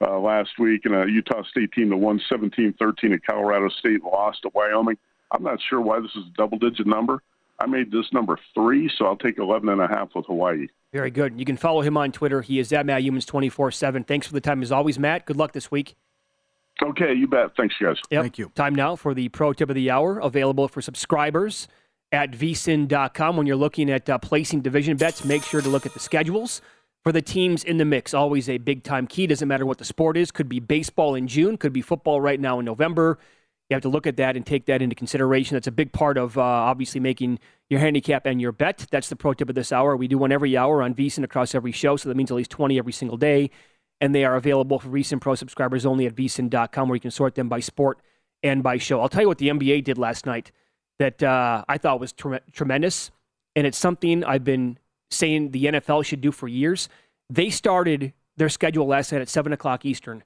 uh, 0.00 0.18
last 0.18 0.50
week, 0.58 0.82
and 0.84 0.94
a 0.94 1.10
Utah 1.10 1.42
State 1.44 1.72
team 1.72 1.90
that 1.90 1.96
won 1.96 2.20
17-13 2.30 3.14
at 3.14 3.24
Colorado 3.24 3.68
State 3.68 4.02
and 4.02 4.04
lost 4.04 4.42
to 4.42 4.50
Wyoming. 4.54 4.96
I'm 5.30 5.42
not 5.42 5.58
sure 5.68 5.80
why 5.80 6.00
this 6.00 6.10
is 6.16 6.24
a 6.26 6.36
double-digit 6.36 6.86
number. 6.86 7.22
I 7.58 7.66
made 7.66 7.92
this 7.92 8.06
number 8.12 8.38
three, 8.54 8.90
so 8.96 9.04
I'll 9.04 9.16
take 9.16 9.38
11 9.38 9.68
and 9.68 9.80
a 9.80 9.86
half 9.86 10.14
with 10.14 10.26
Hawaii. 10.26 10.68
Very 10.92 11.10
good. 11.10 11.38
You 11.38 11.44
can 11.44 11.58
follow 11.58 11.82
him 11.82 11.96
on 11.96 12.10
Twitter. 12.10 12.40
He 12.40 12.58
is 12.58 12.72
at 12.72 12.86
Matt 12.86 13.02
Youmans 13.02 13.26
24 13.26 13.70
7. 13.70 14.04
Thanks 14.04 14.26
for 14.26 14.32
the 14.32 14.40
time 14.40 14.62
as 14.62 14.72
always, 14.72 14.98
Matt. 14.98 15.26
Good 15.26 15.36
luck 15.36 15.52
this 15.52 15.70
week. 15.70 15.94
Okay, 16.82 17.12
you 17.12 17.28
bet. 17.28 17.54
Thanks, 17.56 17.74
guys. 17.80 17.96
Yep. 18.10 18.22
Thank 18.22 18.38
you. 18.38 18.50
Time 18.54 18.74
now 18.74 18.96
for 18.96 19.12
the 19.12 19.28
pro 19.28 19.52
tip 19.52 19.68
of 19.68 19.74
the 19.74 19.90
hour, 19.90 20.18
available 20.18 20.66
for 20.66 20.80
subscribers 20.80 21.68
at 22.10 22.30
vsin.com. 22.30 23.36
When 23.36 23.46
you're 23.46 23.56
looking 23.56 23.90
at 23.90 24.08
uh, 24.08 24.16
placing 24.18 24.62
division 24.62 24.96
bets, 24.96 25.24
make 25.24 25.42
sure 25.42 25.60
to 25.60 25.68
look 25.68 25.84
at 25.84 25.92
the 25.92 26.00
schedules 26.00 26.62
for 27.02 27.12
the 27.12 27.22
teams 27.22 27.64
in 27.64 27.78
the 27.78 27.84
mix. 27.84 28.12
Always 28.14 28.48
a 28.48 28.58
big 28.58 28.82
time 28.82 29.06
key. 29.06 29.26
Doesn't 29.26 29.48
matter 29.48 29.66
what 29.66 29.78
the 29.78 29.84
sport 29.84 30.16
is. 30.16 30.30
Could 30.30 30.48
be 30.48 30.60
baseball 30.60 31.14
in 31.14 31.26
June, 31.26 31.56
could 31.56 31.72
be 31.72 31.82
football 31.82 32.20
right 32.20 32.40
now 32.40 32.58
in 32.58 32.64
November. 32.64 33.18
You 33.68 33.74
have 33.74 33.82
to 33.82 33.88
look 33.88 34.06
at 34.08 34.16
that 34.16 34.36
and 34.36 34.44
take 34.44 34.66
that 34.66 34.82
into 34.82 34.96
consideration. 34.96 35.54
That's 35.54 35.68
a 35.68 35.72
big 35.72 35.92
part 35.92 36.18
of 36.18 36.36
uh, 36.36 36.42
obviously 36.42 37.00
making 37.00 37.38
your 37.68 37.78
handicap 37.78 38.26
and 38.26 38.40
your 38.40 38.50
bet. 38.50 38.86
That's 38.90 39.08
the 39.08 39.14
pro 39.14 39.32
tip 39.32 39.48
of 39.48 39.54
this 39.54 39.70
hour. 39.70 39.96
We 39.96 40.08
do 40.08 40.18
one 40.18 40.32
every 40.32 40.56
hour 40.56 40.82
on 40.82 40.92
VSIN 40.92 41.22
across 41.22 41.54
every 41.54 41.70
show, 41.70 41.96
so 41.96 42.08
that 42.08 42.16
means 42.16 42.32
at 42.32 42.36
least 42.36 42.50
20 42.50 42.78
every 42.78 42.92
single 42.92 43.16
day. 43.16 43.50
And 44.00 44.12
they 44.12 44.24
are 44.24 44.34
available 44.34 44.80
for 44.80 44.88
VSIN 44.88 45.20
Pro 45.20 45.36
subscribers 45.36 45.86
only 45.86 46.06
at 46.06 46.16
vsin.com, 46.16 46.88
where 46.88 46.96
you 46.96 47.00
can 47.00 47.12
sort 47.12 47.36
them 47.36 47.48
by 47.48 47.60
sport 47.60 48.00
and 48.42 48.62
by 48.62 48.78
show. 48.78 49.00
I'll 49.00 49.08
tell 49.08 49.22
you 49.22 49.28
what 49.28 49.38
the 49.38 49.48
NBA 49.48 49.84
did 49.84 49.98
last 49.98 50.26
night 50.26 50.50
that 50.98 51.22
uh, 51.22 51.64
I 51.68 51.78
thought 51.78 52.00
was 52.00 52.12
tre- 52.12 52.40
tremendous, 52.52 53.12
and 53.54 53.66
it's 53.66 53.78
something 53.78 54.24
I've 54.24 54.44
been 54.44 54.78
saying 55.10 55.50
the 55.50 55.64
NFL 55.66 56.04
should 56.04 56.20
do 56.20 56.32
for 56.32 56.48
years. 56.48 56.88
They 57.28 57.50
started 57.50 58.12
their 58.36 58.48
schedule 58.48 58.86
last 58.86 59.12
night 59.12 59.20
at 59.20 59.28
7 59.28 59.52
o'clock 59.52 59.84
Eastern 59.84 60.22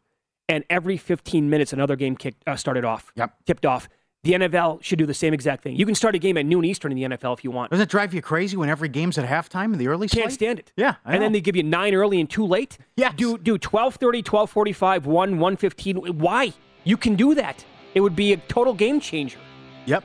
and 0.48 0.64
every 0.70 0.96
15 0.96 1.48
minutes 1.48 1.72
another 1.72 1.96
game 1.96 2.16
kicked 2.16 2.42
uh, 2.46 2.56
started 2.56 2.84
off. 2.84 3.12
Yep. 3.16 3.34
Tipped 3.46 3.66
off. 3.66 3.88
The 4.24 4.32
NFL 4.32 4.82
should 4.82 4.98
do 4.98 5.04
the 5.04 5.12
same 5.12 5.34
exact 5.34 5.62
thing. 5.62 5.76
You 5.76 5.84
can 5.84 5.94
start 5.94 6.14
a 6.14 6.18
game 6.18 6.38
at 6.38 6.46
noon 6.46 6.64
Eastern 6.64 6.92
in 6.92 7.10
the 7.10 7.16
NFL 7.16 7.36
if 7.36 7.44
you 7.44 7.50
want. 7.50 7.70
Doesn't 7.70 7.82
it 7.84 7.90
drive 7.90 8.14
you 8.14 8.22
crazy 8.22 8.56
when 8.56 8.70
every 8.70 8.88
game's 8.88 9.18
at 9.18 9.28
halftime 9.28 9.74
in 9.74 9.78
the 9.78 9.86
early 9.88 10.08
Can't 10.08 10.24
slate? 10.24 10.32
stand 10.32 10.58
it. 10.58 10.72
Yeah, 10.78 10.94
and 11.04 11.22
then 11.22 11.32
they 11.32 11.42
give 11.42 11.56
you 11.56 11.62
nine 11.62 11.94
early 11.94 12.18
and 12.20 12.30
two 12.30 12.46
late. 12.46 12.78
Yeah. 12.96 13.12
Do 13.14 13.36
do 13.36 13.58
12:30, 13.58 14.22
12:45, 14.24 15.04
1, 15.04 15.30
115. 15.38 15.96
Why? 16.18 16.54
You 16.84 16.96
can 16.96 17.16
do 17.16 17.34
that. 17.34 17.62
It 17.94 18.00
would 18.00 18.16
be 18.16 18.32
a 18.32 18.38
total 18.38 18.72
game 18.72 18.98
changer. 18.98 19.38
Yep. 19.84 20.04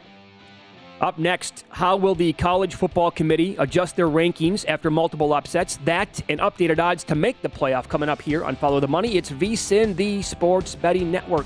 Up 1.02 1.18
next, 1.18 1.64
how 1.70 1.96
will 1.96 2.14
the 2.14 2.34
College 2.34 2.76
Football 2.76 3.10
Committee 3.12 3.56
adjust 3.58 3.96
their 3.96 4.10
rankings 4.10 4.66
after 4.68 4.92
multiple 4.92 5.32
upsets? 5.34 5.78
That 5.86 6.22
and 6.28 6.42
updated 6.42 6.80
odds 6.80 7.06
to 7.06 7.16
make 7.16 7.42
the 7.42 7.48
playoff 7.48 7.88
coming 7.88 8.10
up 8.10 8.22
here 8.22 8.44
on 8.44 8.58
Follow 8.58 8.82
the 8.82 8.88
Money. 8.90 9.16
It's 9.16 9.32
VSIN, 9.32 9.96
the 9.96 10.22
Sports 10.22 10.76
Betting 10.76 11.10
Network. 11.10 11.46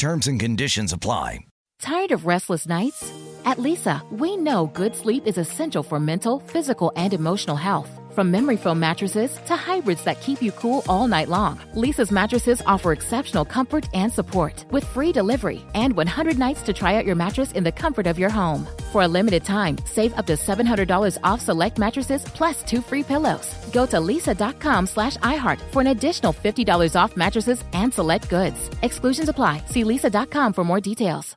Terms 0.00 0.28
and 0.28 0.40
conditions 0.40 0.94
apply. 0.94 1.40
Tired 1.78 2.10
of 2.10 2.24
restless 2.24 2.66
nights? 2.66 3.12
At 3.44 3.58
Leesa, 3.58 4.00
we 4.10 4.34
know 4.34 4.68
good 4.68 4.96
sleep 4.96 5.26
is 5.26 5.36
essential 5.36 5.82
for 5.82 6.00
mental, 6.00 6.40
physical, 6.40 6.90
and 6.96 7.12
emotional 7.12 7.56
health. 7.56 7.99
From 8.12 8.28
memory 8.32 8.56
foam 8.56 8.80
mattresses 8.80 9.38
to 9.46 9.54
hybrids 9.54 10.02
that 10.02 10.20
keep 10.20 10.42
you 10.42 10.50
cool 10.52 10.82
all 10.88 11.06
night 11.06 11.28
long, 11.28 11.60
Leesa's 11.74 12.10
mattresses 12.10 12.60
offer 12.66 12.90
exceptional 12.90 13.44
comfort 13.44 13.88
and 13.94 14.12
support 14.12 14.64
with 14.72 14.84
free 14.84 15.12
delivery 15.12 15.62
and 15.74 15.96
100 15.96 16.36
nights 16.36 16.62
to 16.62 16.72
try 16.72 16.96
out 16.96 17.06
your 17.06 17.14
mattress 17.14 17.52
in 17.52 17.62
the 17.62 17.70
comfort 17.70 18.08
of 18.08 18.18
your 18.18 18.30
home. 18.30 18.66
For 18.92 19.02
a 19.02 19.08
limited 19.08 19.44
time, 19.44 19.78
save 19.84 20.12
up 20.18 20.26
to 20.26 20.32
$700 20.32 21.18
off 21.22 21.40
select 21.40 21.78
mattresses 21.78 22.24
plus 22.24 22.64
two 22.64 22.82
free 22.82 23.04
pillows. 23.04 23.46
Go 23.72 23.86
to 23.86 23.98
leesa.com 23.98 24.86
slash 24.86 25.16
iHeart 25.18 25.60
for 25.70 25.80
an 25.80 25.88
additional 25.88 26.32
$50 26.32 27.00
off 27.00 27.16
mattresses 27.16 27.62
and 27.72 27.94
select 27.94 28.28
goods. 28.28 28.70
Exclusions 28.82 29.28
apply. 29.28 29.62
See 29.66 29.84
leesa.com 29.84 30.52
for 30.52 30.64
more 30.64 30.80
details. 30.80 31.36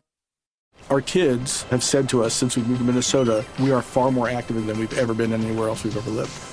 Our 0.90 1.02
kids 1.02 1.64
have 1.64 1.84
said 1.84 2.10
to 2.10 2.24
us 2.24 2.34
since 2.34 2.58
we 2.58 2.64
moved 2.64 2.80
to 2.80 2.86
Minnesota, 2.86 3.46
we 3.60 3.72
are 3.72 3.82
far 3.82 4.12
more 4.12 4.28
active 4.28 4.66
than 4.66 4.78
we've 4.78 4.98
ever 4.98 5.14
been 5.14 5.32
anywhere 5.32 5.70
else 5.70 5.84
we've 5.84 5.96
ever 5.96 6.10
lived. 6.10 6.53